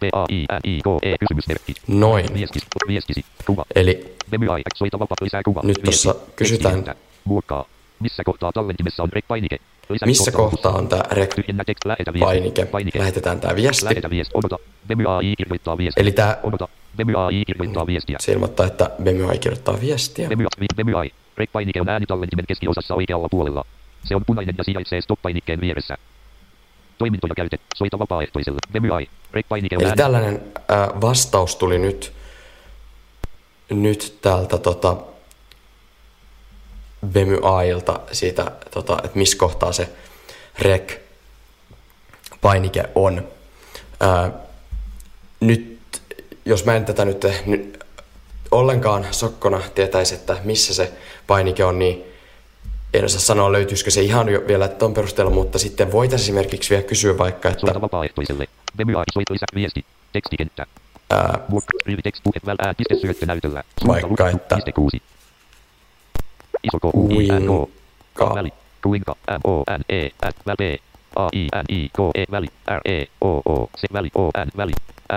P 0.00 0.02
A 0.12 0.24
I 0.28 0.44
N 0.52 0.60
I 0.64 0.80
K 0.82 0.86
E 1.02 1.16
kysymysmerkki. 1.20 1.74
noin. 1.86 2.24
Viestis, 2.34 2.62
viestisi, 2.88 3.24
kuva. 3.46 3.64
Eli 3.74 4.14
Vemy 4.32 4.48
ai, 4.48 4.62
soita 4.76 4.98
vapaa, 4.98 5.16
lisää 5.20 5.42
kuva. 5.42 5.60
Nyt 5.64 5.80
Viesti, 5.84 6.08
kysytään-. 6.36 6.94
Muokkaa. 7.24 7.64
Missä 8.00 8.24
kohtaa 8.24 8.52
tallentimessa 8.52 9.02
on 9.02 9.08
rek-painike? 9.12 9.58
Missä 10.06 10.30
kohtaa- 10.32 10.72
on 10.72 10.88
tämä 10.88 11.02
rek-painike? 11.10 12.66
Painike. 12.66 12.98
Lähetetään 12.98 13.40
tämä 13.40 13.56
viesti. 13.56 13.84
Lähetä 13.84 14.10
viesti, 14.10 14.32
odota. 14.34 14.58
AI 15.08 15.34
kirjoittaa. 15.36 15.76
Eli 15.96 16.12
tää 16.12 16.40
Odota. 16.42 16.68
AI 17.16 17.44
kirjoittaa 17.44 17.86
viestiä. 17.86 18.16
se 18.20 18.32
ilmoittaa, 18.32 18.66
että 18.66 18.90
Bemyai 19.02 19.38
kirjoittaa 19.38 19.80
viestiä. 19.80 20.28
AI. 20.96 21.10
Rek-painike 21.36 21.80
on 21.80 21.88
äänitallentimen 21.88 22.44
keskiosassa 22.48 22.94
oikealla 22.94 23.28
puolella. 23.28 23.64
Se 24.04 24.16
on 24.16 24.24
punainen 24.26 24.54
ja 24.58 24.64
sijaitsee 24.64 25.00
stop-painikkeen 25.00 25.60
vieressä. 25.60 25.98
Toimintoja 27.00 27.34
käytet. 27.34 27.60
Soita 27.76 27.98
vapaaehtoiselle. 27.98 28.58
Vemy 28.74 28.94
AI. 28.94 29.08
Rek-painike 29.32 29.76
on 29.76 29.82
Eli 29.82 29.92
tällainen 29.96 30.42
ää, 30.68 30.88
vastaus 31.00 31.56
tuli 31.56 31.78
nyt, 31.78 32.12
nyt 33.70 34.18
täältä 34.22 34.58
tota, 34.58 34.96
Bemyailta 37.06 38.00
siitä, 38.12 38.52
tota, 38.70 38.98
että 39.04 39.18
missä 39.18 39.38
kohtaa 39.38 39.72
se 39.72 39.88
rek 40.58 41.00
painike 42.40 42.84
on. 42.94 43.28
Ää, 44.00 44.30
nyt, 45.40 45.78
jos 46.44 46.64
mä 46.64 46.76
en 46.76 46.84
tätä 46.84 47.04
nyt, 47.04 47.26
nyt 47.46 47.84
ollenkaan 48.50 49.06
sokkona 49.10 49.60
tietäisi, 49.74 50.14
että 50.14 50.36
missä 50.44 50.74
se 50.74 50.92
painike 51.26 51.64
on, 51.64 51.78
niin 51.78 52.09
en 52.94 53.04
osaa 53.04 53.20
sanoa, 53.20 53.52
löytyisikö 53.52 53.90
se 53.90 54.02
ihan 54.02 54.28
jo 54.28 54.42
vielä 54.46 54.68
ton 54.68 54.94
perusteella, 54.94 55.32
mutta 55.32 55.58
sitten 55.58 55.92
voitaisiin 55.92 56.24
esimerkiksi 56.24 56.70
vielä 56.70 56.82
kysyä 56.82 57.18
vaikka, 57.18 57.48
että 57.48 57.60
Soita 57.60 57.80
vapaaehtoiselle. 57.80 58.48
Viesti. 59.54 59.84
Tekstikenttä. 60.12 60.66
ää. 61.10 62.74
Vaikka, 63.86 64.28
että-. 64.28 64.58
Iso 66.62 66.78
K 66.80 66.84
U 66.84 67.08
I 67.10 67.28
N? 67.28 67.66
K 68.14 68.20
väli. 68.34 68.52
Kuinka. 68.82 69.16
M 69.30 69.40
O 69.44 69.64
N 69.78 69.84
E 69.88 70.08
väl 70.46 70.56
B. 70.56 70.60
A 71.16 71.28
I 71.32 71.48
N 71.56 71.64
I 71.68 71.88
K 71.88 71.98
E 72.14 72.24
väli. 72.30 72.46
R 72.46 72.80
E 72.84 73.06
O 73.20 73.42
O 73.44 73.70
C 73.76 73.92
väli 73.92 74.10
O 74.14 74.30
N 74.44 74.50
väli. 74.56 74.72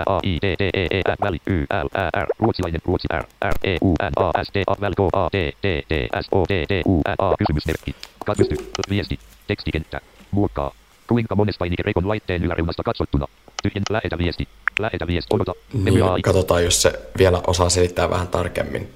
A 0.05 0.19
I 0.23 0.37
D 0.41 0.55
D 0.59 0.69
E 0.73 0.87
E 0.91 1.01
N 1.07 1.15
väli 1.21 1.37
Y 1.47 1.65
L 1.83 1.87
Ä 1.97 2.09
R. 2.23 2.27
Ruotsilainen 2.39 2.81
Ruotsi 2.85 3.07
R. 3.13 3.25
R 3.49 3.57
E 3.63 3.77
U 3.81 3.93
N 4.03 4.13
A 4.15 4.43
S 4.43 4.51
T 4.51 4.55
A 4.67 4.75
väl 4.81 4.93
K 4.95 4.99
A 5.13 5.29
D 5.33 5.51
D 5.63 5.83
D 5.89 6.07
S 6.21 6.27
O 6.31 6.45
D 6.49 6.65
D 6.69 6.81
U 6.85 7.01
N 7.07 7.15
A 7.17 7.33
kysymysmerkki. 7.37 7.95
Katysty. 8.25 8.55
Viesti. 8.89 9.19
Tekstikenttä. 9.47 10.01
Muokkaa. 10.31 10.71
Kuinka 11.07 11.35
mones 11.35 11.57
painike 11.57 11.83
rekon 11.83 12.07
laitteen 12.07 12.43
yläreunasta 12.43 12.83
katsottuna? 12.83 13.27
Tyhjen 13.63 13.83
lähetä 13.89 14.17
viesti. 14.17 14.47
Lähetä 14.79 15.07
viesti. 15.07 15.35
Odota. 15.35 15.53
Vemy 15.85 16.01
AI. 16.01 16.13
Niin, 16.13 16.21
katsotaan, 16.21 16.63
jos 16.63 16.81
se 16.81 17.09
vielä 17.17 17.41
osaa 17.47 17.69
selittää 17.69 18.09
vähän 18.09 18.27
tarkemmin. 18.27 18.89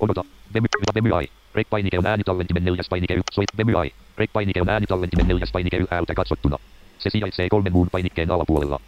Odota. 0.00 0.24
Vemy, 0.54 0.66
vemy 0.94 1.12
ai. 1.12 1.28
Rek-painike 1.54 1.98
on 1.98 2.06
äänitallentimen 2.06 2.64
neljäs 2.64 2.88
painike 2.88 3.14
y. 3.14 3.20
Soit 3.32 3.48
vemy 3.58 3.74
ai. 3.74 3.90
Rek-painike 4.18 4.60
on 4.60 4.68
äänitallentimen 4.68 5.28
neljäs 5.28 5.52
painike 5.52 5.76
ylhäältä 5.76 6.14
katsottuna. 6.14 6.58
Se 6.98 7.10
sijaitsee 7.10 7.48
kolmen 7.48 7.72
muun 7.72 7.88
painikkeen 7.92 8.30
alapuolella. 8.30 8.80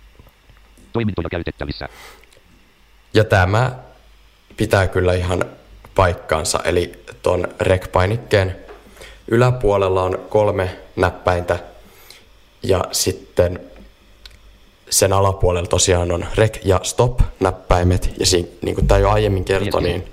Toimintoja 0.92 1.28
käytettävissä. 1.30 1.88
Ja 3.14 3.24
tämä 3.24 3.72
pitää 4.56 4.88
kyllä 4.88 5.12
ihan 5.12 5.44
paikkaansa, 5.94 6.60
eli 6.64 7.04
ton 7.22 7.48
rek-painikkeen 7.60 8.56
yläpuolella 9.28 10.02
on 10.02 10.18
kolme 10.28 10.76
näppäintä 10.96 11.58
ja 12.62 12.84
sitten 12.92 13.60
sen 14.90 15.12
alapuolella 15.12 15.66
tosiaan 15.66 16.12
on 16.12 16.22
rek- 16.22 16.60
ja 16.64 16.80
stop-näppäimet 16.82 18.10
ja 18.18 18.26
siinä, 18.26 18.48
niin 18.62 18.74
kuin 18.74 18.86
tämä 18.86 18.98
jo 18.98 19.10
aiemmin 19.10 19.44
kertoi, 19.44 19.82
niin 19.82 20.04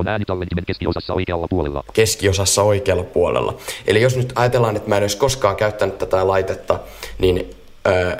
on 0.00 0.08
äänitallentimen 0.08 0.64
keskiosassa 0.64 1.14
oikealla 1.14 1.48
puolella. 1.48 1.84
keskiosassa 1.92 2.62
oikealla 2.62 3.04
puolella. 3.04 3.56
Eli 3.86 4.02
jos 4.02 4.16
nyt 4.16 4.32
ajatellaan, 4.34 4.76
että 4.76 4.88
mä 4.88 4.96
en 4.96 5.02
olisi 5.02 5.16
koskaan 5.16 5.56
käyttänyt 5.56 5.98
tätä 5.98 6.26
laitetta, 6.26 6.80
niin 7.18 7.50
öö, 7.86 8.16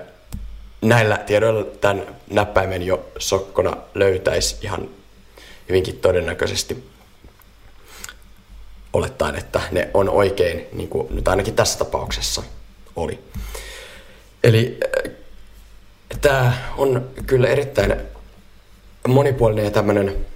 näillä 0.85 1.17
tiedoilla 1.17 1.65
tämän 1.65 2.17
näppäimen 2.31 2.83
jo 2.83 3.09
sokkona 3.19 3.77
löytäisi 3.95 4.57
ihan 4.63 4.89
hyvinkin 5.69 5.99
todennäköisesti 5.99 6.85
olettaen, 8.93 9.35
että 9.35 9.61
ne 9.71 9.91
on 9.95 10.09
oikein, 10.09 10.67
niin 10.73 10.89
kuin 10.89 11.07
nyt 11.11 11.29
ainakin 11.29 11.55
tässä 11.55 11.79
tapauksessa 11.79 12.43
oli. 12.97 13.19
Eli 14.45 14.81
tämä 16.21 16.53
on 16.77 17.11
kyllä 17.27 17.49
erittäin 17.49 17.97
monipuolinen 19.09 19.65
ja 19.65 19.71
tämmöinen 19.71 20.27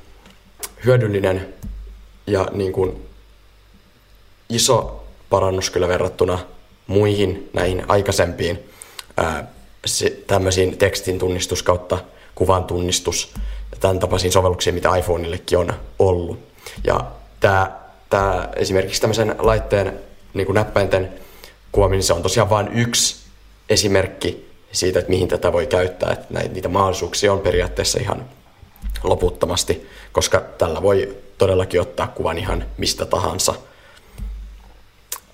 hyödyllinen 0.84 1.55
ja 2.26 2.49
niin 2.53 2.72
kuin 2.72 3.09
iso 4.49 5.07
parannus 5.30 5.70
kyllä 5.70 5.88
verrattuna 5.88 6.38
muihin 6.86 7.51
näihin 7.53 7.84
aikaisempiin 7.88 8.59
ää, 9.16 9.46
tämmöisiin 10.26 10.79
tekstin 10.79 11.18
tunnistus 11.18 11.62
kautta 11.62 11.99
kuvan 12.35 12.64
tunnistus 12.64 13.33
ja 13.70 13.76
tämän 13.81 13.99
tapaisiin 13.99 14.33
sovelluksiin, 14.33 14.74
mitä 14.74 14.97
iPhoneillekin 14.97 15.59
on 15.59 15.72
ollut. 15.99 16.39
Ja 16.85 17.05
tämä, 17.41 17.79
tämä 18.11 18.49
esimerkiksi 18.57 19.01
tämmöisen 19.01 19.35
laitteen 19.39 20.01
niin 20.35 20.47
kuin 20.47 20.55
näppäinten 20.55 21.12
kuvaaminen, 21.72 22.03
se 22.03 22.12
on 22.12 22.22
tosiaan 22.22 22.51
vain 22.51 22.68
yksi 22.72 23.16
esimerkki 23.68 24.49
siitä, 24.72 24.99
että 24.99 25.11
mihin 25.11 25.29
tätä 25.29 25.53
voi 25.53 25.66
käyttää. 25.66 26.12
Että 26.12 26.26
näitä, 26.31 26.55
niitä 26.55 26.68
mahdollisuuksia 26.68 27.33
on 27.33 27.41
periaatteessa 27.41 28.01
ihan 28.01 28.24
loputtomasti, 29.03 29.89
koska 30.12 30.41
tällä 30.41 30.83
voi 30.83 31.16
todellakin 31.39 31.81
ottaa 31.81 32.09
kuvan 32.09 32.39
ihan 32.39 32.64
mistä 32.79 33.07
tahansa 33.07 33.55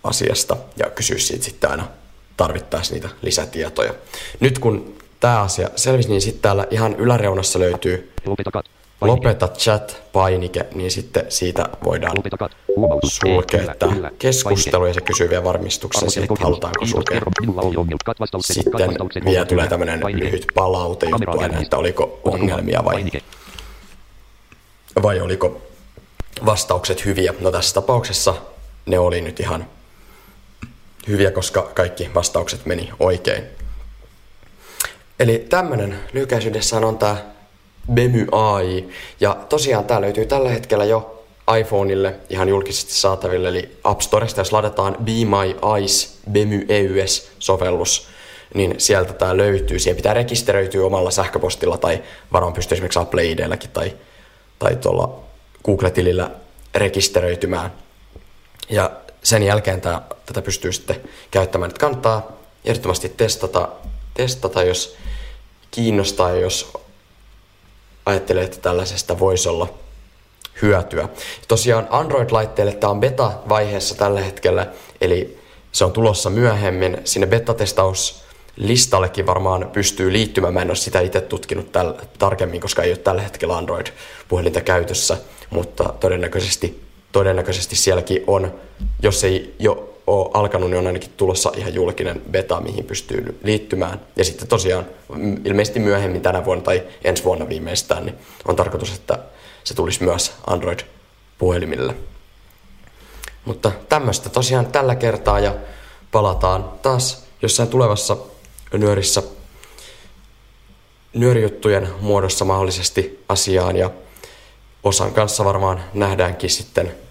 asiasta 0.05 0.57
ja 0.76 0.90
kysyä 0.90 1.18
siitä 1.18 1.45
sitten 1.45 1.70
aina 1.70 1.88
tarvittaessa 2.37 2.95
niitä 2.95 3.09
lisätietoja. 3.22 3.95
Nyt 4.41 4.59
kun 4.59 4.97
tämä 5.20 5.41
asia 5.41 5.68
selvisi, 5.76 6.09
niin 6.09 6.20
sitten 6.20 6.43
täällä 6.43 6.66
ihan 6.70 6.95
yläreunassa 6.95 7.59
löytyy 7.59 8.12
Lopeta 9.01 9.49
chat-painike, 9.49 10.64
niin 10.74 10.91
sitten 10.91 11.26
siitä 11.28 11.68
voidaan 11.85 12.16
Lopeta 12.16 12.51
sulkea 13.05 13.74
tämä 13.78 14.11
keskustelu 14.18 14.87
ja 14.87 14.95
se 14.95 15.01
kysyy 15.01 15.30
vielä 15.30 15.45
varmistuksen 15.45 16.11
siitä, 16.11 16.35
että 16.35 16.45
halutaanko 16.45 16.87
sulkea. 16.87 17.20
Sitten 18.41 19.24
vielä 19.24 19.45
tulee 19.45 19.66
tämmöinen 19.66 20.01
lyhyt 20.12 20.47
palaute 20.55 21.07
juttu 21.07 21.26
Kamera 21.26 21.43
aina, 21.43 21.61
että 21.61 21.76
oliko 21.76 22.20
ongelmia 22.24 22.85
vai, 22.85 23.05
vai 25.03 25.20
oliko 25.20 25.62
vastaukset 26.47 27.05
hyviä. 27.05 27.35
No 27.41 27.51
tässä 27.51 27.74
tapauksessa 27.74 28.35
ne 28.87 28.99
oli 28.99 29.20
nyt 29.20 29.41
ihan 29.41 29.66
hyviä, 31.09 31.30
koska 31.30 31.62
kaikki 31.74 32.11
vastaukset 32.14 32.66
meni 32.66 32.90
oikein. 33.00 33.44
Eli 35.20 35.46
tämmönen 35.48 35.98
lyhykäisyydessään 36.12 36.84
on 36.84 36.98
tämä 36.98 37.16
Bemy 37.92 38.26
AI. 38.32 38.88
Ja 39.20 39.36
tosiaan 39.48 39.84
tää 39.84 40.00
löytyy 40.00 40.26
tällä 40.26 40.50
hetkellä 40.50 40.84
jo 40.84 41.24
iPhoneille 41.61 42.14
ihan 42.30 42.48
julkisesti 42.48 42.92
saataville, 42.92 43.48
eli 43.48 43.76
App 43.84 44.00
Storesta, 44.00 44.40
jos 44.40 44.52
ladataan 44.52 44.96
Be 45.05 45.12
My 45.12 45.74
Eyes 45.76 46.18
Bemy 46.30 46.66
EUS-sovellus, 46.68 48.09
niin 48.55 48.74
sieltä 48.78 49.12
tämä 49.12 49.36
löytyy. 49.36 49.78
Siihen 49.78 49.96
pitää 49.96 50.14
rekisteröityä 50.14 50.86
omalla 50.86 51.11
sähköpostilla 51.11 51.78
tai 51.78 52.02
varmaan 52.32 52.52
pystyy 52.52 52.74
esimerkiksi 52.74 52.98
Apple 52.98 53.24
IDlläkin 53.24 53.70
tai, 53.70 53.92
tai 54.59 54.76
tuolla 54.76 55.22
Google-tilillä 55.64 56.30
rekisteröitymään. 56.74 57.72
Ja 58.68 58.90
sen 59.24 59.42
jälkeen 59.42 59.80
tää, 59.80 60.02
tätä 60.26 60.42
pystyy 60.42 60.72
sitten 60.72 61.00
käyttämään. 61.30 61.68
Että 61.70 61.80
kannattaa 61.80 62.32
ehdottomasti 62.64 63.08
testata, 63.08 63.68
testata, 64.14 64.62
jos 64.62 64.96
kiinnostaa 65.70 66.30
ja 66.30 66.40
jos 66.40 66.72
ajattelee, 68.06 68.44
että 68.44 68.60
tällaisesta 68.60 69.18
voisi 69.18 69.48
olla 69.48 69.68
hyötyä. 70.62 71.08
Tosiaan 71.48 71.86
Android-laitteille 71.90 72.72
tämä 72.72 72.90
on 72.90 73.00
beta-vaiheessa 73.00 73.94
tällä 73.94 74.20
hetkellä, 74.20 74.66
eli 75.00 75.38
se 75.72 75.84
on 75.84 75.92
tulossa 75.92 76.30
myöhemmin. 76.30 76.98
Sinne 77.04 77.26
beta-testaus 77.26 78.24
listallekin 78.56 79.26
varmaan 79.26 79.70
pystyy 79.72 80.12
liittymään. 80.12 80.54
Mä 80.54 80.62
en 80.62 80.70
ole 80.70 80.76
sitä 80.76 81.00
itse 81.00 81.20
tutkinut 81.20 81.72
täl, 81.72 81.92
tarkemmin, 82.18 82.60
koska 82.60 82.82
ei 82.82 82.90
ole 82.90 82.98
tällä 82.98 83.22
hetkellä 83.22 83.56
Android-puhelinta 83.56 84.60
käytössä, 84.60 85.16
mutta 85.50 85.94
todennäköisesti, 86.00 86.82
todennäköisesti 87.14 87.76
sielläkin 87.76 88.24
on, 88.26 88.54
jos 89.02 89.24
ei 89.24 89.54
jo 89.58 90.00
ole 90.06 90.30
alkanut, 90.34 90.70
niin 90.70 90.78
on 90.78 90.86
ainakin 90.86 91.10
tulossa 91.16 91.52
ihan 91.56 91.74
julkinen 91.74 92.22
beta, 92.30 92.60
mihin 92.60 92.84
pystyy 92.84 93.38
liittymään. 93.42 94.00
Ja 94.16 94.24
sitten 94.24 94.48
tosiaan 94.48 94.86
ilmeisesti 95.44 95.80
myöhemmin 95.80 96.22
tänä 96.22 96.44
vuonna 96.44 96.64
tai 96.64 96.82
ensi 97.04 97.24
vuonna 97.24 97.48
viimeistään, 97.48 98.06
niin 98.06 98.16
on 98.48 98.56
tarkoitus, 98.56 98.94
että 98.94 99.18
se 99.64 99.74
tulisi 99.74 100.04
myös 100.04 100.34
Android-puhelimille. 100.46 101.94
Mutta 103.44 103.72
tämmöistä 103.88 104.28
tosiaan 104.28 104.66
tällä 104.66 104.94
kertaa 104.94 105.40
ja 105.40 105.54
palataan 106.12 106.70
taas 106.82 107.26
jossain 107.42 107.68
tulevassa 107.68 108.16
nyörissä 108.72 109.22
nyörijuttujen 111.12 111.88
muodossa 112.00 112.44
mahdollisesti 112.44 113.24
asiaan 113.28 113.76
ja 113.76 113.90
osan 114.82 115.12
kanssa 115.12 115.44
varmaan 115.44 115.84
nähdäänkin 115.94 116.50
sitten 116.50 117.03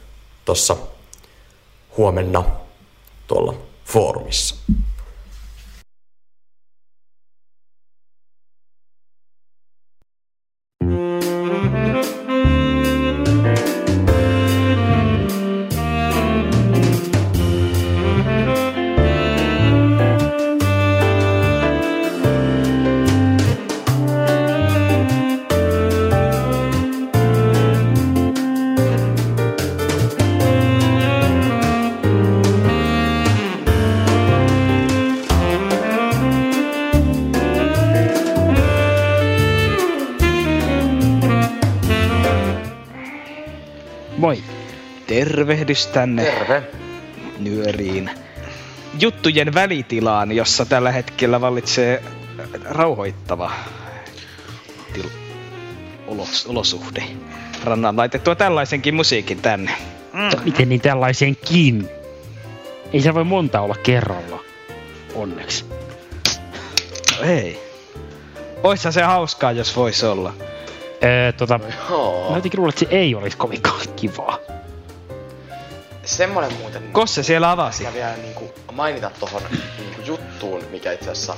tuossa 0.46 0.78
huomenna 1.98 2.44
tuolla 3.28 3.54
foorumissa. 3.86 4.56
Tervehdys 45.28 45.88
tänne 45.88 46.24
Terve. 46.26 46.64
nyöriin 47.40 48.10
juttujen 49.00 49.54
välitilaan, 49.54 50.32
jossa 50.32 50.66
tällä 50.66 50.92
hetkellä 50.92 51.42
vallitsee 51.42 52.04
rauhoittava 52.66 53.52
til- 54.94 55.10
olos- 56.08 56.46
olosuhde. 56.50 57.04
Rannan 57.64 57.98
laitettua 57.98 58.36
tällaisenkin 58.36 58.96
musiikin 58.96 59.42
tänne. 59.42 59.72
Miten 60.44 60.70
niin 60.70 60.82
tällaisenkin? 60.82 61.90
Ei 62.94 63.02
se 63.02 63.14
voi 63.14 63.24
monta 63.24 63.62
olla 63.62 63.76
kerralla. 63.84 64.40
Onneksi. 65.16 65.66
No 67.20 67.24
ei. 67.26 67.60
Oishan 68.64 68.94
se 68.94 69.02
hauskaa, 69.02 69.52
jos 69.52 69.76
vois 69.76 70.04
olla. 70.04 70.34
Öö, 71.04 71.32
tota, 71.32 71.60
mä 72.30 72.36
jotenkin 72.36 72.60
luulen, 72.60 72.70
että 72.70 72.80
se 72.80 72.88
ei 72.90 73.16
olisi 73.16 73.38
kovinkaan 73.38 73.82
kivaa. 73.96 74.38
Semmonen 76.14 76.54
muuten... 76.54 76.84
Kosse 76.92 77.24
siellä 77.24 77.52
avasi. 77.52 77.84
Mä 77.84 77.94
vielä 77.94 78.16
niinku 78.16 78.54
mainita 78.72 79.12
tohon 79.20 79.42
niinku 79.80 80.02
juttuun, 80.02 80.66
mikä 80.72 80.92
itse 80.92 81.12
asiassa 81.12 81.36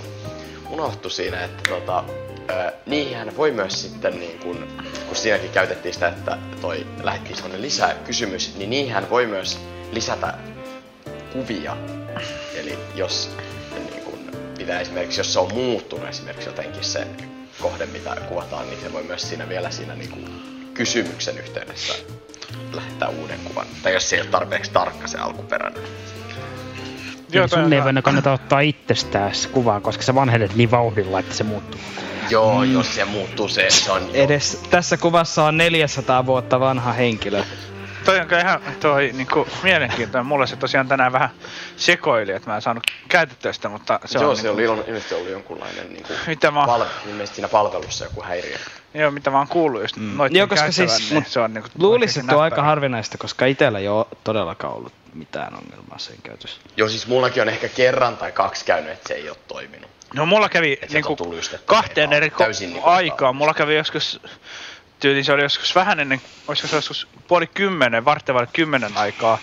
unohtui 0.70 1.12
siinä, 1.12 1.44
että 1.44 1.70
tota, 1.70 2.04
ö, 2.50 2.72
niihin 2.86 3.38
voi 3.38 3.52
myös 3.52 3.82
sitten 3.82 4.20
niin 4.20 4.40
kun, 4.40 4.68
kun 5.08 5.16
siinäkin 5.16 5.50
käytettiin 5.50 5.94
sitä, 5.94 6.08
että 6.08 6.38
toi 6.62 6.88
lähettiin 7.04 7.36
semmonen 7.36 7.62
lisäkysymys, 7.62 8.56
niin 8.58 8.70
niihin 8.70 9.10
voi 9.10 9.26
myös 9.26 9.60
lisätä 9.92 10.34
kuvia. 11.34 11.78
Eli 12.56 12.80
jos 12.96 13.30
niin 13.90 14.04
kun, 14.04 14.32
pitää 14.58 14.80
esimerkiksi, 14.80 15.20
jos 15.20 15.34
se 15.34 15.40
on 15.40 15.54
muuttunut 15.54 16.10
esimerkiksi 16.10 16.50
jotenkin 16.50 16.84
se 16.84 17.08
kohde, 17.62 17.86
mitä 17.86 18.16
kuvataan, 18.30 18.70
niin 18.70 18.82
se 18.82 18.94
voi 18.94 19.04
myös 19.04 19.30
siinä 19.30 19.50
vielä 19.50 19.72
siinä 19.72 19.96
niin 19.96 20.10
kun, 20.10 20.42
kysymyksen 20.74 21.38
yhteydessä 21.38 21.94
lähettää 22.74 23.10
uuden 23.10 23.40
kuvan. 23.44 23.68
Tai 23.84 23.94
jos 23.94 24.10
se 24.10 24.16
ei 24.16 24.22
ole 24.22 24.30
tarpeeksi 24.30 24.72
tarkka 24.72 25.08
se 25.08 25.18
alkuperäinen. 25.18 25.84
Joo, 27.32 27.48
sun 27.48 27.74
ei 27.74 27.84
voida 27.84 28.02
kannata 28.02 28.34
ottaa 28.34 28.60
itsestään 28.60 29.36
se 29.36 29.50
kuvaa, 29.50 29.82
koska 29.82 30.04
sä 30.04 30.16
vanhenet 30.16 30.56
niin 30.56 30.72
vauhdilla, 30.72 31.20
että 31.20 31.36
se 31.36 31.44
muuttuu. 31.44 31.80
Joo, 32.30 32.66
mm. 32.66 32.74
jos 32.74 32.96
se 32.96 33.06
muuttuu 33.06 33.48
se, 33.48 33.70
se 33.70 33.92
on 33.92 34.02
jo. 34.02 34.10
Edes 34.14 34.62
tässä 34.70 34.98
kuvassa 34.98 35.44
on 35.44 35.58
400 35.58 36.26
vuotta 36.26 36.60
vanha 36.60 36.94
henkilö. 36.94 37.44
Toi 38.06 38.20
on 38.20 38.40
ihan 38.40 38.62
toi 38.80 39.10
niinku 39.14 39.48
mielenkiintoinen. 39.64 40.26
Mulle 40.26 40.48
se 40.48 40.56
tosiaan 40.56 40.88
tänään 40.88 41.12
vähän 41.12 41.30
sekoili, 41.78 42.32
että 42.32 42.50
mä 42.50 42.56
en 42.56 42.62
saanut 42.62 42.84
käytettyä 43.10 43.54
sitä, 43.54 43.70
mutta 43.70 44.00
se 44.06 44.20
Joo, 44.20 44.30
on 44.30 44.36
se 44.36 44.42
niinku, 44.42 44.56
oli 44.56 44.64
ilman, 44.64 44.84
ilmeisesti 44.88 45.16
ollut 45.16 45.30
jonkunlainen 45.30 45.94
niinku, 45.94 46.14
Mitä 46.28 46.52
mä- 46.52 46.66
ilmeisesti 47.06 47.36
siinä 47.36 47.48
palvelussa 47.48 48.04
joku 48.04 48.24
häiriö. 48.24 48.58
Joo, 48.94 49.12
mitä 49.12 49.30
mä 49.30 49.38
oon 49.38 49.48
kuullut 49.48 49.82
just 49.82 49.96
mm. 49.98 50.18
noitten 50.18 50.40
Joo, 50.40 50.48
koska 50.48 50.72
siis, 50.72 51.00
niin 51.00 51.14
mut 51.14 51.28
se 51.28 51.40
on 51.40 51.54
niinku 51.54 51.70
luulisin, 51.80 52.22
että 52.22 52.36
on 52.36 52.42
aika 52.42 52.64
harvinaista, 52.64 53.18
koska 53.18 53.46
itsellä 53.46 53.80
ei 53.80 53.88
ole 53.88 54.06
todellakaan 54.24 54.74
ollut 54.74 54.94
mitään 55.14 55.54
ongelmaa 55.54 55.98
sen 55.98 56.16
käytössä. 56.24 56.62
Joo, 56.78 56.90
siis 56.90 57.08
mullakin 57.08 57.42
on 57.42 57.50
ehkä 57.50 57.70
kerran 57.70 58.18
tai 58.18 58.32
kaksi 58.32 58.66
käynyt, 58.66 58.92
että 58.92 59.08
se 59.08 59.14
ei 59.14 59.30
ole 59.30 59.38
toiminut. 59.48 59.90
No 60.14 60.26
mulla 60.26 60.50
kävi 60.50 60.80
niinku 60.94 61.18
kahteen 61.66 62.14
eri 62.14 62.30
ko- 62.30 62.38
täysin 62.38 62.70
niinku 62.70 62.90
aikaan. 62.90 63.36
Mulla 63.36 63.54
kävi 63.54 63.76
joskus, 63.76 64.20
tyyli 65.06 65.24
se 65.24 65.34
oli 65.34 65.42
joskus 65.42 65.76
vähän 65.76 66.00
ennen, 66.00 66.22
olisiko 66.48 66.68
se 66.68 66.76
joskus 66.76 67.08
puoli 67.28 67.48
kymmenen, 67.48 68.06
varttevalle 68.06 68.48
kymmenen 68.54 68.98
aikaa 68.98 69.38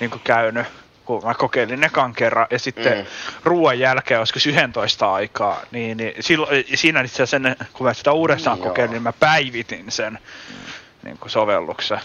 niinku 0.00 0.18
käynyt 0.24 0.66
kun 1.04 1.22
mä 1.24 1.34
kokeilin 1.34 1.84
ekan 1.84 2.14
kerran, 2.14 2.46
ja 2.50 2.58
sitten 2.58 2.92
Mm. 2.92 2.98
mm. 2.98 3.06
ruoan 3.44 3.78
jälkeen 3.78 4.18
joskus 4.18 4.46
11 4.46 5.14
aikaa, 5.14 5.60
niin, 5.70 5.96
niin 5.96 6.14
silloin, 6.20 6.64
siinä 6.74 7.00
itse 7.00 7.14
asiassa 7.22 7.36
ennen, 7.36 7.56
kun 7.72 7.86
mä 7.86 7.94
sitä 7.94 8.12
uudestaan 8.12 8.58
Joo. 8.58 8.66
kokeilin, 8.68 8.92
niin 8.92 9.02
mä 9.02 9.12
päivitin 9.12 9.84
sen 9.90 10.18
niin 11.02 11.18
kuin 11.18 11.30
sovelluksen. 11.30 11.98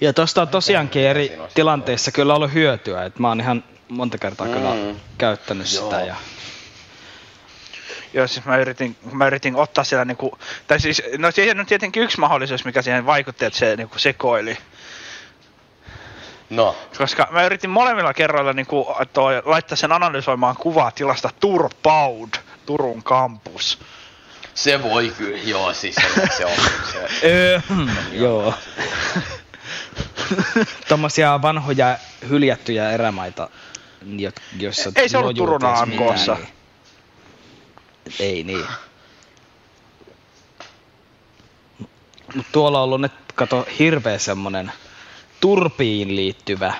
Ja 0.00 0.12
tosta 0.12 0.42
on 0.42 0.48
tosiaankin 0.48 1.02
eri 1.02 1.38
tilanteissa 1.54 2.12
kyllä 2.12 2.34
ollut 2.34 2.52
hyötyä, 2.54 3.04
että 3.04 3.20
mä 3.22 3.28
oon 3.28 3.40
ihan 3.40 3.64
monta 3.88 4.18
kertaa 4.18 4.46
kyllä 4.46 4.74
Mm. 4.74 4.96
käyttänyt 5.18 5.66
sitä 5.66 5.96
Joo. 5.96 6.06
ja 6.06 6.14
Joo, 8.14 8.26
siis 8.26 8.44
mä 8.46 8.56
yritin, 8.56 8.96
mä 9.12 9.26
yritin 9.26 9.56
ottaa 9.56 9.84
siellä 9.84 10.04
niinku, 10.04 10.38
tai 10.66 10.80
siis, 10.80 11.02
no 11.18 11.30
siihen 11.30 11.60
on 11.60 11.66
tietenkin 11.66 12.02
yksi 12.02 12.20
mahdollisuus, 12.20 12.64
mikä 12.64 12.82
siihen 12.82 13.06
vaikutti, 13.06 13.44
että 13.44 13.58
se 13.58 13.76
niinku 13.76 13.98
sekoili. 13.98 14.58
No, 16.50 16.76
Koska 16.98 17.28
mä 17.30 17.44
yritin 17.46 17.70
molemmilla 17.70 18.14
kerroilla 18.14 18.52
niinku, 18.52 18.94
toi, 19.12 19.42
laittaa 19.44 19.76
sen 19.76 19.92
analysoimaan 19.92 20.56
kuvaa 20.56 20.90
tilasta 20.90 21.30
Turpaud, 21.40 22.28
Turun 22.66 23.02
kampus. 23.02 23.78
se 24.54 24.82
voi 24.82 25.12
kyllä, 25.18 25.38
joo, 25.44 25.72
siis 25.72 25.94
se, 25.94 26.26
se 26.36 26.44
on 26.46 26.52
se. 26.92 27.08
öö, 27.28 27.60
joo. 28.12 28.54
Tommosia 30.88 31.42
vanhoja 31.42 31.98
hyljättyjä 32.28 32.90
erämaita, 32.90 33.48
jo- 34.16 34.30
joissa 34.58 34.92
Ei 34.96 35.08
se 35.08 35.18
ollut 35.18 35.36
Turun 35.36 35.62
lojuuteis 35.62 35.86
mitään, 35.88 36.08
AMK:ssa. 36.08 36.34
niin- 36.34 36.48
Ei 38.20 38.42
niin. 38.42 38.66
Mut 42.34 42.46
tuolla 42.52 42.78
on 42.78 42.84
ollut 42.84 43.00
nyt, 43.00 43.12
kato, 43.34 43.66
hirveä 43.78 44.18
semmonen 44.18 44.72
turpiin 45.40 46.16
liittyvä 46.16 46.74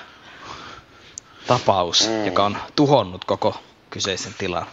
tapaus, 1.47 2.07
Mm. 2.09 2.25
joka 2.25 2.45
on 2.45 2.57
tuhonnut 2.75 3.25
koko 3.25 3.61
kyseisen 3.89 4.33
tilan. 4.37 4.67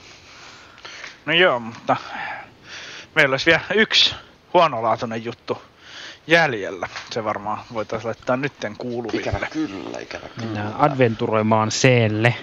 No 1.27 1.33
joo, 1.33 1.61
mutta 1.61 1.97
meillä 3.15 3.33
olisi 3.33 3.47
vielä 3.47 3.63
yksi 3.75 4.15
huonolaatuinen 4.55 5.25
juttu, 5.25 5.63
jäljellä. 6.27 6.89
Se 7.11 7.25
varmaan 7.25 7.59
voitaisiin 7.75 8.07
laittaa 8.09 8.37
nytten 8.37 8.73
Ikävä 8.73 8.83
kuuluville. 8.83 9.49
kyllä, 9.53 9.99
ikävä 9.99 10.29
kyllä. 10.29 10.47
Mennään 10.47 10.75
adventuroimaan 10.81 11.71
seelle. 11.71 12.35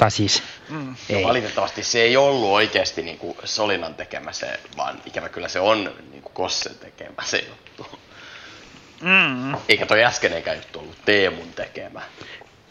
Tai 0.00 0.10
siis, 0.10 0.42
Mm. 0.68 0.96
ei. 1.08 1.22
No, 1.22 1.28
valitettavasti 1.28 1.82
se 1.84 2.02
ei 2.02 2.16
ollut 2.16 2.50
oikeasti 2.50 3.02
niinku 3.02 3.36
Solinan 3.44 3.94
tekemä 3.94 4.32
se, 4.32 4.60
vaan 4.76 5.02
ikävä 5.06 5.28
kyllä 5.28 5.48
se 5.48 5.60
on 5.60 5.92
niinku 6.10 6.28
Kossen 6.28 6.74
tekemä 6.74 7.22
se 7.24 7.44
juttu. 7.48 7.98
Mm. 9.00 9.54
Eikä 9.68 9.86
toi 9.86 10.04
äskeinenkään 10.04 10.56
juttu 10.56 10.78
ollut 10.78 10.96
Teemun 11.04 11.52
tekemä. 11.52 12.02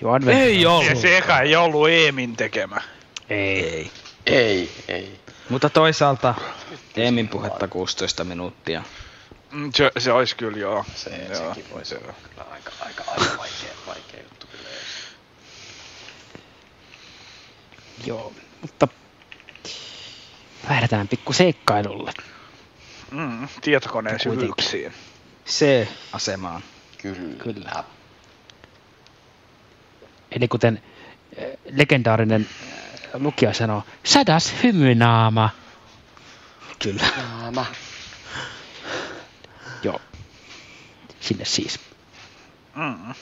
Jo 0.01 0.11
advent... 0.11 0.41
Ei 0.41 0.65
ollut. 0.65 0.97
se 1.01 1.17
eka 1.17 1.39
ei 1.39 1.55
ollut 1.55 1.89
Eemin 1.89 2.35
tekemä. 2.35 2.81
Ei. 3.29 3.63
Ei. 3.63 3.91
Ei, 4.25 4.71
ei. 4.87 5.19
Mutta 5.49 5.69
toisaalta 5.69 6.35
Eemin 6.97 7.27
puhetta 7.27 7.67
16 7.67 8.23
minuuttia. 8.23 8.83
Mm, 9.51 9.71
Se, 9.75 9.91
se 9.99 10.11
olisi 10.11 10.35
kyllä 10.35 10.57
joo. 10.57 10.85
Se, 10.95 11.09
joo. 11.09 11.49
sekin 11.53 11.65
voisi 11.73 11.95
olla 11.95 12.13
kyllä 12.29 12.43
aika, 12.51 12.71
aika, 12.81 13.03
aika 13.07 13.37
vaikea, 13.37 13.73
vaikea 13.87 14.19
juttu 14.23 14.47
kyllä. 14.47 14.69
edes. 14.69 14.79
Joo, 18.05 18.33
mutta 18.61 18.87
lähdetään 20.69 21.07
pikku 21.07 21.33
seikkailulle. 21.33 22.13
Mm, 23.11 23.47
tietokoneen 23.61 24.19
syvyyksiin. 24.19 24.93
C-asemaan. 25.47 26.63
Kyllä. 27.01 27.43
Kyllä. 27.43 27.83
Eli 30.31 30.47
kuten 30.47 30.83
eh, 31.35 31.57
legendaarinen 31.71 32.41
eh, 32.41 33.09
lukija 33.13 33.53
sanoo, 33.53 33.83
sadas 34.03 34.53
hymynaama. 34.63 35.49
Kyllä. 36.83 37.03
Naama. 37.17 37.65
Joo, 39.83 40.01
sinne 41.19 41.45
siis. 41.45 41.79
Mm. 42.75 43.13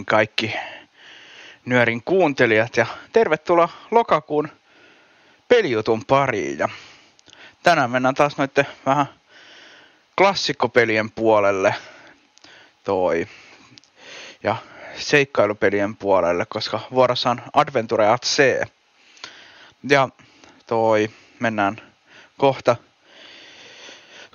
Niin, 0.00 0.06
kaikki 0.06 0.54
Nyörin 1.64 2.02
kuuntelijat 2.04 2.76
ja 2.76 2.86
tervetuloa 3.12 3.68
lokakuun 3.90 4.48
pelijutun 5.48 6.04
pariin. 6.04 6.58
Ja 6.58 6.68
tänään 7.62 7.90
mennään 7.90 8.14
taas 8.14 8.36
noiden 8.36 8.66
vähän 8.86 9.06
klassikkopelien 10.18 11.10
puolelle 11.10 11.74
toi 12.84 13.26
ja 14.42 14.56
seikkailupelien 14.96 15.96
puolelle, 15.96 16.46
koska 16.46 16.80
vuorossa 16.90 17.30
on 17.30 17.42
Adventure 17.52 18.08
at 18.08 18.22
C. 18.22 18.62
Ja 19.88 20.08
toi 20.66 21.10
mennään 21.40 21.76
kohta 22.38 22.76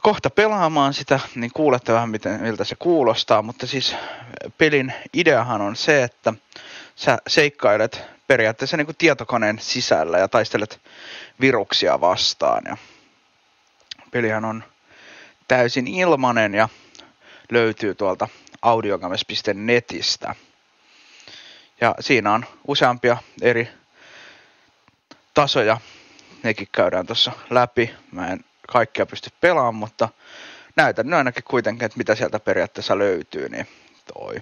kohta 0.06 0.30
pelaamaan 0.30 0.93
sitä, 0.93 1.20
niin 1.36 1.51
kuulette 1.53 1.93
vähän 1.93 2.10
miten, 2.10 2.41
miltä 2.41 2.64
se 2.64 2.76
kuulostaa, 2.76 3.41
mutta 3.41 3.68
siis 3.68 3.95
pelin 4.58 4.93
ideahan 5.14 5.62
on 5.62 5.76
se, 5.76 6.03
että 6.03 6.34
sä 6.95 7.18
seikkailet 7.28 8.01
periaatteessa 8.28 8.78
niin 8.78 8.86
kuin 8.86 8.95
tietokoneen 8.97 9.60
sisällä 9.60 10.18
ja 10.18 10.28
taistelet 10.28 10.82
viruksia 11.41 12.01
vastaan. 12.01 12.64
Ja 12.66 12.78
pelihän 14.12 14.45
on 14.45 14.64
täysin 15.47 15.88
ilmanen 15.88 16.53
ja 16.53 16.70
löytyy 17.51 17.95
tuolta 17.95 18.28
audiogames.netistä. 18.62 20.36
Ja 21.82 21.95
siinä 21.99 22.34
on 22.34 22.45
useampia 22.68 23.18
eri 23.41 23.70
tasoja. 25.34 25.78
Nekin 26.43 26.68
käydään 26.72 27.06
tuossa 27.06 27.32
läpi. 27.49 27.95
Mä 28.12 28.28
en 28.28 28.45
kaikkia 28.68 29.05
pysty 29.05 29.30
pelaamaan, 29.41 29.76
mutta 29.76 30.09
näytän 30.76 31.05
nyt 31.05 31.18
ainakin 31.18 31.43
kuitenkin, 31.43 31.86
että 31.86 31.97
mitä 31.97 32.16
sieltä 32.16 32.39
periaatteessa 32.39 32.97
löytyy, 32.97 33.49
niin 33.49 33.68
toi 34.13 34.36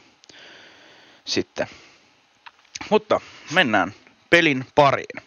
sitten. 1.26 1.68
Mutta 2.90 3.22
mennään 3.52 3.94
pelin 4.30 4.66
pariin. 4.76 5.24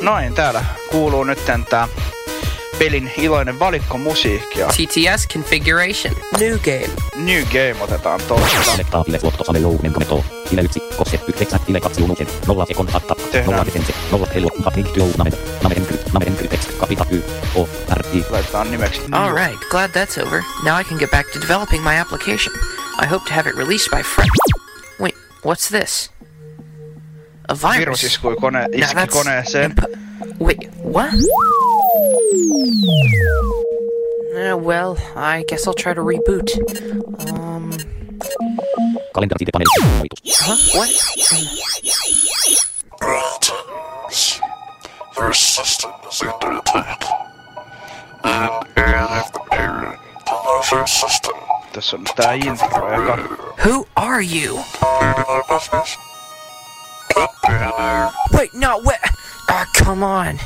Noin, 0.00 0.34
täällä 0.34 0.64
kuuluu 0.90 1.24
nyt 1.24 1.38
tää 1.70 1.88
pelin 2.78 3.12
iloinen 3.18 3.58
valikko 3.58 3.98
musiikkia. 3.98 4.66
TTS 4.66 5.28
configuration. 5.28 6.14
New 6.40 6.58
game. 6.58 6.90
New 7.16 7.42
Game 7.42 7.76
otetaan 7.80 8.20
tosta. 8.28 8.70
Selektaa 8.70 9.04
file 9.04 9.18
suotto 9.18 9.44
sale 9.44 9.58
jounen 9.58 9.92
kameto. 9.92 10.24
File 10.48 10.62
1, 10.62 10.80
kosse 10.96 11.20
9, 11.28 11.60
file 11.60 11.80
2 11.80 12.02
unusen. 12.02 12.26
0 12.46 12.66
sekon 12.66 12.88
hatta. 12.88 13.14
Tehdään. 13.14 13.56
0 13.56 13.66
defense. 13.66 13.94
0 14.12 14.26
helu. 14.34 14.50
Hapink 14.64 14.88
työ 14.88 15.04
named. 15.18 15.32
Named 15.62 15.76
enkry. 16.12 16.24
Named 16.26 16.38
enkry 16.38 16.48
text. 16.48 16.68
Kapita 16.80 17.04
y. 17.10 17.22
O. 17.56 17.68
R. 17.88 18.02
I. 18.14 18.24
Laitetaan 18.30 18.70
nimeksi 18.70 19.00
All 19.12 19.32
right, 19.32 19.58
glad 19.70 19.90
that's 19.92 20.18
over. 20.18 20.42
Now 20.64 20.76
I 20.80 20.84
can 20.84 20.98
get 20.98 21.10
back 21.10 21.26
to 21.32 21.38
developing 21.40 21.82
my 21.82 21.94
application. 21.96 22.52
I 23.00 23.06
hope 23.06 23.24
to 23.26 23.32
have 23.32 23.46
it 23.50 23.54
released 23.56 23.90
by 23.90 24.02
Friday. 24.02 24.30
Wait, 24.98 25.14
what's 25.42 25.68
this? 25.68 26.08
A 27.48 27.54
virus. 27.54 27.78
Virus 27.78 28.02
iskui 28.04 28.36
kone, 28.36 28.52
Now 28.52 28.66
iski 28.68 28.94
that's 28.94 29.14
koneeseen. 29.16 29.64
imp- 29.64 30.38
Wait, 30.38 30.68
what? 30.82 31.12
Uh, 34.34 34.56
well, 34.56 34.96
I 35.16 35.44
guess 35.48 35.66
I'll 35.66 35.74
try 35.74 35.92
to 35.94 36.00
reboot. 36.02 36.48
Um, 37.30 37.70
Kalenteri 39.14 39.38
siitä 39.38 39.52
paneli. 39.52 39.68
Hoitus. 39.98 40.40
huh? 40.40 40.56
What? 40.78 40.90
Your 45.22 45.32
system 45.34 45.92
is 46.10 46.20
under 46.20 46.58
attack. 46.58 47.00
And 48.24 48.50
if 48.76 49.32
the 49.32 49.38
period 49.52 49.98
to 50.26 50.34
lose 50.46 50.72
your 50.72 50.86
system, 50.88 51.34
Tässä 51.72 51.96
on 51.96 52.04
tää 52.16 52.32
intro, 52.32 52.90
joka 52.92 53.16
Who 53.64 53.86
are 53.96 54.20
you? 54.22 54.58
into 55.00 55.24
my 55.28 55.42
business. 55.48 55.96
Cut 57.14 57.30
the 57.42 58.12
Wait, 58.36 58.54
no, 58.54 58.78
wait. 58.84 58.98
Ah, 59.48 59.64
come 59.84 60.02
on. 60.02 60.38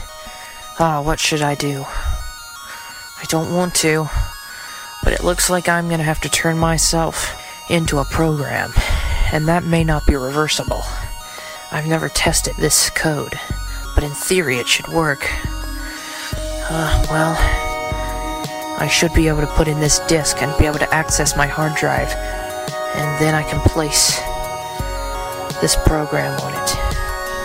Ah, 0.78 1.00
what 1.02 1.18
should 1.18 1.40
I 1.42 1.54
do? 1.54 1.84
I 3.22 3.24
don't 3.30 3.54
want 3.56 3.74
to, 3.76 4.08
but 5.04 5.12
it 5.14 5.24
looks 5.24 5.48
like 5.50 5.68
I'm 5.70 5.88
gonna 5.88 6.02
have 6.02 6.20
to 6.20 6.28
turn 6.28 6.58
myself 6.58 7.34
into 7.70 7.98
a 7.98 8.04
program, 8.04 8.72
and 9.32 9.48
that 9.48 9.64
may 9.64 9.84
not 9.84 10.02
be 10.06 10.16
reversible. 10.16 10.82
I've 11.72 11.86
never 11.88 12.08
tested 12.10 12.54
this 12.58 12.90
code, 12.90 13.38
but 13.96 14.04
in 14.04 14.10
theory 14.10 14.58
it 14.58 14.68
should 14.68 14.86
work. 14.88 15.26
Uh, 16.68 17.06
well, 17.10 17.34
I 18.78 18.86
should 18.88 19.14
be 19.14 19.26
able 19.26 19.40
to 19.40 19.46
put 19.48 19.66
in 19.66 19.80
this 19.80 19.98
disk 20.00 20.42
and 20.42 20.56
be 20.58 20.66
able 20.66 20.78
to 20.78 20.94
access 20.94 21.36
my 21.36 21.46
hard 21.46 21.74
drive, 21.74 22.12
and 22.94 23.20
then 23.20 23.34
I 23.34 23.42
can 23.42 23.58
place 23.60 24.18
this 25.60 25.74
program 25.86 26.38
on 26.40 26.52
it. 26.52 26.76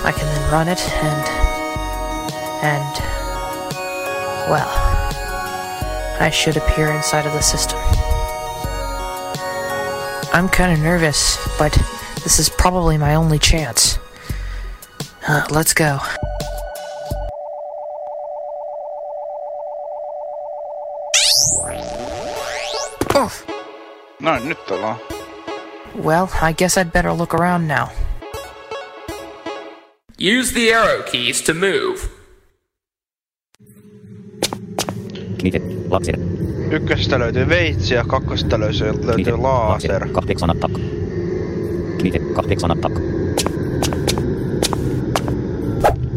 I 0.04 0.12
can 0.12 0.26
then 0.26 0.52
run 0.52 0.68
it 0.68 0.80
and. 1.02 1.28
and. 2.62 2.96
well. 4.52 4.68
I 6.20 6.30
should 6.30 6.58
appear 6.58 6.92
inside 6.92 7.26
of 7.26 7.34
the 7.34 7.42
system. 7.42 7.80
I'm 10.34 10.50
kinda 10.50 10.78
nervous, 10.82 11.38
but 11.58 11.72
this 12.24 12.38
is 12.38 12.48
probably 12.48 12.98
my 12.98 13.16
only 13.16 13.40
chance. 13.40 13.98
Uh, 15.28 15.48
let's 15.50 15.74
go. 15.74 16.00
Noin, 24.22 24.50
nyt 24.50 24.72
ollaan. 24.72 24.96
Well, 26.04 26.28
I 26.50 26.54
guess 26.54 26.78
I'd 26.78 26.92
better 26.92 27.18
look 27.18 27.34
around 27.34 27.68
now. 27.68 27.88
Use 30.40 30.54
the 30.54 30.76
arrow 30.76 31.04
keys 31.12 31.42
to 31.42 31.54
move. 31.54 32.00
Knite. 35.38 35.62
Laser. 35.90 36.20
Ykkösestä 36.72 37.20
löytyy 37.20 37.50
veitsi 37.50 37.94
ja 37.94 38.04
kakkosesta 38.04 38.60
löytyy, 38.60 39.08
löytyy 39.08 39.38
laser. 39.38 40.10
Kahdeksan 40.10 40.50
attack. 40.50 40.74
Knite. 41.98 42.20
Kahdeksan 42.20 42.72
attack. 42.72 42.96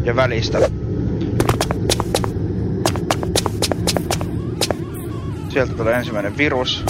Ja 0.03 0.15
välistä. 0.15 0.69
Sieltä 5.49 5.73
tulee 5.73 5.93
ensimmäinen 5.93 6.37
virus. 6.37 6.85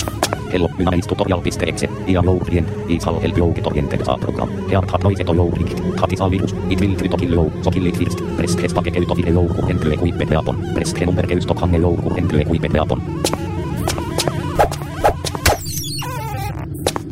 Hello, 0.54 0.70
minä 0.78 0.90
olen 0.90 1.08
tutorial.exe. 1.08 1.90
Ja 2.08 2.22
jourien, 2.26 2.66
is 2.90 3.08
all 3.08 3.22
help 3.22 3.38
you 3.38 3.54
get 3.54 3.68
oriented 3.68 4.02
a 4.08 4.18
program. 4.18 4.50
Heart 4.72 4.92
hat 4.92 5.04
noiset 5.04 5.30
on 5.30 5.36
jourik. 5.36 6.00
Hat 6.02 6.14
is 6.14 6.22
a 6.22 6.32
virus. 6.32 6.56
It 6.70 6.82
will 6.82 6.96
try 6.96 7.10
to 7.10 7.18
kill 7.18 7.34
you. 7.34 7.52
So 7.64 7.72
kill 7.72 7.86
it 7.86 7.98
first. 7.98 8.20
Press 8.36 8.58
hes 8.62 8.74
pake 8.74 8.92
keyto 8.92 9.16
fire 9.16 9.32
jourku 9.32 9.66
entry 9.70 9.94
equipment 9.94 10.32
weapon. 10.32 10.56
Press 10.74 10.96
he 11.00 11.06
number 11.06 11.28
keys 11.28 11.44
stop 11.44 11.60
hange 11.60 11.78
jourku 11.78 12.14
entry 12.18 12.42
equipment 12.42 12.74
weapon. 12.74 13.02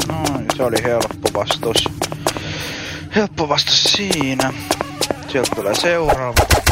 Noin, 0.08 0.46
se 0.58 0.64
oli 0.64 0.84
helppo 0.84 1.30
vastus. 1.34 1.90
Helppo 3.16 3.50
vastus 3.50 3.84
siinä. 3.84 4.54
Sieltä 5.28 5.56
tulee 5.56 5.76
seuraava. 5.76 6.63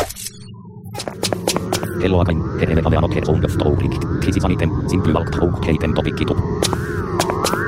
Again. 2.01 2.59
Hereve 2.59 2.81
aleanot 2.85 3.13
her 3.13 3.25
sound 3.25 3.45
of 3.45 3.57
touring. 3.57 3.91
This 4.21 4.35
is 4.37 4.43
an 4.43 4.51
item. 4.51 4.89
Simple 4.89 5.13
walk 5.13 5.29
through 5.31 5.53
heiten 5.61 5.93
topic 5.93 6.21
itu. 6.21 6.33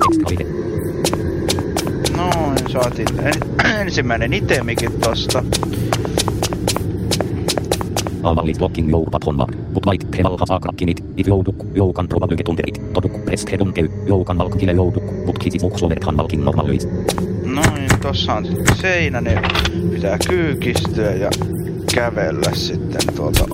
Extra 0.10 0.46
Noin, 2.18 2.58
saatiin 2.72 3.20
en, 3.20 3.34
ensimmäinen 3.82 4.34
itemikin 4.34 4.92
tosta. 4.92 5.44
Avallit 8.24 8.58
blocking 8.58 8.90
upon 9.14 9.36
mark. 9.36 9.52
But 9.74 9.86
might 9.86 10.12
penal 10.12 10.38
has 10.38 10.50
a 10.50 10.60
crack 10.60 10.82
in 10.82 10.90
it. 10.90 11.04
If 11.18 11.28
you 11.28 11.44
duck, 11.44 11.56
you 11.76 11.94
can 11.94 12.08
probably 12.08 12.38
get 12.38 12.50
under 12.50 12.64
it. 12.68 12.80
Toduk 12.94 13.26
press 13.26 13.46
head 13.52 13.62
on 13.62 13.74
käy. 13.74 13.90
You 14.08 14.24
can 14.26 14.38
walk 14.38 14.58
kille 14.58 14.74
you 14.74 14.92
duck. 14.96 15.04
But 15.26 15.40
kisis 15.40 15.62
muks 15.62 15.84
over 15.84 15.98
han 16.06 16.18
walking 16.18 16.44
normally. 16.44 16.80
Noin, 17.46 17.90
tossa 18.02 18.34
on 18.34 18.46
sitten 18.46 18.76
seinä, 18.76 19.22
niin 19.22 19.40
pitää 19.92 20.18
kyykistyä 20.28 21.12
ja 21.12 21.30
kävellä 21.96 22.52
sitten 22.54 23.16
tuolta 23.16 23.46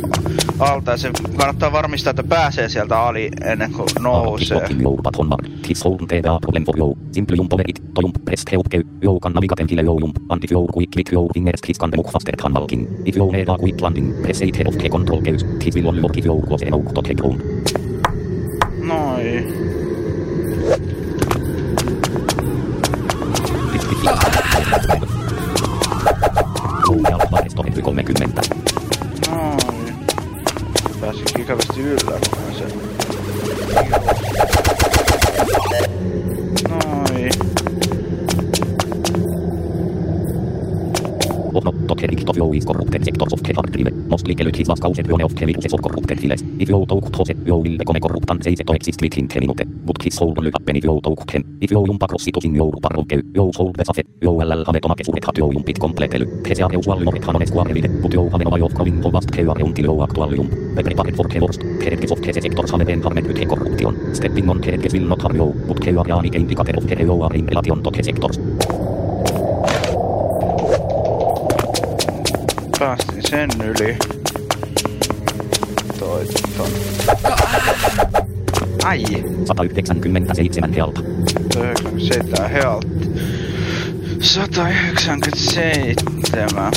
alta. 0.59 0.91
Ja 0.91 0.97
se 0.97 1.11
kannattaa 1.37 1.71
varmistaa, 1.71 2.11
että 2.11 2.23
pääsee 2.23 2.69
sieltä 2.69 3.01
ali 3.01 3.31
ennen 3.41 3.71
kuin 3.71 3.87
nousee. 3.99 4.57
Blocking 4.59 4.81
you 42.39 42.53
is 42.53 42.65
corrupted 42.65 43.03
sectors 43.05 43.33
of 43.33 43.41
the 43.43 43.53
hard 43.53 43.71
drive. 43.73 43.95
Mostly 44.11 44.35
kellyt 44.35 44.57
his 44.59 44.69
was 44.71 44.79
caused 44.79 45.11
one 45.11 45.21
of 45.27 45.35
the 45.35 45.45
corrupted 45.85 46.19
files. 46.21 46.41
If 46.63 46.69
you 46.69 46.85
took 46.91 47.11
those, 47.11 47.29
you 47.49 47.55
will 47.55 47.77
become 47.77 48.41
say 48.41 48.55
to 48.55 48.73
exist 48.73 49.01
within 49.01 49.27
the 49.27 49.39
minute. 49.41 49.67
But 49.85 50.01
his 50.03 50.15
soul 50.15 50.33
will 50.33 50.51
happen 50.55 50.75
if 50.75 50.83
you 50.83 51.01
him. 51.31 51.43
If 51.61 51.71
you 51.71 51.85
jump 51.87 52.03
across 52.03 52.27
it 52.27 52.43
in 52.45 52.55
your 52.55 52.71
parroke, 52.83 53.11
you 53.11 53.51
soul 53.57 53.71
the 53.73 53.83
safe. 53.85 54.05
You 54.21 54.31
will 54.31 54.51
have 54.51 54.81
tomake 54.83 55.03
suhet 55.07 55.25
hat 55.25 55.37
you 55.37 55.51
jumpit 55.53 55.79
completely. 55.79 56.25
Hese 56.47 56.61
are 56.61 56.71
usually 56.71 57.05
not 57.05 57.23
han 57.25 57.35
ones 57.39 57.51
quarrelide, 57.51 57.89
but 58.01 58.13
you 58.13 58.29
have 58.29 58.43
no 58.43 58.51
way 58.55 58.61
of 58.61 58.73
going 58.73 59.01
to 59.01 59.09
vast 59.09 59.31
care 59.31 59.49
until 59.49 59.89
prepared 60.83 61.15
for 61.15 61.27
the 61.27 61.39
worst. 61.39 61.61
Heredges 61.83 62.11
of 62.11 62.21
the 62.21 62.33
sectors 62.33 62.71
have 62.71 62.85
been 62.85 63.01
harmed 63.01 63.27
with 63.27 63.49
corruption. 63.51 64.15
Stepping 64.15 64.49
on 64.49 64.61
heredges 64.61 64.93
will 64.93 65.07
not 65.13 65.21
harm 65.21 65.35
you, 65.35 65.53
but 65.67 65.85
you 65.85 65.99
are 65.99 66.25
an 66.25 66.33
indicator 66.33 66.77
of 66.77 66.87
the 66.87 66.95
you 66.99 67.21
are 67.21 67.33
in 67.33 67.45
relation 67.45 67.83
to 67.83 67.91
the 67.91 68.03
sectors. 68.03 69.08
Sen 73.29 73.49
yli. 73.61 73.97
Toi 75.99 76.25
ton. 76.57 76.71
Ai! 78.85 79.03
197 79.45 80.73
healta. 80.73 81.01
197 81.55 82.49
health. 82.49 82.85
197. 84.19 86.71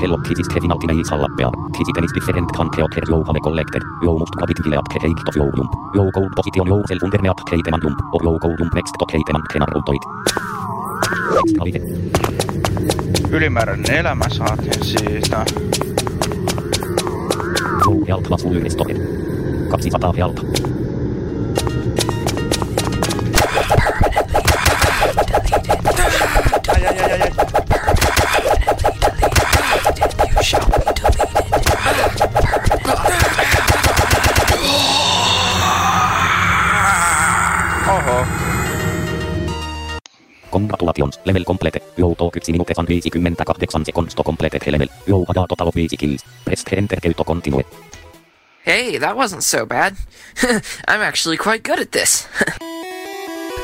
Hello, 0.00 0.16
is 0.40 0.48
Kevin 0.48 0.70
Altinen 0.72 1.00
Isallapea. 1.00 1.50
This 1.72 1.88
is 1.88 2.12
different 2.14 2.52
than 2.56 2.68
the 2.70 2.82
other 2.84 3.02
you 3.08 3.24
have 3.24 3.42
collected. 3.42 3.82
You 4.02 4.18
must 4.18 4.32
grab 4.32 4.50
it 4.50 4.58
at 4.58 4.64
the 4.64 4.76
height 5.04 5.28
of 5.28 5.36
your 5.36 5.52
jump. 5.52 5.70
You 5.94 6.10
code 6.14 6.32
position 6.34 6.66
yourself 6.66 7.02
under 7.02 7.18
the 7.18 7.28
at 7.28 7.36
Keiteman 7.50 7.80
jump. 7.82 7.98
Code 8.12 8.56
jump 8.58 8.74
next 8.74 8.92
to 8.92 9.04
Keiteman 9.04 9.42
Kenarro 9.52 9.82
toit. 9.84 10.04
Extra 11.42 11.64
live. 11.64 11.84
Ylimääräinen 13.30 13.94
elämä 13.94 14.24
saatiin 14.28 14.84
siitä. 14.84 15.44
Was 18.30 18.42
full 18.42 18.60
restored. 18.62 18.96
200 19.70 20.12
health. 20.12 20.42
Congratulations, 41.24 41.26
level 41.26 41.44
complete. 41.44 41.82
You 41.96 42.06
1 42.08 43.22
minute 43.22 43.38
58 43.38 43.86
seconds 43.86 44.14
to 44.14 44.22
complete 44.22 44.66
level. 44.66 44.88
You 45.06 45.24
had 45.26 45.36
a 45.36 45.46
total 45.46 45.68
of 45.68 45.74
5 45.74 45.90
kills. 45.90 46.24
Press 46.44 46.64
enter 46.72 46.96
key 46.96 47.12
to 47.14 47.24
continue. 47.24 47.64
Hey, 48.62 48.98
that 48.98 49.16
wasn't 49.16 49.42
so 49.42 49.64
bad. 49.66 49.96
I'm 50.88 51.00
actually 51.00 51.36
quite 51.36 51.62
good 51.62 51.80
at 51.80 51.92
this. 51.92 52.28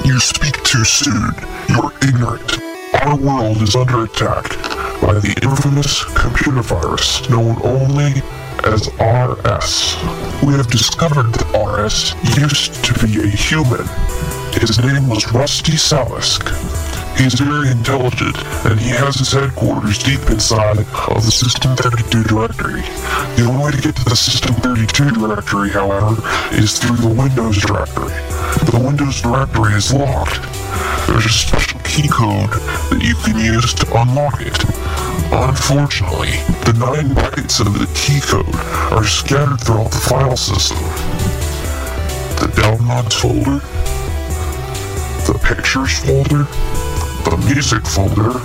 You 0.04 0.18
speak 0.18 0.62
too 0.64 0.84
soon. 0.84 1.30
You're 1.68 1.92
ignorant. 2.02 2.58
Our 3.02 3.16
world 3.16 3.62
is 3.62 3.74
under 3.74 4.04
attack 4.04 4.44
by 5.00 5.14
the 5.14 5.34
infamous 5.42 6.04
computer 6.14 6.60
virus 6.62 7.28
known 7.30 7.56
only 7.62 8.12
as 8.64 8.88
RS. 9.00 9.96
We 10.42 10.52
have 10.54 10.68
discovered 10.68 11.32
that 11.32 11.46
RS 11.54 12.14
used 12.38 12.84
to 12.84 13.06
be 13.06 13.20
a 13.22 13.26
human. 13.26 13.86
His 14.60 14.78
name 14.78 15.08
was 15.08 15.32
Rusty 15.32 15.72
Salisk. 15.72 16.48
He's 17.18 17.34
very 17.34 17.70
intelligent, 17.70 18.36
and 18.64 18.80
he 18.80 18.90
has 18.90 19.16
his 19.16 19.32
headquarters 19.32 19.98
deep 19.98 20.20
inside 20.30 20.78
of 20.78 21.24
the 21.24 21.30
System 21.30 21.76
32 21.76 22.24
directory. 22.24 22.82
The 23.36 23.46
only 23.48 23.64
way 23.64 23.70
to 23.72 23.80
get 23.80 23.96
to 23.96 24.04
the 24.04 24.16
System 24.16 24.54
32 24.56 25.10
directory, 25.10 25.70
however, 25.70 26.16
is 26.52 26.78
through 26.78 26.96
the 26.96 27.08
Windows 27.08 27.58
directory. 27.58 28.14
The 28.70 28.80
Windows 28.82 29.20
directory 29.20 29.74
is 29.74 29.92
locked. 29.92 30.40
There's 31.06 31.26
a 31.26 31.28
special 31.28 31.80
key 31.80 32.08
code 32.08 32.50
that 32.90 33.02
you 33.02 33.14
can 33.22 33.38
use 33.38 33.74
to 33.74 33.86
unlock 34.00 34.40
it. 34.40 34.58
Unfortunately, 35.30 36.40
the 36.64 36.74
9 36.78 37.14
bytes 37.14 37.60
of 37.60 37.78
the 37.78 37.86
key 37.94 38.20
code 38.20 38.54
are 38.94 39.04
scattered 39.04 39.60
throughout 39.60 39.90
the 39.90 39.98
file 39.98 40.36
system. 40.36 40.78
The 42.40 42.50
downloads 42.60 43.14
folder, 43.14 43.60
the 45.26 45.38
pictures 45.38 45.98
folder, 46.00 46.44
the 47.24 47.36
music 47.48 47.86
folder, 47.86 48.40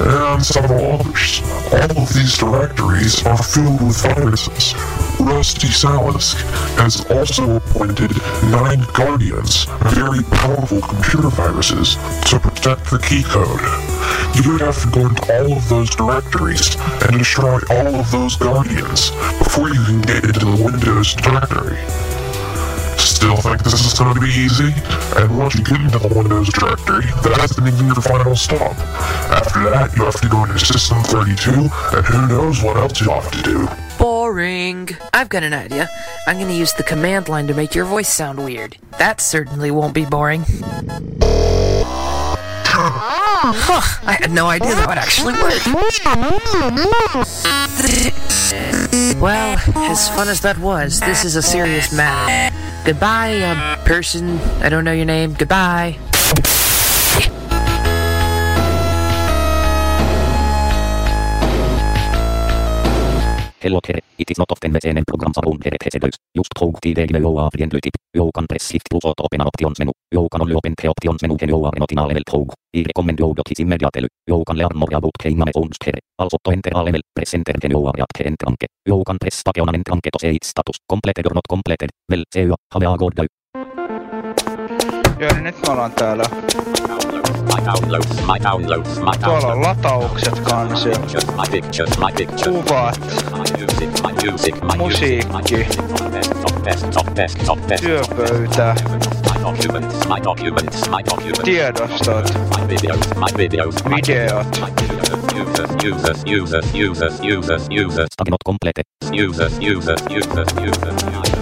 and 0.00 0.44
several 0.44 1.00
others. 1.00 1.42
All 1.72 2.02
of 2.02 2.12
these 2.14 2.36
directories 2.38 3.24
are 3.26 3.42
filled 3.42 3.82
with 3.82 4.00
viruses. 4.02 4.74
Rusty 5.20 5.68
Salisk 5.68 6.36
has 6.76 7.04
also 7.10 7.56
appointed 7.56 8.12
nine 8.50 8.84
guardians, 8.92 9.64
very 9.92 10.22
powerful 10.24 10.80
computer 10.80 11.28
viruses, 11.28 11.96
to 12.30 12.38
protect 12.38 12.90
the 12.90 12.98
key 12.98 13.22
code. 13.22 13.60
You 14.36 14.52
would 14.52 14.60
have 14.60 14.80
to 14.82 14.90
go 14.90 15.06
into 15.06 15.32
all 15.32 15.52
of 15.56 15.68
those 15.68 15.90
directories 15.90 16.76
and 17.04 17.18
destroy 17.18 17.58
all 17.70 17.94
of 17.94 18.10
those 18.10 18.36
guardians 18.36 19.10
before 19.38 19.68
you 19.68 19.82
can 19.84 20.02
get 20.02 20.24
into 20.24 20.44
the 20.44 20.62
Windows 20.64 21.14
directory. 21.14 22.15
Still 22.98 23.36
think 23.36 23.62
this 23.62 23.84
is 23.84 23.98
going 23.98 24.14
to 24.14 24.20
be 24.20 24.28
easy? 24.28 24.72
And 25.16 25.38
once 25.38 25.54
you 25.54 25.64
get 25.64 25.80
into 25.80 25.98
the 25.98 26.12
Windows 26.14 26.48
directory, 26.48 27.04
that's 27.22 27.56
the 27.56 27.62
your 27.84 27.94
final 28.02 28.36
stop. 28.36 28.76
After 29.30 29.70
that, 29.70 29.96
you 29.96 30.04
have 30.04 30.20
to 30.20 30.28
go 30.28 30.44
into 30.44 30.58
System 30.58 31.02
32, 31.02 31.50
and 31.96 32.06
who 32.06 32.28
knows 32.28 32.62
what 32.62 32.76
else 32.76 33.00
you 33.00 33.10
have 33.10 33.30
to 33.30 33.42
do. 33.42 33.68
Boring. 33.98 34.90
I've 35.12 35.28
got 35.28 35.42
an 35.42 35.54
idea. 35.54 35.88
I'm 36.26 36.38
gonna 36.38 36.52
use 36.52 36.72
the 36.74 36.82
command 36.82 37.28
line 37.28 37.46
to 37.46 37.54
make 37.54 37.74
your 37.74 37.84
voice 37.84 38.08
sound 38.08 38.44
weird. 38.44 38.76
That 38.98 39.20
certainly 39.20 39.70
won't 39.70 39.94
be 39.94 40.04
boring. 40.04 40.44
Huh, 42.78 44.00
I 44.06 44.12
had 44.20 44.30
no 44.30 44.46
idea 44.48 44.74
that 44.74 44.88
would 44.88 44.98
actually 44.98 45.34
work. 45.34 45.62
well, 49.20 49.58
as 49.90 50.08
fun 50.10 50.28
as 50.28 50.40
that 50.42 50.58
was, 50.58 51.00
this 51.00 51.24
is 51.24 51.36
a 51.36 51.42
serious 51.42 51.92
matter. 51.92 52.54
Goodbye, 52.84 53.38
uh, 53.38 53.76
person. 53.84 54.38
I 54.62 54.68
don't 54.68 54.84
know 54.84 54.92
your 54.92 55.06
name. 55.06 55.32
Goodbye. 55.34 55.98
Hello 63.66 63.80
there, 63.82 63.98
it 64.16 64.30
is 64.30 64.38
not 64.38 64.52
often 64.52 64.70
the 64.70 64.80
same 64.80 65.04
programs 65.04 65.38
around 65.38 65.60
here 65.64 65.74
at 65.74 65.92
Just 66.36 66.50
talk 66.54 66.80
the 66.82 66.94
day 66.94 67.08
you 67.10 67.36
are 67.36 67.50
friendly 67.50 67.80
tip. 67.80 67.96
You 68.14 68.30
can 68.32 68.46
press 68.46 68.70
shift 68.70 68.88
plus 68.88 69.04
auto 69.04 69.24
open 69.24 69.40
options 69.40 69.80
menu. 69.80 69.92
You 70.12 70.28
can 70.30 70.42
only 70.42 70.54
open 70.54 70.74
the 70.80 70.86
options 70.86 71.22
menu 71.22 71.36
when 71.36 71.48
you 71.48 71.64
are 71.64 71.72
not 71.76 71.90
in 71.90 71.98
a 71.98 72.06
level 72.06 72.22
talk. 72.22 72.54
I 72.76 72.84
recommend 72.86 73.18
you 73.18 73.34
dot 73.34 73.48
his 73.48 73.58
immediately. 73.58 74.06
You 74.28 74.44
can 74.46 74.56
learn 74.56 74.76
more 74.76 74.88
about 74.92 75.18
game 75.18 75.42
phones 75.52 75.78
here. 75.84 75.98
Also 76.16 76.38
to 76.44 76.52
enter 76.52 76.70
a 76.74 76.80
level, 76.80 77.00
press 77.12 77.34
enter 77.34 77.54
when 77.60 77.72
you 77.72 77.84
are 77.84 78.00
at 78.00 78.06
the 78.14 78.22
entranke. 78.22 78.66
You 78.86 79.02
can 79.04 79.18
press 79.18 79.34
start 79.34 79.58
on 79.58 79.68
an 79.74 79.82
entranke 79.82 80.12
to 80.12 80.18
say 80.20 80.36
its 80.36 80.46
status. 80.46 80.78
Completed 80.88 81.26
or 81.26 81.34
not 81.34 81.48
completed. 81.48 81.90
Well, 82.08 82.22
see 82.32 82.42
you. 82.42 82.54
Have 82.72 82.82
a 82.82 82.96
good 82.96 83.16
day. 83.16 83.26
Joo, 85.18 85.30
niin 85.34 85.44
nyt 85.44 85.56
me 85.66 85.72
ollaan 85.72 85.92
täällä. 85.92 86.24
My 87.54 87.64
downloads, 87.66 88.16
my 88.26 88.38
downloads, 88.44 88.98
my 88.98 89.10
Tuolla 89.24 89.46
on 89.52 89.62
lataukset 89.62 90.38
kanssa. 90.40 90.88
ja 90.88 90.98
My 91.36 91.42
pictures, 91.50 91.98
my 91.98 92.12
pictures. 92.16 92.42
Kuvat, 92.66 93.00
My 93.30 93.38
music, 93.58 94.02
my 94.02 94.30
music, 94.30 94.54
my 94.62 94.76
musiikki, 94.78 95.66
työpöytä, 97.80 98.74
My 99.34 99.42
documents, 99.42 100.08
my 100.08 100.24
documents, 100.24 100.90
my 100.90 101.02
documents. 101.10 101.40
tiedostot, 101.44 102.34
My 102.58 102.68
videos, 102.68 103.14
my 103.16 103.36
videos, 103.36 103.84
my 103.84 104.00
videot. 104.06 104.46
users, 105.40 105.70
users, 105.84 106.24
users, 106.26 106.74
users, 106.74 107.20
users, 107.22 107.68
users. 107.70 108.08
Not 108.30 108.38
completed. 108.46 108.84
Users, 109.12 109.52
users, 109.60 110.02
users, 110.10 110.52
users, 110.52 111.02
users. 111.04 111.35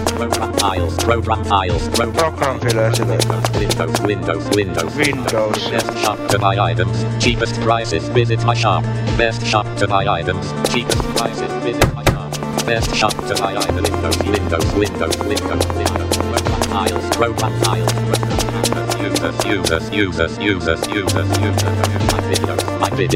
Program 0.57 0.59
files, 0.59 1.03
program 1.03 1.43
files, 1.43 1.89
program 1.89 2.35
Program 2.35 2.59
files. 2.59 3.49
Windows, 3.51 4.01
Windows, 4.01 4.55
Windows. 4.55 4.95
Windows. 4.95 5.69
Best 5.69 5.97
shop 5.99 6.29
to 6.29 6.39
buy 6.39 6.57
items, 6.57 7.23
cheapest 7.23 7.59
prices. 7.61 8.07
Visit 8.09 8.43
my 8.45 8.53
shop. 8.53 8.83
Best 9.17 9.45
shop 9.45 9.65
to 9.77 9.87
buy 9.87 10.07
items, 10.07 10.51
cheapest 10.73 11.01
prices. 11.15 11.51
Visit 11.63 11.93
my 11.93 12.03
shop. 12.05 12.31
Best 12.65 12.95
shop 12.95 13.13
to 13.27 13.35
buy 13.35 13.55
items. 13.55 13.89
Windows, 13.89 14.23
Windows, 14.23 14.73
Windows, 14.73 15.17
Windows, 15.17 15.67
Windows. 15.75 16.17
Program 16.17 16.61
files, 16.69 17.09
program 17.15 17.63
files. 17.63 17.91
Users, 17.93 18.43
users, 18.43 18.54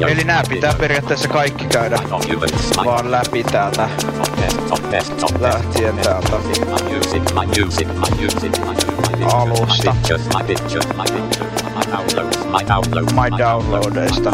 Eli 0.07 0.23
nää 0.23 0.43
pitää 0.49 0.73
periaatteessa 0.73 1.29
kaikki 1.29 1.65
käydä 1.65 1.99
vaan 2.85 3.11
läpi 3.11 3.43
täältä. 3.43 3.89
Lähtien 5.39 5.97
täältä. 5.97 6.29
Alusta. 9.33 9.95
My 13.13 13.37
downloadeista. 13.37 14.31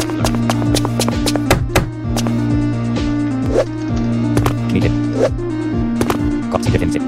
Kaksi 6.50 6.72
defense. 6.72 6.98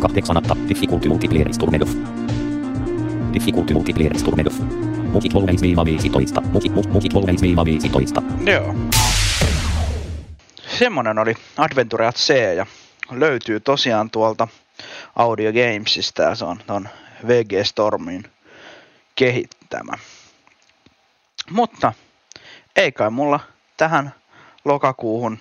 Kahdeksan 0.00 0.36
atta. 0.36 0.56
Difficulty 0.68 1.08
multiplayer 1.08 1.48
is 1.48 1.58
turned. 1.58 1.82
Difficulty 3.32 3.74
multiplayer 3.74 4.16
is 4.16 4.22
turned 4.22 4.46
off. 4.46 4.58
Muki 5.12 5.28
3-15. 5.28 6.40
Muki, 6.52 6.68
mu- 6.68 6.88
muki 6.88 7.08
3-15. 7.08 8.50
Joo. 8.50 8.74
Semmonen 10.78 11.18
oli 11.18 11.34
Adventure 11.56 12.12
C 12.12 12.34
ja 12.56 12.66
löytyy 13.10 13.60
tosiaan 13.60 14.10
tuolta 14.10 14.48
Audio 15.16 15.52
Gamesista 15.52 16.22
ja 16.22 16.34
se 16.34 16.44
on 16.44 16.58
ton 16.66 16.88
VG 17.26 17.66
Stormin 17.66 18.24
kehittämä. 19.14 19.92
Mutta 21.50 21.92
ei 22.76 22.92
kai 22.92 23.10
mulla 23.10 23.40
tähän 23.76 24.14
lokakuuhun 24.64 25.38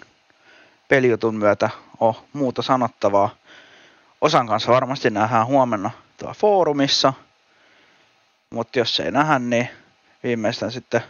pelijutun 0.87 1.35
myötä 1.35 1.69
ole 1.99 2.15
muuta 2.33 2.61
sanottavaa. 2.61 3.29
Osan 4.21 4.47
kanssa 4.47 4.71
varmasti 4.71 5.09
nähdään 5.09 5.47
huomenna 5.47 5.91
tuolla 6.17 6.33
foorumissa. 6.33 7.13
Mutta 8.49 8.79
jos 8.79 8.99
ei 8.99 9.11
nähdä, 9.11 9.39
niin 9.39 9.69
viimeistään 10.23 10.71
sitten 10.71 11.01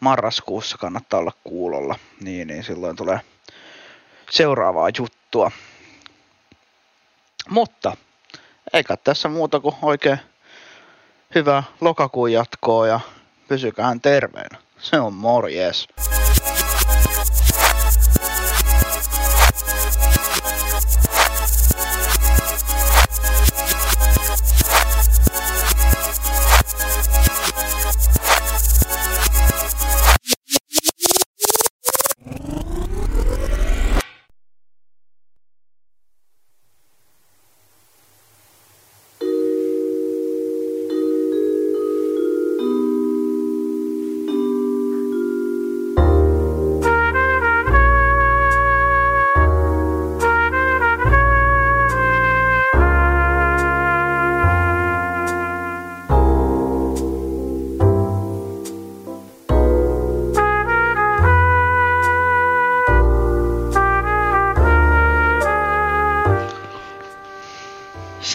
marraskuussa 0.00 0.78
kannattaa 0.78 1.20
olla 1.20 1.32
kuulolla. 1.44 1.98
Niin, 2.20 2.48
niin 2.48 2.64
silloin 2.64 2.96
tulee 2.96 3.20
seuraavaa 4.30 4.88
juttua. 4.98 5.50
Mutta 7.50 7.96
eikä 8.72 8.96
tässä 8.96 9.28
muuta 9.28 9.60
kuin 9.60 9.74
oikein 9.82 10.18
hyvää 11.34 11.62
lokakuun 11.80 12.32
jatkoa 12.32 12.86
ja 12.86 13.00
pysykähän 13.48 14.00
terveenä. 14.00 14.58
Se 14.78 15.00
on 15.00 15.12
morjes. 15.12 15.88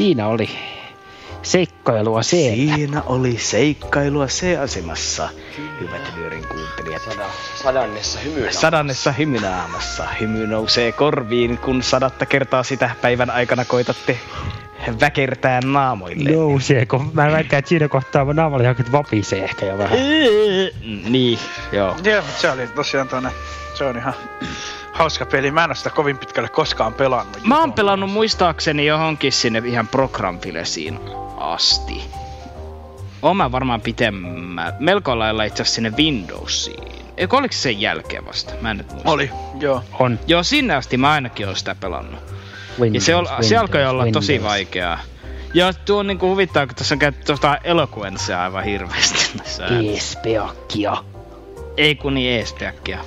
Siinä 0.10 0.28
oli 0.28 0.50
seikkailua 1.42 2.22
C. 2.22 2.30
Siinä 2.30 3.02
oli 3.06 3.38
seikkailua 3.38 4.28
C-asemassa, 4.28 5.30
hyvät 5.80 6.02
nyörin 6.16 6.48
kuuntelijat. 6.48 7.02
Sadannessa 7.64 8.20
hymynä. 8.20 8.52
Sadannessa 8.52 9.12
hymynaamassa. 9.12 10.08
Hymy 10.20 10.48
nousee 10.48 10.92
korviin, 10.92 11.58
kun 11.58 11.84
sadatta 11.84 12.26
kertaa 12.26 12.64
sitä 12.64 12.90
päivän 13.02 13.30
aikana 13.30 13.66
koitatte 13.66 14.20
väkertää 15.02 15.60
naamoille. 15.62 16.32
Nouseeko? 16.32 17.06
Mä 17.14 17.32
väittän, 17.32 17.60
että 17.60 17.70
siinä 17.70 17.88
kohtaa 17.88 18.26
mun 18.26 18.36
naamalla 18.36 18.64
johonkin 18.64 18.92
vapisee 18.92 19.44
ehkä 19.44 19.66
jo 19.66 19.78
vähän. 19.78 20.00
Niin, 21.10 21.40
joo. 21.72 21.96
Joo, 22.04 22.22
mutta 22.22 22.42
se 22.42 22.52
oli 22.52 22.68
tosiaan 22.68 23.08
tonne, 23.08 23.30
se 23.74 23.84
on 23.86 23.98
ihan 23.98 24.14
hauska 25.00 25.26
peli. 25.26 25.52
Mä 25.52 25.64
en 25.64 25.70
oo 25.70 25.76
sitä 25.76 25.90
kovin 25.90 26.18
pitkälle 26.18 26.50
koskaan 26.50 26.94
pelannut. 26.94 27.38
Mä 27.44 27.60
oon 27.60 27.74
pelannut 27.74 28.12
muistaakseni 28.12 28.86
johonkin 28.86 29.32
sinne 29.32 29.62
ihan 29.66 29.88
programfilesiin 29.88 31.00
asti. 31.38 32.04
Oon 33.22 33.38
mä 33.38 33.52
varmaan 33.52 33.82
pitemmän, 33.82 34.74
melko 34.80 35.20
lailla 35.20 35.44
itse 35.44 35.62
asiassa 35.62 35.76
sinne 35.76 35.94
Windowsiin. 35.98 36.90
Eikö 37.18 37.38
oliko 37.38 37.54
se 37.54 37.58
sen 37.60 37.82
jälkeen 37.82 38.26
vasta? 38.26 38.54
Mä 38.62 38.72
en 38.72 38.78
nyt 38.78 38.92
muista. 38.92 39.12
Oli, 39.12 39.32
joo. 39.60 39.84
On. 40.00 40.20
Joo, 40.28 40.44
sinne 40.44 40.76
asti 40.76 40.98
mä 40.98 41.12
ainakin 41.12 41.48
oon 41.48 41.56
sitä 41.56 41.76
pelannut. 41.76 42.20
Windows, 42.80 42.94
Ja 43.04 43.06
se, 43.06 43.16
ol, 43.16 43.26
se 43.26 43.32
Windows, 43.32 43.54
alkoi 43.62 43.86
olla 43.86 44.06
tosi 44.14 44.32
Windows. 44.34 44.50
vaikeaa. 44.52 45.00
Ja 45.54 45.74
tuo 45.74 46.00
on 46.00 46.08
niinku 46.08 46.28
huvittaa, 46.30 46.68
kun 46.68 46.76
tuossa 46.76 46.96
on 46.96 47.00
käytetty 47.00 47.26
tuosta 47.26 47.58
elokuenssia 47.64 48.44
aivan 48.44 48.64
hirveästi 48.64 49.30
näissä. 49.38 49.66
Eespeakkia. 49.68 50.98
Ei 51.78 51.96
kun 51.96 52.14
niin 52.14 52.32
eespeakkia. 52.40 53.00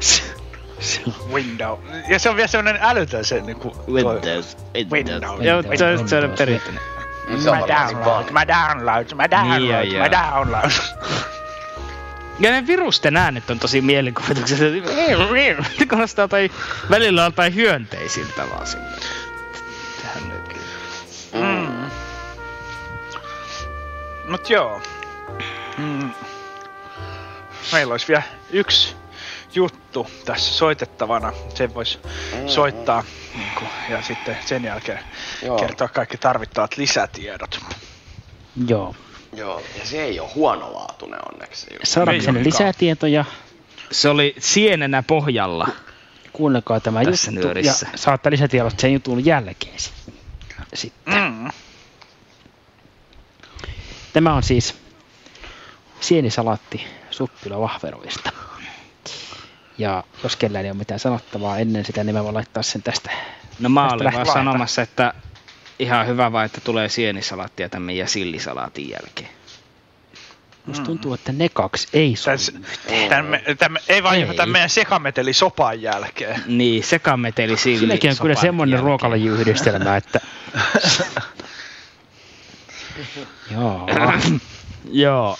Windows. 1.32 1.78
Ja 2.08 2.18
se 2.18 2.30
on 2.30 2.36
vielä 2.36 2.46
semmonen 2.46 2.82
älytön 2.82 3.24
se 3.24 3.40
niinku... 3.40 3.76
Windows. 3.92 4.56
Windows. 4.92 5.40
Joo, 5.40 5.62
se 5.76 5.84
on, 5.84 6.08
se 6.08 6.18
on 6.18 6.34
perinteinen. 6.38 6.82
Mä 7.28 7.60
download, 7.68 8.30
mä 8.30 8.46
download, 8.46 9.14
mä 9.14 9.30
download, 9.30 9.60
Niin, 9.60 9.92
joo, 9.92 10.02
mä 10.02 10.10
download. 10.10 10.70
Ja 12.40 12.50
ne 12.50 12.66
virusten 12.66 13.16
äänet 13.16 13.50
on 13.50 13.58
tosi 13.58 13.80
mielikuvitukset. 13.80 14.58
Ne 15.80 15.86
kuulostaa 15.90 16.28
tai 16.28 16.50
välillä 16.90 17.22
jotain 17.22 17.54
hyönteisiltä 17.54 18.50
vaan 18.50 18.66
sinne. 18.66 18.86
Tähän 20.02 20.28
nykyään. 20.28 20.64
Mm. 21.32 21.90
Mut 24.30 24.50
joo. 24.50 24.82
Mm. 25.78 26.10
Meillä 27.72 27.92
olisi 27.92 28.08
vielä 28.08 28.22
yksi 28.50 28.96
juttu 29.54 30.06
tässä 30.24 30.54
soitettavana. 30.54 31.32
Sen 31.54 31.74
voisi 31.74 31.98
Mm. 32.04 32.48
soittaa 32.48 33.04
niin 33.34 33.50
kuin, 33.58 33.68
ja 33.90 34.02
sitten 34.02 34.36
sen 34.46 34.64
jälkeen 34.64 34.98
Joo. 35.42 35.58
kertoa 35.58 35.88
kaikki 35.88 36.16
tarvittavat 36.16 36.76
lisätiedot. 36.76 37.60
Joo. 38.68 38.94
Joo, 39.32 39.62
ja 39.78 39.86
se 39.86 40.02
ei 40.02 40.20
ole 40.20 40.30
huonolaatuinen 40.34 41.20
onneksi. 41.32 41.60
se 41.60 41.66
juttu. 41.74 41.86
Saadakseni 41.86 42.44
lisää 42.44 42.72
tietoja, 42.72 43.24
Se 43.90 44.08
oli 44.08 44.34
sienenä 44.38 45.02
pohjalla. 45.02 45.68
kuunnelkaa 46.32 46.80
tämä 46.80 47.04
Tässä 47.04 47.30
juttu 47.30 47.46
nyörissä. 47.46 47.86
ja 47.92 47.98
saatte 47.98 48.30
lisätiedot 48.30 48.80
sen 48.80 48.92
jutun 48.92 49.24
jälkeen. 49.24 49.78
sit- 49.78 49.94
Sitten. 50.74 51.14
Mm. 51.22 51.48
Tämä 54.12 54.34
on 54.34 54.42
siis 54.42 54.74
sienisalaatti 56.00 56.86
suppila 57.10 57.60
vahveroista. 57.60 58.30
Ja 59.78 60.04
jos 60.22 60.36
kellään 60.36 60.64
ei 60.64 60.70
ole 60.70 60.78
mitään 60.78 61.00
sanottavaa 61.00 61.58
ennen 61.58 61.84
sitä, 61.84 62.04
niin 62.04 62.14
mä 62.14 62.24
voin 62.24 62.34
laittaa 62.34 62.62
sen 62.62 62.82
tästä. 62.82 63.10
No 63.60 63.68
mä 63.68 63.82
tästä 63.82 63.94
olin 63.94 64.12
vaan 64.12 64.26
sanomassa, 64.26 64.82
että 64.82 65.14
ihan 65.78 66.06
hyvä 66.06 66.32
vaan, 66.32 66.46
että 66.46 66.60
tulee 66.60 66.88
sienisalaattia 66.88 67.68
tämän 67.68 67.82
meidän 67.82 68.08
sillisalaatin 68.08 68.90
jälkeen. 68.90 69.30
Musta 70.66 70.84
tuntuu, 70.84 71.14
että 71.14 71.32
ne 71.32 71.48
kaksi 71.48 71.88
ei 71.92 72.16
sovi 72.16 72.64
tämän, 73.08 73.40
tämän, 73.58 73.82
ei 73.88 74.02
vaan 74.02 74.16
Ei. 74.16 74.34
tämän 74.36 74.48
meidän 74.48 74.70
sekameteli 74.70 75.32
sopan 75.32 75.82
jälkeen. 75.82 76.42
Niin, 76.46 76.84
sekameteli 76.84 77.56
silli. 77.56 77.78
Siinäkin 77.78 78.10
on 78.10 78.16
kyllä 78.22 78.34
semmoinen 78.34 78.80
ruokalajiyhdistelmä, 78.80 79.96
että... 79.96 80.20
joo. 83.54 83.88
Joo. 84.90 85.38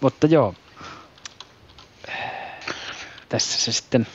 Mutta 0.00 0.26
joo. 0.26 0.54
Tässä 3.32 3.60
se 3.60 3.72
sitten 3.72 4.06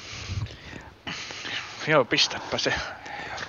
Joo, 1.87 2.05
pistäpä 2.05 2.57
se 2.57 2.73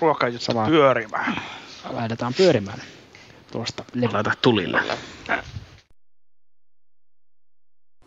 ruokajuttu 0.01 0.45
Sama. 0.45 0.65
pyörimään. 0.65 1.41
laitetaan 1.89 2.33
pyörimään 2.33 2.81
tuosta 3.51 3.83
levältä. 3.93 4.15
Laita 4.15 4.31
tulille. 4.41 4.81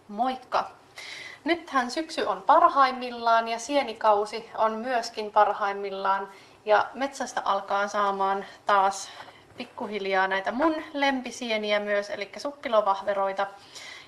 Moikka! 0.08 0.70
Nythän 1.44 1.90
syksy 1.90 2.22
on 2.22 2.42
parhaimmillaan 2.42 3.48
ja 3.48 3.58
sienikausi 3.58 4.50
on 4.54 4.72
myöskin 4.72 5.30
parhaimmillaan 5.32 6.28
ja 6.64 6.90
metsästä 6.94 7.42
alkaa 7.44 7.88
saamaan 7.88 8.44
taas 8.66 9.10
pikkuhiljaa 9.56 10.28
näitä 10.28 10.52
mun 10.52 10.74
lempisieniä 10.92 11.80
myös, 11.80 12.10
eli 12.10 12.30
suppilovahveroita. 12.36 13.46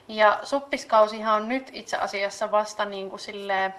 Ja 0.09 0.39
suppiskausihan 0.43 1.43
on 1.43 1.49
nyt 1.49 1.71
itse 1.73 1.97
asiassa 1.97 2.51
vasta 2.51 2.85
niin 2.85 3.11
kuin 3.11 3.21
silleen 3.21 3.75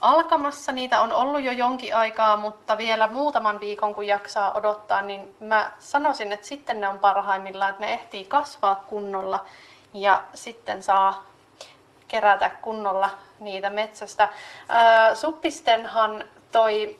alkamassa. 0.00 0.72
Niitä 0.72 1.00
on 1.00 1.12
ollut 1.12 1.42
jo 1.42 1.52
jonkin 1.52 1.96
aikaa, 1.96 2.36
mutta 2.36 2.78
vielä 2.78 3.06
muutaman 3.06 3.60
viikon 3.60 3.94
kun 3.94 4.06
jaksaa 4.06 4.52
odottaa, 4.52 5.02
niin 5.02 5.34
mä 5.40 5.70
sanoisin, 5.78 6.32
että 6.32 6.46
sitten 6.46 6.80
ne 6.80 6.88
on 6.88 6.98
parhaimmillaan, 6.98 7.70
että 7.70 7.84
ne 7.84 7.92
ehtii 7.92 8.24
kasvaa 8.24 8.74
kunnolla 8.74 9.44
ja 9.94 10.22
sitten 10.34 10.82
saa 10.82 11.24
kerätä 12.08 12.50
kunnolla 12.62 13.10
niitä 13.40 13.70
metsästä. 13.70 14.28
Suppistenhan 15.14 16.24
toi 16.52 16.98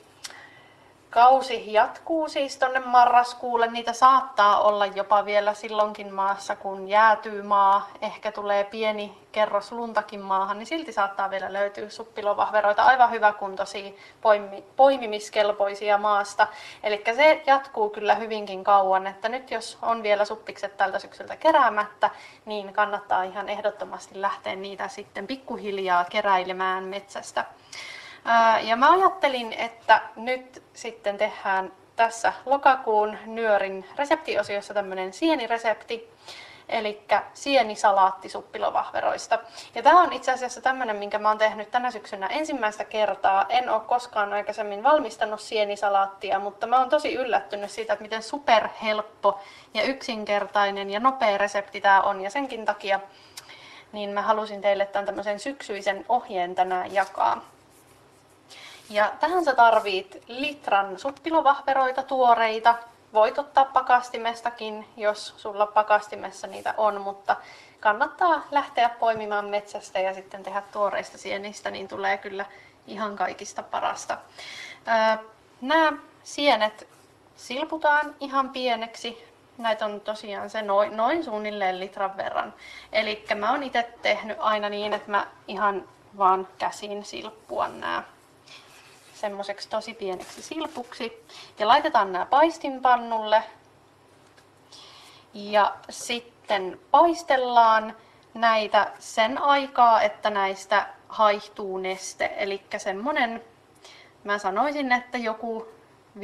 kausi 1.11 1.73
jatkuu 1.73 2.29
siis 2.29 2.57
tonne 2.57 2.81
marraskuulle. 2.81 3.67
Niitä 3.67 3.93
saattaa 3.93 4.61
olla 4.61 4.87
jopa 4.87 5.25
vielä 5.25 5.55
silloinkin 5.55 6.15
maassa, 6.15 6.57
kun 6.57 6.89
jäätyy 6.89 7.43
maa. 7.43 7.89
Ehkä 8.01 8.33
tulee 8.33 8.65
pieni 8.65 9.19
kerros 9.33 9.73
luntakin 9.73 10.21
maahan, 10.21 10.59
niin 10.59 10.67
silti 10.67 10.93
saattaa 10.93 11.31
vielä 11.31 11.53
löytyä 11.53 11.89
suppilovahveroita. 11.89 12.83
Aivan 12.83 13.11
hyväkuntoisia, 13.11 13.93
poimi, 14.21 14.65
poimimiskelpoisia 14.77 15.99
maasta. 15.99 16.47
Eli 16.83 17.03
se 17.17 17.43
jatkuu 17.47 17.91
kyllä 17.91 18.15
hyvinkin 18.15 18.65
kauan. 18.65 19.07
Että 19.07 19.29
nyt 19.29 19.51
jos 19.51 19.79
on 19.83 20.03
vielä 20.03 20.25
suppikset 20.25 20.77
tältä 20.77 20.99
syksyltä 20.99 21.37
keräämättä, 21.37 22.11
niin 22.45 22.73
kannattaa 22.73 23.23
ihan 23.23 23.49
ehdottomasti 23.49 24.21
lähteä 24.21 24.57
niitä 24.57 24.89
sitten 24.89 25.27
pikkuhiljaa 25.27 26.05
keräilemään 26.05 26.85
metsästä. 26.85 27.45
Ja 28.63 28.77
mä 28.77 28.93
ajattelin, 28.93 29.53
että 29.53 30.01
nyt 30.17 30.63
sitten 30.75 31.19
tehdään 31.19 31.73
tässä 31.97 32.33
lokakuun 32.47 33.19
nyörin 33.27 33.85
reseptiosiossa 33.97 34.75
tämmöinen 34.75 35.13
sieniresepti, 35.13 36.11
eli 36.69 37.03
sienisalaatti 37.35 38.29
suppilovahveroista. 38.29 39.39
Ja 39.75 39.83
tämä 39.83 40.03
on 40.03 40.13
itse 40.13 40.33
asiassa 40.33 40.61
tämmöinen, 40.61 40.97
minkä 40.97 41.19
mä 41.19 41.29
oon 41.29 41.39
tehnyt 41.39 41.71
tänä 41.71 41.91
syksynä 41.91 42.27
ensimmäistä 42.27 42.85
kertaa. 42.85 43.47
En 43.49 43.69
ole 43.71 43.81
koskaan 43.81 44.33
aikaisemmin 44.33 44.83
valmistanut 44.83 45.41
sienisalaattia, 45.41 46.39
mutta 46.39 46.67
mä 46.67 46.79
oon 46.79 46.89
tosi 46.89 47.15
yllättynyt 47.15 47.71
siitä, 47.71 47.93
että 47.93 48.03
miten 48.03 48.23
superhelppo 48.23 49.41
ja 49.75 49.83
yksinkertainen 49.83 50.91
ja 50.91 51.01
nopea 51.01 51.39
resepti 51.39 51.81
tämä 51.81 52.01
on. 52.01 52.21
Ja 52.21 52.31
senkin 52.31 52.65
takia 52.65 53.01
niin 53.93 54.11
mä 54.11 54.23
halusin 54.23 54.61
teille 54.61 54.87
tämän 54.87 55.07
tämmöisen 55.07 55.41
syksyisen 55.41 56.05
ohjeen 56.09 56.55
tänään 56.55 56.95
jakaa. 56.95 57.43
Ja 58.91 59.13
tähän 59.21 59.45
sä 59.45 59.55
tarvit 59.55 60.23
litran 60.29 60.99
suppilovahveroita 60.99 62.03
tuoreita. 62.03 62.75
Voit 63.13 63.39
ottaa 63.39 63.65
pakastimestakin, 63.65 64.87
jos 64.97 65.35
sulla 65.37 65.67
pakastimessa 65.67 66.47
niitä 66.47 66.75
on, 66.77 67.01
mutta 67.01 67.37
kannattaa 67.81 68.43
lähteä 68.51 68.89
poimimaan 68.89 69.45
metsästä 69.45 69.99
ja 70.01 70.15
sitten 70.15 70.43
tehdä 70.43 70.63
tuoreista 70.73 71.19
sienistä, 71.19 71.71
niin 71.71 71.89
tulee 71.89 72.19
kyllä 72.19 72.47
ihan 72.87 73.17
kaikista 73.17 73.63
parasta. 73.63 74.19
Nämä 75.61 75.93
sienet 76.23 76.89
silputaan 77.37 78.15
ihan 78.21 78.51
pieneksi. 78.51 79.25
Näitä 79.59 79.85
on 79.85 80.01
tosiaan 80.01 80.51
se 80.51 80.63
noin, 80.63 80.97
noin 80.97 81.25
suunnilleen 81.25 81.81
litran 81.81 82.17
verran. 82.17 82.55
Eli 82.93 83.25
mä 83.35 83.51
oon 83.51 83.63
itse 83.63 83.89
tehnyt 84.03 84.37
aina 84.41 84.69
niin, 84.69 84.93
että 84.93 85.11
mä 85.11 85.27
ihan 85.49 85.89
vaan 86.19 86.49
käsin 86.59 87.05
silppuan 87.05 87.81
nämä 87.81 88.03
semmoiseksi 89.21 89.69
tosi 89.69 89.95
pieneksi 89.95 90.43
silpuksi. 90.43 91.27
Ja 91.59 91.69
laitetaan 91.69 92.13
nämä 92.13 92.27
paistinpannulle. 92.27 93.43
Ja 95.35 95.77
sitten 95.91 96.81
paistellaan 96.91 97.97
näitä 98.35 98.93
sen 98.99 99.39
aikaa, 99.39 100.03
että 100.03 100.31
näistä 100.31 100.87
haihtuu 101.09 101.79
neste. 101.79 102.35
Eli 102.37 102.63
semmonen, 102.77 103.45
mä 104.25 104.39
sanoisin, 104.39 104.93
että 104.93 105.19
joku 105.19 105.69
5-10 106.19 106.21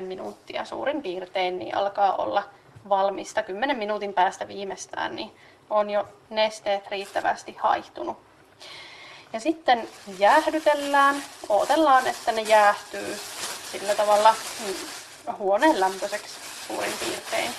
minuuttia 0.00 0.64
suurin 0.64 1.02
piirtein 1.02 1.58
niin 1.58 1.74
alkaa 1.74 2.16
olla 2.16 2.42
valmista. 2.88 3.42
10 3.42 3.78
minuutin 3.78 4.14
päästä 4.14 4.48
viimeistään 4.48 5.16
niin 5.16 5.30
on 5.70 5.90
jo 5.90 6.08
nesteet 6.30 6.86
riittävästi 6.88 7.56
haihtunut. 7.58 8.16
Ja 9.32 9.40
sitten 9.40 9.88
jäähdytellään, 10.18 11.22
odotellaan, 11.48 12.06
että 12.06 12.32
ne 12.32 12.42
jäähtyy 12.42 13.18
sillä 13.72 13.94
tavalla 13.94 14.34
mm, 14.66 14.74
huoneen 15.38 15.80
lämpöiseksi 15.80 16.34
suurin 16.66 16.92
piirtein. 17.00 17.50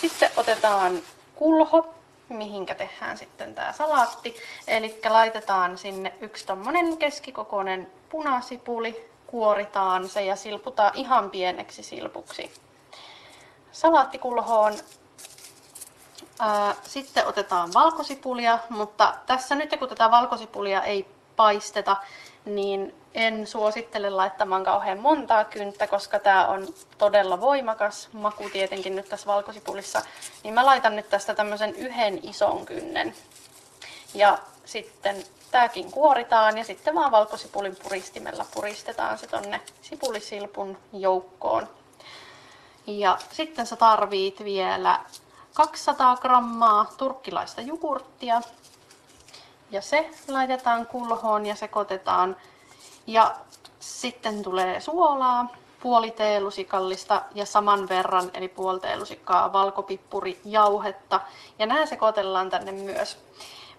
Sitten 0.00 0.30
otetaan 0.36 1.02
kulho, 1.34 1.94
mihinkä 2.28 2.74
tehdään 2.74 3.18
sitten 3.18 3.54
tämä 3.54 3.72
salaatti. 3.72 4.36
Eli 4.68 5.00
laitetaan 5.08 5.78
sinne 5.78 6.12
yksi 6.20 6.46
tommonen 6.46 6.96
keskikokoinen 6.96 7.90
punasipuli, 8.08 9.10
kuoritaan 9.26 10.08
se 10.08 10.24
ja 10.24 10.36
silputaan 10.36 10.92
ihan 10.94 11.30
pieneksi 11.30 11.82
silpuksi. 11.82 12.52
Salaattikulhoon 13.72 14.74
Sitten 16.82 17.26
otetaan 17.26 17.72
valkosipulia, 17.74 18.58
mutta 18.68 19.14
tässä 19.26 19.54
nyt 19.54 19.76
kun 19.78 19.88
tätä 19.88 20.10
valkosipulia 20.10 20.82
ei 20.82 21.06
paisteta, 21.36 21.96
niin 22.44 22.94
en 23.14 23.46
suosittele 23.46 24.10
laittamaan 24.10 24.64
kauhean 24.64 24.98
montaa 24.98 25.44
kynttä, 25.44 25.86
koska 25.86 26.18
tämä 26.18 26.46
on 26.46 26.68
todella 26.98 27.40
voimakas 27.40 28.08
maku 28.12 28.50
tietenkin 28.50 28.96
nyt 28.96 29.08
tässä 29.08 29.26
valkosipulissa. 29.26 30.02
Niin 30.42 30.54
mä 30.54 30.66
laitan 30.66 30.96
nyt 30.96 31.08
tästä 31.08 31.34
tämmöisen 31.34 31.74
yhden 31.74 32.20
ison 32.22 32.66
kynnen. 32.66 33.14
Ja 34.14 34.38
sitten 34.64 35.24
tämäkin 35.50 35.90
kuoritaan 35.90 36.58
ja 36.58 36.64
sitten 36.64 36.94
vaan 36.94 37.10
valkosipulin 37.10 37.76
puristimella 37.82 38.46
puristetaan 38.54 39.18
se 39.18 39.26
tonne 39.26 39.60
sipulisilpun 39.82 40.78
joukkoon. 40.92 41.68
Ja 42.86 43.18
sitten 43.32 43.66
sä 43.66 43.76
tarvit 43.76 44.44
vielä 44.44 45.00
200 45.54 46.16
grammaa 46.16 46.86
turkkilaista 46.96 47.60
jogurttia. 47.60 48.40
Ja 49.70 49.80
se 49.80 50.10
laitetaan 50.28 50.86
kulhoon 50.86 51.46
ja 51.46 51.54
sekoitetaan. 51.54 52.36
Ja 53.06 53.34
sitten 53.80 54.42
tulee 54.42 54.80
suolaa, 54.80 55.48
puoli 55.80 56.10
teelusikallista 56.10 57.22
ja 57.34 57.46
saman 57.46 57.88
verran, 57.88 58.30
eli 58.34 58.48
puoli 58.48 58.80
teelusikkaa 58.80 59.52
valkopippuri 59.52 60.40
jauhetta. 60.44 61.20
Ja 61.58 61.66
nämä 61.66 61.86
sekoitellaan 61.86 62.50
tänne 62.50 62.72
myös. 62.72 63.18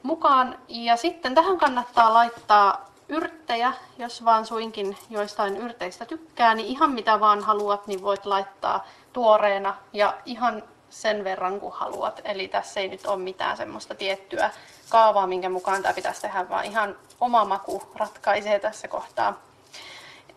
mukaan. 0.03 0.59
Ja 0.67 0.97
sitten 0.97 1.35
tähän 1.35 1.57
kannattaa 1.57 2.13
laittaa 2.13 2.85
yrttejä, 3.09 3.73
jos 3.97 4.25
vaan 4.25 4.45
suinkin 4.45 4.97
joistain 5.09 5.57
yrteistä 5.57 6.05
tykkää, 6.05 6.55
niin 6.55 6.67
ihan 6.67 6.91
mitä 6.91 7.19
vaan 7.19 7.43
haluat, 7.43 7.87
niin 7.87 8.01
voit 8.01 8.25
laittaa 8.25 8.85
tuoreena 9.13 9.75
ja 9.93 10.13
ihan 10.25 10.63
sen 10.89 11.23
verran 11.23 11.59
kuin 11.59 11.73
haluat. 11.73 12.21
Eli 12.23 12.47
tässä 12.47 12.79
ei 12.79 12.87
nyt 12.87 13.05
ole 13.05 13.17
mitään 13.17 13.57
semmoista 13.57 13.95
tiettyä 13.95 14.51
kaavaa, 14.89 15.27
minkä 15.27 15.49
mukaan 15.49 15.81
tämä 15.81 15.93
pitäisi 15.93 16.21
tehdä, 16.21 16.49
vaan 16.49 16.65
ihan 16.65 16.95
oma 17.21 17.45
maku 17.45 17.83
ratkaisee 17.95 18.59
tässä 18.59 18.87
kohtaa. 18.87 19.41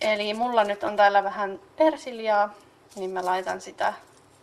Eli 0.00 0.34
mulla 0.34 0.64
nyt 0.64 0.84
on 0.84 0.96
täällä 0.96 1.24
vähän 1.24 1.60
persiljaa, 1.76 2.54
niin 2.96 3.10
mä 3.10 3.24
laitan 3.24 3.60
sitä 3.60 3.92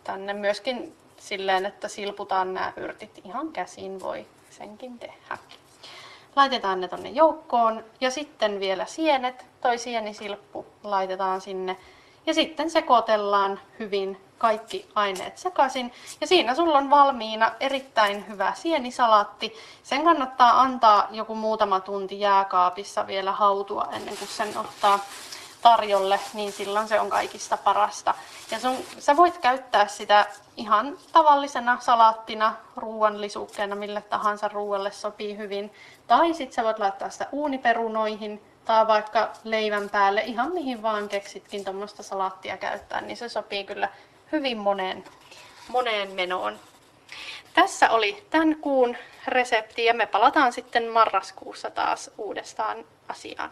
tänne 0.04 0.32
myöskin 0.32 0.96
silleen, 1.18 1.66
että 1.66 1.88
silputaan 1.88 2.54
nämä 2.54 2.72
yrtit 2.76 3.20
ihan 3.24 3.52
käsin, 3.52 4.00
voi 4.00 4.26
senkin 4.50 4.98
tehdä. 4.98 5.38
Laitetaan 6.36 6.80
ne 6.80 6.88
tonne 6.88 7.08
joukkoon 7.08 7.84
ja 8.00 8.10
sitten 8.10 8.60
vielä 8.60 8.86
sienet, 8.86 9.46
toi 9.60 9.78
sienisilppu 9.78 10.66
laitetaan 10.82 11.40
sinne 11.40 11.76
ja 12.26 12.34
sitten 12.34 12.70
sekoitellaan 12.70 13.60
hyvin 13.78 14.20
kaikki 14.38 14.88
aineet 14.94 15.38
sekaisin. 15.38 15.92
Ja 16.20 16.26
siinä 16.26 16.54
sulla 16.54 16.78
on 16.78 16.90
valmiina 16.90 17.52
erittäin 17.60 18.28
hyvä 18.28 18.52
sienisalaatti. 18.54 19.54
Sen 19.82 20.04
kannattaa 20.04 20.60
antaa 20.60 21.08
joku 21.10 21.34
muutama 21.34 21.80
tunti 21.80 22.20
jääkaapissa 22.20 23.06
vielä 23.06 23.32
hautua 23.32 23.88
ennen 23.92 24.16
kuin 24.16 24.28
sen 24.28 24.58
ottaa 24.58 24.98
tarjolle, 25.62 26.20
niin 26.34 26.52
silloin 26.52 26.88
se 26.88 27.00
on 27.00 27.10
kaikista 27.10 27.56
parasta. 27.56 28.14
Ja 28.50 28.58
sun, 28.58 28.76
sä 28.98 29.16
voit 29.16 29.38
käyttää 29.38 29.86
sitä 29.86 30.26
ihan 30.56 30.98
tavallisena 31.12 31.78
salaattina, 31.80 32.54
ruoan 32.76 33.20
lisukkeena, 33.20 33.76
mille 33.76 34.02
tahansa 34.02 34.48
ruoalle 34.48 34.92
sopii 34.92 35.36
hyvin. 35.36 35.72
Tai 36.06 36.34
sitten 36.34 36.54
sä 36.54 36.64
voit 36.64 36.78
laittaa 36.78 37.10
sitä 37.10 37.26
uuniperunoihin 37.32 38.42
tai 38.64 38.86
vaikka 38.86 39.30
leivän 39.44 39.90
päälle, 39.90 40.20
ihan 40.20 40.52
mihin 40.52 40.82
vaan 40.82 41.08
keksitkin 41.08 41.64
tuommoista 41.64 42.02
salaattia 42.02 42.56
käyttää, 42.56 43.00
niin 43.00 43.16
se 43.16 43.28
sopii 43.28 43.64
kyllä 43.64 43.88
hyvin 44.32 44.58
moneen, 44.58 45.04
moneen 45.68 46.12
menoon. 46.12 46.58
Tässä 47.54 47.90
oli 47.90 48.24
tämän 48.30 48.56
kuun 48.56 48.96
resepti 49.26 49.84
ja 49.84 49.94
me 49.94 50.06
palataan 50.06 50.52
sitten 50.52 50.88
marraskuussa 50.88 51.70
taas 51.70 52.10
uudestaan 52.18 52.84
asiaan. 53.08 53.50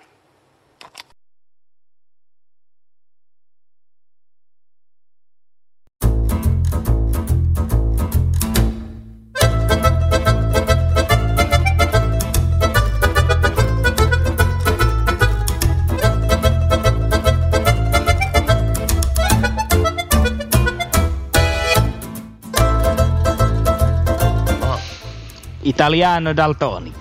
Italiano 25.84 26.36
Daltoni. 26.36 26.92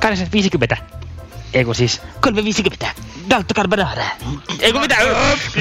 850. 0.00 0.76
Eikö 1.54 1.74
siis 1.74 2.02
350. 2.20 2.86
Dalto 3.30 3.54
Carbonara. 3.54 4.04
Ei 4.60 4.72
kun 4.72 4.80
mitä? 4.80 4.96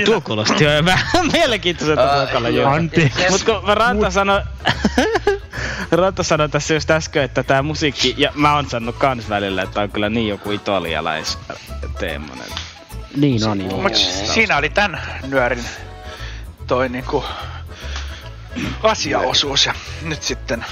Tuo 0.06 0.22
kuulosti 0.22 0.64
jo 0.64 0.70
vähän 0.86 1.32
mielenkiintoiselta 1.32 2.18
ruokalla 2.18 2.50
joo. 2.50 2.72
Anteeksi. 2.72 3.30
Mut 3.30 3.44
kun 3.44 3.66
mä 3.66 3.76
Ranta 3.76 4.12
sanoi, 4.12 4.42
Ranta 5.92 6.24
sanoi 6.24 6.50
tässä 6.50 6.74
just 6.74 6.92
äsken, 6.92 7.24
että 7.24 7.44
tää 7.44 7.62
musiikki, 7.62 8.16
ja 8.18 8.32
mä 8.36 8.56
oon 8.56 8.70
sanonut 8.70 8.96
kans 8.96 9.30
välillä, 9.30 9.62
että 9.62 9.82
on 9.82 9.92
kyllä 9.92 10.10
niin 10.10 10.28
joku 10.28 10.52
italialais 10.52 11.38
teemonen. 12.00 12.50
Niin 13.16 13.48
on 13.48 13.62
joo. 13.62 13.82
Mut 13.82 13.96
siinä 14.34 14.58
oli 14.58 14.70
tän 14.70 15.02
nyörin 15.28 15.66
toi 16.68 16.90
niinku 16.90 17.26
asiaosuus 18.84 19.66
ja 19.66 19.74
nyt 20.02 20.24
sitten 20.24 20.66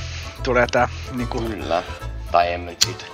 tulee 0.43 0.68
tää 0.72 0.88
niinku... 1.11 1.41
Kyllä. 1.41 1.84
Tai 2.31 2.53
en 2.53 2.65
nyt 2.65 2.81
siitä. 2.81 3.06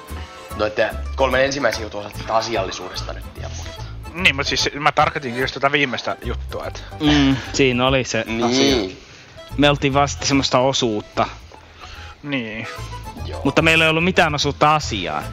Noitten 0.58 0.90
kolmen 1.16 1.46
ensimmäisen 1.46 1.84
jutun 1.84 2.00
osalta 2.00 2.18
tästä 2.18 2.36
asiallisuudesta 2.36 3.14
nyt 3.14 3.34
tiedä 3.34 3.50
mutta... 3.58 3.84
Niin, 4.14 4.36
mutta 4.36 4.50
siis 4.50 4.70
mä 4.80 4.92
tarkoitinkin 4.92 5.42
just 5.42 5.54
tätä 5.54 5.72
viimeistä 5.72 6.18
juttua, 6.24 6.66
että... 6.68 6.80
Mm, 7.00 7.36
siinä 7.54 7.88
oli 7.88 8.04
se 8.04 8.24
Niin. 8.28 8.44
asia. 8.44 8.96
Me 9.58 9.70
oltiin 9.70 9.94
vasta 9.94 10.26
semmoista 10.26 10.60
osuutta, 10.60 11.28
Niin. 12.24 12.68
Joo. 13.26 13.42
mutta 13.44 13.62
meillä 13.62 13.84
ei 13.86 13.90
ollut 13.90 14.04
mitään 14.04 14.36
osuutta 14.36 14.76
asiaan. 14.76 15.24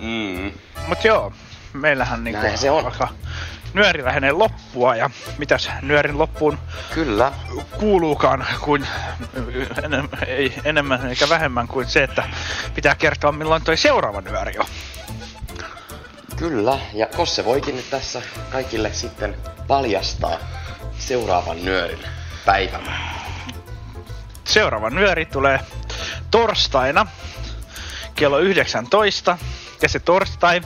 Mm. 0.00 0.52
Mut 0.86 1.04
joo, 1.04 1.32
meillähän 1.72 2.24
niinku 2.24 2.40
Näin 2.42 2.58
se 2.58 2.70
on. 2.70 2.84
alkaa 2.84 3.12
nyöri 3.74 4.04
lähenee 4.04 4.32
loppua 4.32 4.96
ja 4.96 5.10
mitäs 5.38 5.70
nyörin 5.82 6.18
loppuun 6.18 6.58
Kyllä. 6.94 7.32
kuuluukaan 7.78 8.46
kuin 8.60 8.86
enem, 9.82 10.08
ei 10.26 10.54
enemmän 10.64 11.06
eikä 11.06 11.28
vähemmän 11.28 11.68
kuin 11.68 11.88
se, 11.88 12.02
että 12.02 12.28
pitää 12.74 12.94
kertoa 12.94 13.32
milloin 13.32 13.64
toi 13.64 13.76
seuraava 13.76 14.20
nyöri 14.20 14.58
on. 14.58 14.66
Kyllä. 16.36 16.78
Ja 16.94 17.06
Kosse 17.06 17.44
voikin 17.44 17.76
nyt 17.76 17.90
tässä 17.90 18.22
kaikille 18.50 18.92
sitten 18.92 19.36
paljastaa 19.68 20.38
seuraavan 20.98 21.64
nyörin 21.64 22.04
päivän. 22.44 22.82
Seuraava 24.44 24.90
nyöri 24.90 25.26
tulee 25.26 25.60
torstaina 26.30 27.06
kello 28.14 28.38
19. 28.38 29.38
Ja 29.82 29.88
se 29.88 29.98
torstai, 29.98 30.60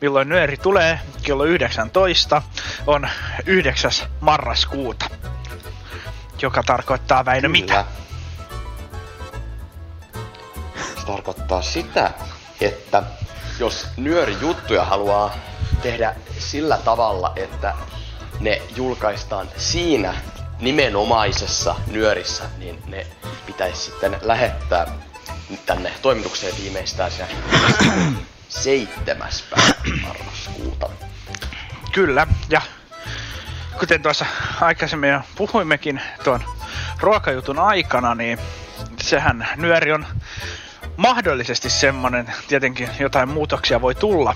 milloin 0.00 0.28
nyöri 0.28 0.56
tulee 0.56 1.00
kello 1.22 1.44
19, 1.44 2.42
on 2.86 3.08
9. 3.46 3.90
marraskuuta. 4.20 5.06
Joka 6.42 6.62
tarkoittaa 6.62 7.24
Väinö 7.24 7.48
mitä? 7.48 7.84
Se 10.74 11.06
tarkoittaa 11.06 11.62
sitä, 11.62 12.10
että 12.60 13.02
jos 13.58 13.86
nyörijuttuja 13.96 14.84
haluaa 14.84 15.34
tehdä 15.82 16.14
sillä 16.38 16.78
tavalla, 16.78 17.32
että 17.36 17.74
ne 18.40 18.62
julkaistaan 18.76 19.48
siinä 19.56 20.14
nimenomaisessa 20.60 21.74
nyörissä, 21.86 22.44
niin 22.58 22.82
ne 22.86 23.06
pitäisi 23.46 23.80
sitten 23.80 24.16
lähettää 24.22 24.86
tänne 25.66 25.92
toimitukseen 26.02 26.54
viimeistään 26.62 27.10
siinä 27.10 27.28
7. 28.50 29.28
päivä 29.50 29.74
marraskuuta. 30.02 30.88
Kyllä, 31.92 32.26
ja 32.48 32.62
kuten 33.78 34.02
tuossa 34.02 34.26
aikaisemmin 34.60 35.10
jo 35.10 35.20
puhuimmekin 35.36 36.00
tuon 36.24 36.44
ruokajutun 37.00 37.58
aikana, 37.58 38.14
niin 38.14 38.38
sehän 39.02 39.48
nyöri 39.56 39.92
on 39.92 40.06
mahdollisesti 40.96 41.70
semmonen, 41.70 42.32
tietenkin 42.48 42.88
jotain 42.98 43.28
muutoksia 43.28 43.80
voi 43.80 43.94
tulla, 43.94 44.34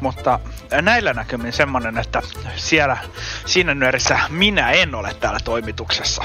mutta 0.00 0.38
näillä 0.82 1.12
näkymin 1.12 1.52
semmonen, 1.52 1.98
että 1.98 2.22
siellä 2.56 2.96
siinä 3.46 3.74
nyörissä 3.74 4.18
minä 4.28 4.70
en 4.70 4.94
ole 4.94 5.14
täällä 5.14 5.40
toimituksessa. 5.44 6.24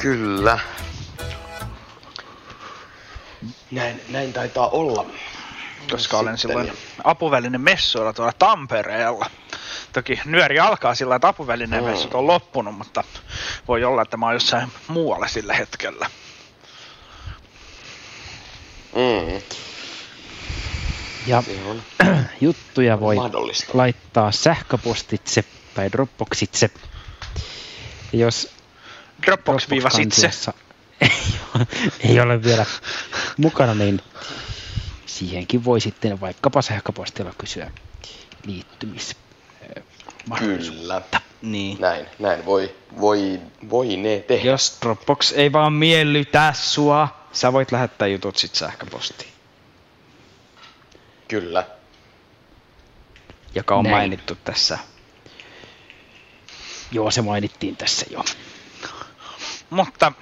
Kyllä. 0.00 0.58
Näin, 3.70 4.00
näin 4.08 4.32
taitaa 4.32 4.68
olla. 4.68 5.06
koska 5.90 6.18
olen 6.18 6.38
Sitten- 6.38 6.60
silloin 6.60 6.78
apuvälinen 7.04 7.60
messuilla 7.60 8.12
tuolla 8.12 8.32
Tampereella. 8.38 9.30
Toki 9.92 10.20
nyöri 10.24 10.58
alkaa 10.60 10.94
sillä, 10.94 11.16
että 11.16 11.28
apuvälinen 11.28 11.82
Mm. 11.84 11.90
messut 11.90 12.14
on 12.14 12.26
loppunut, 12.26 12.74
mutta 12.78 13.04
voi 13.68 13.84
olla, 13.84 14.02
että 14.02 14.16
mä 14.16 14.26
oon 14.26 14.34
jossain 14.34 14.72
muualla 14.88 15.28
sillä 15.28 15.54
hetkellä. 15.54 16.10
Mm. 18.94 19.40
Ja 21.26 21.42
juttuja 22.40 23.00
voi 23.00 23.16
laittaa 23.72 24.32
sähköpostitse 24.32 25.44
tai 25.74 25.92
Dropboxitse. 25.92 26.70
Ja 28.12 28.18
jos 28.18 28.50
Dropbox-sitse. 29.26 30.52
Dropbox-kansiossa 31.00 31.26
ei, 31.30 31.40
ole- 31.54 31.66
ei 32.00 32.20
ole 32.20 32.42
vielä 32.42 32.66
mukana, 33.36 33.74
niin 33.74 34.00
siihenkin 35.06 35.64
voi 35.64 35.80
sitten 35.80 36.20
vaikkapa 36.20 36.62
sähköpostilla 36.62 37.32
kysyä 37.38 37.70
liittymis 38.46 39.16
Kyllä. 40.38 41.02
Niin. 41.42 41.80
Näin, 41.80 42.06
näin 42.18 42.44
voi, 42.44 42.74
voi, 43.00 43.40
voi 43.70 43.96
ne 43.96 44.24
tehdä. 44.28 44.50
Jos 44.50 44.78
Dropbox 44.82 45.32
ei 45.32 45.52
vaan 45.52 45.72
miellytä 45.72 46.52
sua, 46.56 47.08
sä 47.32 47.52
voit 47.52 47.72
lähettää 47.72 48.08
jutut 48.08 48.36
sit 48.36 48.54
sähköpostiin, 48.54 49.30
Kyllä. 51.28 51.66
joka 53.54 53.74
on 53.74 53.82
Näin. 53.84 53.96
mainittu 53.96 54.34
tässä. 54.44 54.78
Joo, 56.92 57.10
se 57.10 57.22
mainittiin 57.22 57.76
tässä 57.76 58.06
jo. 58.10 58.24
Mutta 59.70 60.12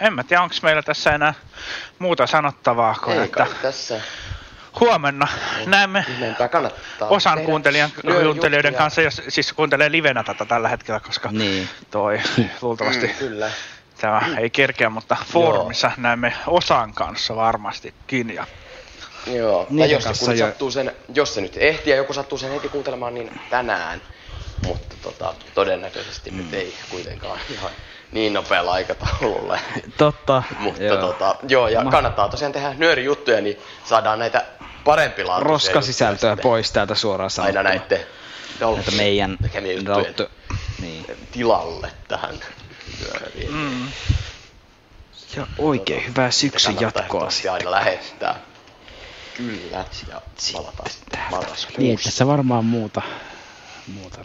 en 0.00 0.12
mä 0.14 0.24
tiedä, 0.24 0.42
onko 0.42 0.54
meillä 0.62 0.82
tässä 0.82 1.10
enää 1.14 1.34
muuta 1.98 2.26
sanottavaa 2.26 2.94
kuin, 3.04 3.18
Ei 3.18 3.24
että 3.24 3.46
tässä. 3.62 4.00
huomenna 4.80 5.26
näemme 5.66 6.04
Ihmeempää 6.08 6.48
kannattaa. 6.48 7.08
osan 7.08 7.40
kuuntelijan, 7.44 7.90
kuuntelijoiden 8.22 8.74
kanssa, 8.74 9.02
jos 9.02 9.22
siis 9.28 9.52
kuuntelee 9.52 9.90
livenä 9.92 10.22
tätä 10.24 10.44
tällä 10.44 10.68
hetkellä, 10.68 11.00
koska 11.00 11.28
Niin. 11.32 11.68
toi 11.90 12.20
luultavasti 12.62 13.06
Mm, 13.06 13.14
kyllä. 13.18 13.50
tämä 14.00 14.22
ei 14.38 14.50
kerkeä, 14.50 14.90
mutta 14.90 15.16
foorumissa 15.32 15.90
näemme 15.96 16.34
osan 16.46 16.94
kanssa 16.94 17.36
varmastikin. 17.36 18.34
Ja 18.34 18.46
Joo, 19.26 19.64
tai 19.64 19.72
Niiden 19.74 19.90
jos 19.90 20.04
kanssa 20.04 20.24
joku 20.24 20.30
nyt 20.32 20.40
jo- 20.40 20.46
sattuu 20.46 20.70
sen, 20.70 20.92
jos 21.14 21.34
se 21.34 21.40
nyt 21.40 21.56
ehtii 21.56 21.90
ja 21.90 21.96
joku 21.96 22.12
sattuu 22.12 22.38
sen 22.38 22.50
heti 22.52 22.68
kuuntelemaan, 22.68 23.14
niin 23.14 23.40
tänään. 23.50 24.02
Mutta 24.66 24.94
tota, 25.02 25.34
todennäköisesti 25.54 26.30
mm. 26.30 26.36
nyt 26.36 26.54
ei 26.54 26.74
kuitenkaan 26.90 27.38
ihan 27.50 27.70
niin 28.14 28.32
nopealla 28.32 28.72
aikataululla. 28.72 29.58
Totta. 29.98 30.42
Mutta 30.58 30.82
joo. 30.82 30.94
joo. 30.98 31.06
Tota, 31.12 31.36
joo, 31.48 31.68
ja 31.68 31.84
Ma- 31.84 31.90
kannattaa 31.90 32.28
tosiaan 32.28 32.52
tehdä 32.52 32.74
nyörijuttuja, 32.78 33.40
niin 33.40 33.58
saadaan 33.84 34.18
näitä 34.18 34.44
parempilaatuisia 34.84 35.48
Roskasisältöä 35.50 36.30
juttuja 36.30 36.42
pois 36.42 36.72
täältä 36.72 36.94
suoraan 36.94 37.30
sitten 37.30 37.44
Aina 37.44 37.62
sanottuna. 37.70 37.96
näiden 37.96 38.06
Näitä 38.60 38.96
meidän 38.96 39.38
Dalto- 39.86 40.30
niin. 40.82 41.06
tilalle 41.32 41.90
tähän 42.08 42.34
nyöriin. 43.00 43.52
mm, 43.54 43.88
Ja 45.36 45.46
oikein 45.58 46.06
hyvää 46.08 46.30
syksyn 46.30 46.80
jatkoa 46.80 47.02
ehdottomasti 47.02 47.48
aina 47.48 47.70
lähettää. 47.70 48.36
Kyllä, 49.36 49.84
ja 50.08 50.20
palataan 50.52 50.90
sitten 50.90 51.20
marraskuussa. 51.30 51.80
Niin, 51.80 51.98
tässä 52.04 52.26
varmaan 52.26 52.64
muuta. 52.64 53.02
muuta. 53.94 54.24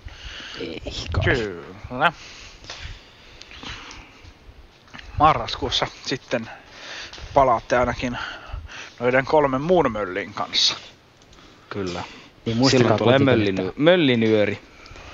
Ei 0.60 0.82
kyllä. 1.24 2.12
Marraskuussa 5.20 5.88
sitten 6.06 6.50
palaatte 7.34 7.78
ainakin 7.78 8.18
noiden 9.00 9.26
kolmen 9.26 9.62
muun 9.62 9.92
möllin 9.92 10.34
kanssa. 10.34 10.76
Kyllä. 11.70 12.04
Niin 12.46 12.58
muistakaa 12.58 12.82
Silloin 12.82 12.98
tulee 13.00 13.20
mölliny, 13.20 13.74
möllinyöri. 13.76 14.62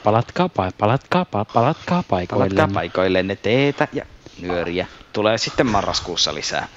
Palatkaa, 0.04 0.48
pa- 0.48 0.74
palatkaa, 0.78 1.24
pa- 1.24 1.54
palatkaa 1.54 2.04
paikoille. 2.10 2.46
Palatkaa 2.56 2.74
paikoillenne 2.74 3.36
teetä 3.36 3.88
ja 3.94 4.06
nyöriä. 4.42 4.88
Tulee 5.14 5.38
sitten 5.38 5.68
marraskuussa 5.68 6.34
lisää. 6.34 6.68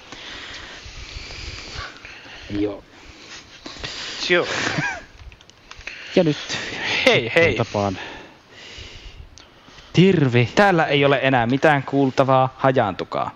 Joo. 2.51 2.85
Joo. 4.29 4.47
Ja 6.17 6.25
nyt 6.25 6.37
Hei 7.07 7.33
hei. 7.35 7.55
tapaan. 7.55 7.99
Terve. 9.93 10.48
Täällä 10.55 10.85
ei 10.86 11.05
ole 11.05 11.19
enää 11.23 11.47
mitään 11.47 11.82
kuultavaa, 11.82 12.55
hajaantukaa. 12.59 13.31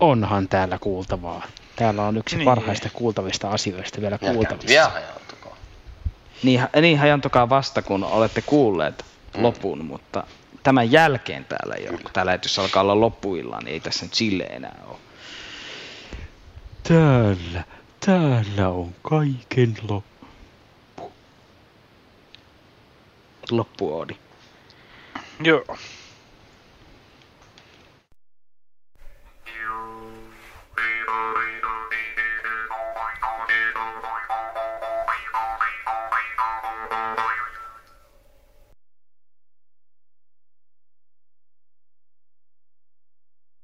Onhan 0.00 0.48
täällä 0.48 0.78
kuultavaa. 0.78 1.42
Täällä 1.76 2.02
on 2.02 2.16
yksi 2.16 2.36
Niin. 2.36 2.44
parhaista 2.44 2.88
kuultavista 2.92 3.50
asioista 3.50 4.00
vielä 4.00 4.18
Vielä 4.20 4.34
kuultavissa. 4.34 4.68
vielä 4.68 4.88
hajautukaa. 4.88 5.56
Niin, 6.42 6.60
ha- 6.60 6.68
niin 6.80 6.98
hajaantukaa 6.98 7.48
vasta, 7.48 7.82
kun 7.82 8.04
olette 8.04 8.42
kuulleet 8.42 9.04
Mm. 9.36 9.42
lopun, 9.42 9.84
mutta 9.84 10.24
tämän 10.62 10.92
jälkeen 10.92 11.44
täällä 11.44 11.74
ei 11.74 11.88
ole. 11.88 11.98
Kun 11.98 12.10
tää 12.12 12.26
lähetys 12.26 12.58
alkaa 12.58 12.82
olla 12.82 13.00
loppuillaan, 13.00 13.64
niin 13.64 13.72
ei 13.72 13.80
tässä 13.80 14.04
nyt 14.06 14.14
sille 14.14 14.42
enää 14.44 14.76
ole. 14.88 14.98
Täällä, 16.88 17.64
täällä 18.06 18.68
on 18.68 18.94
kaiken 19.02 19.74
loppu. 19.88 21.12
Loppuoodi. 23.50 24.16
Joo. 25.42 25.64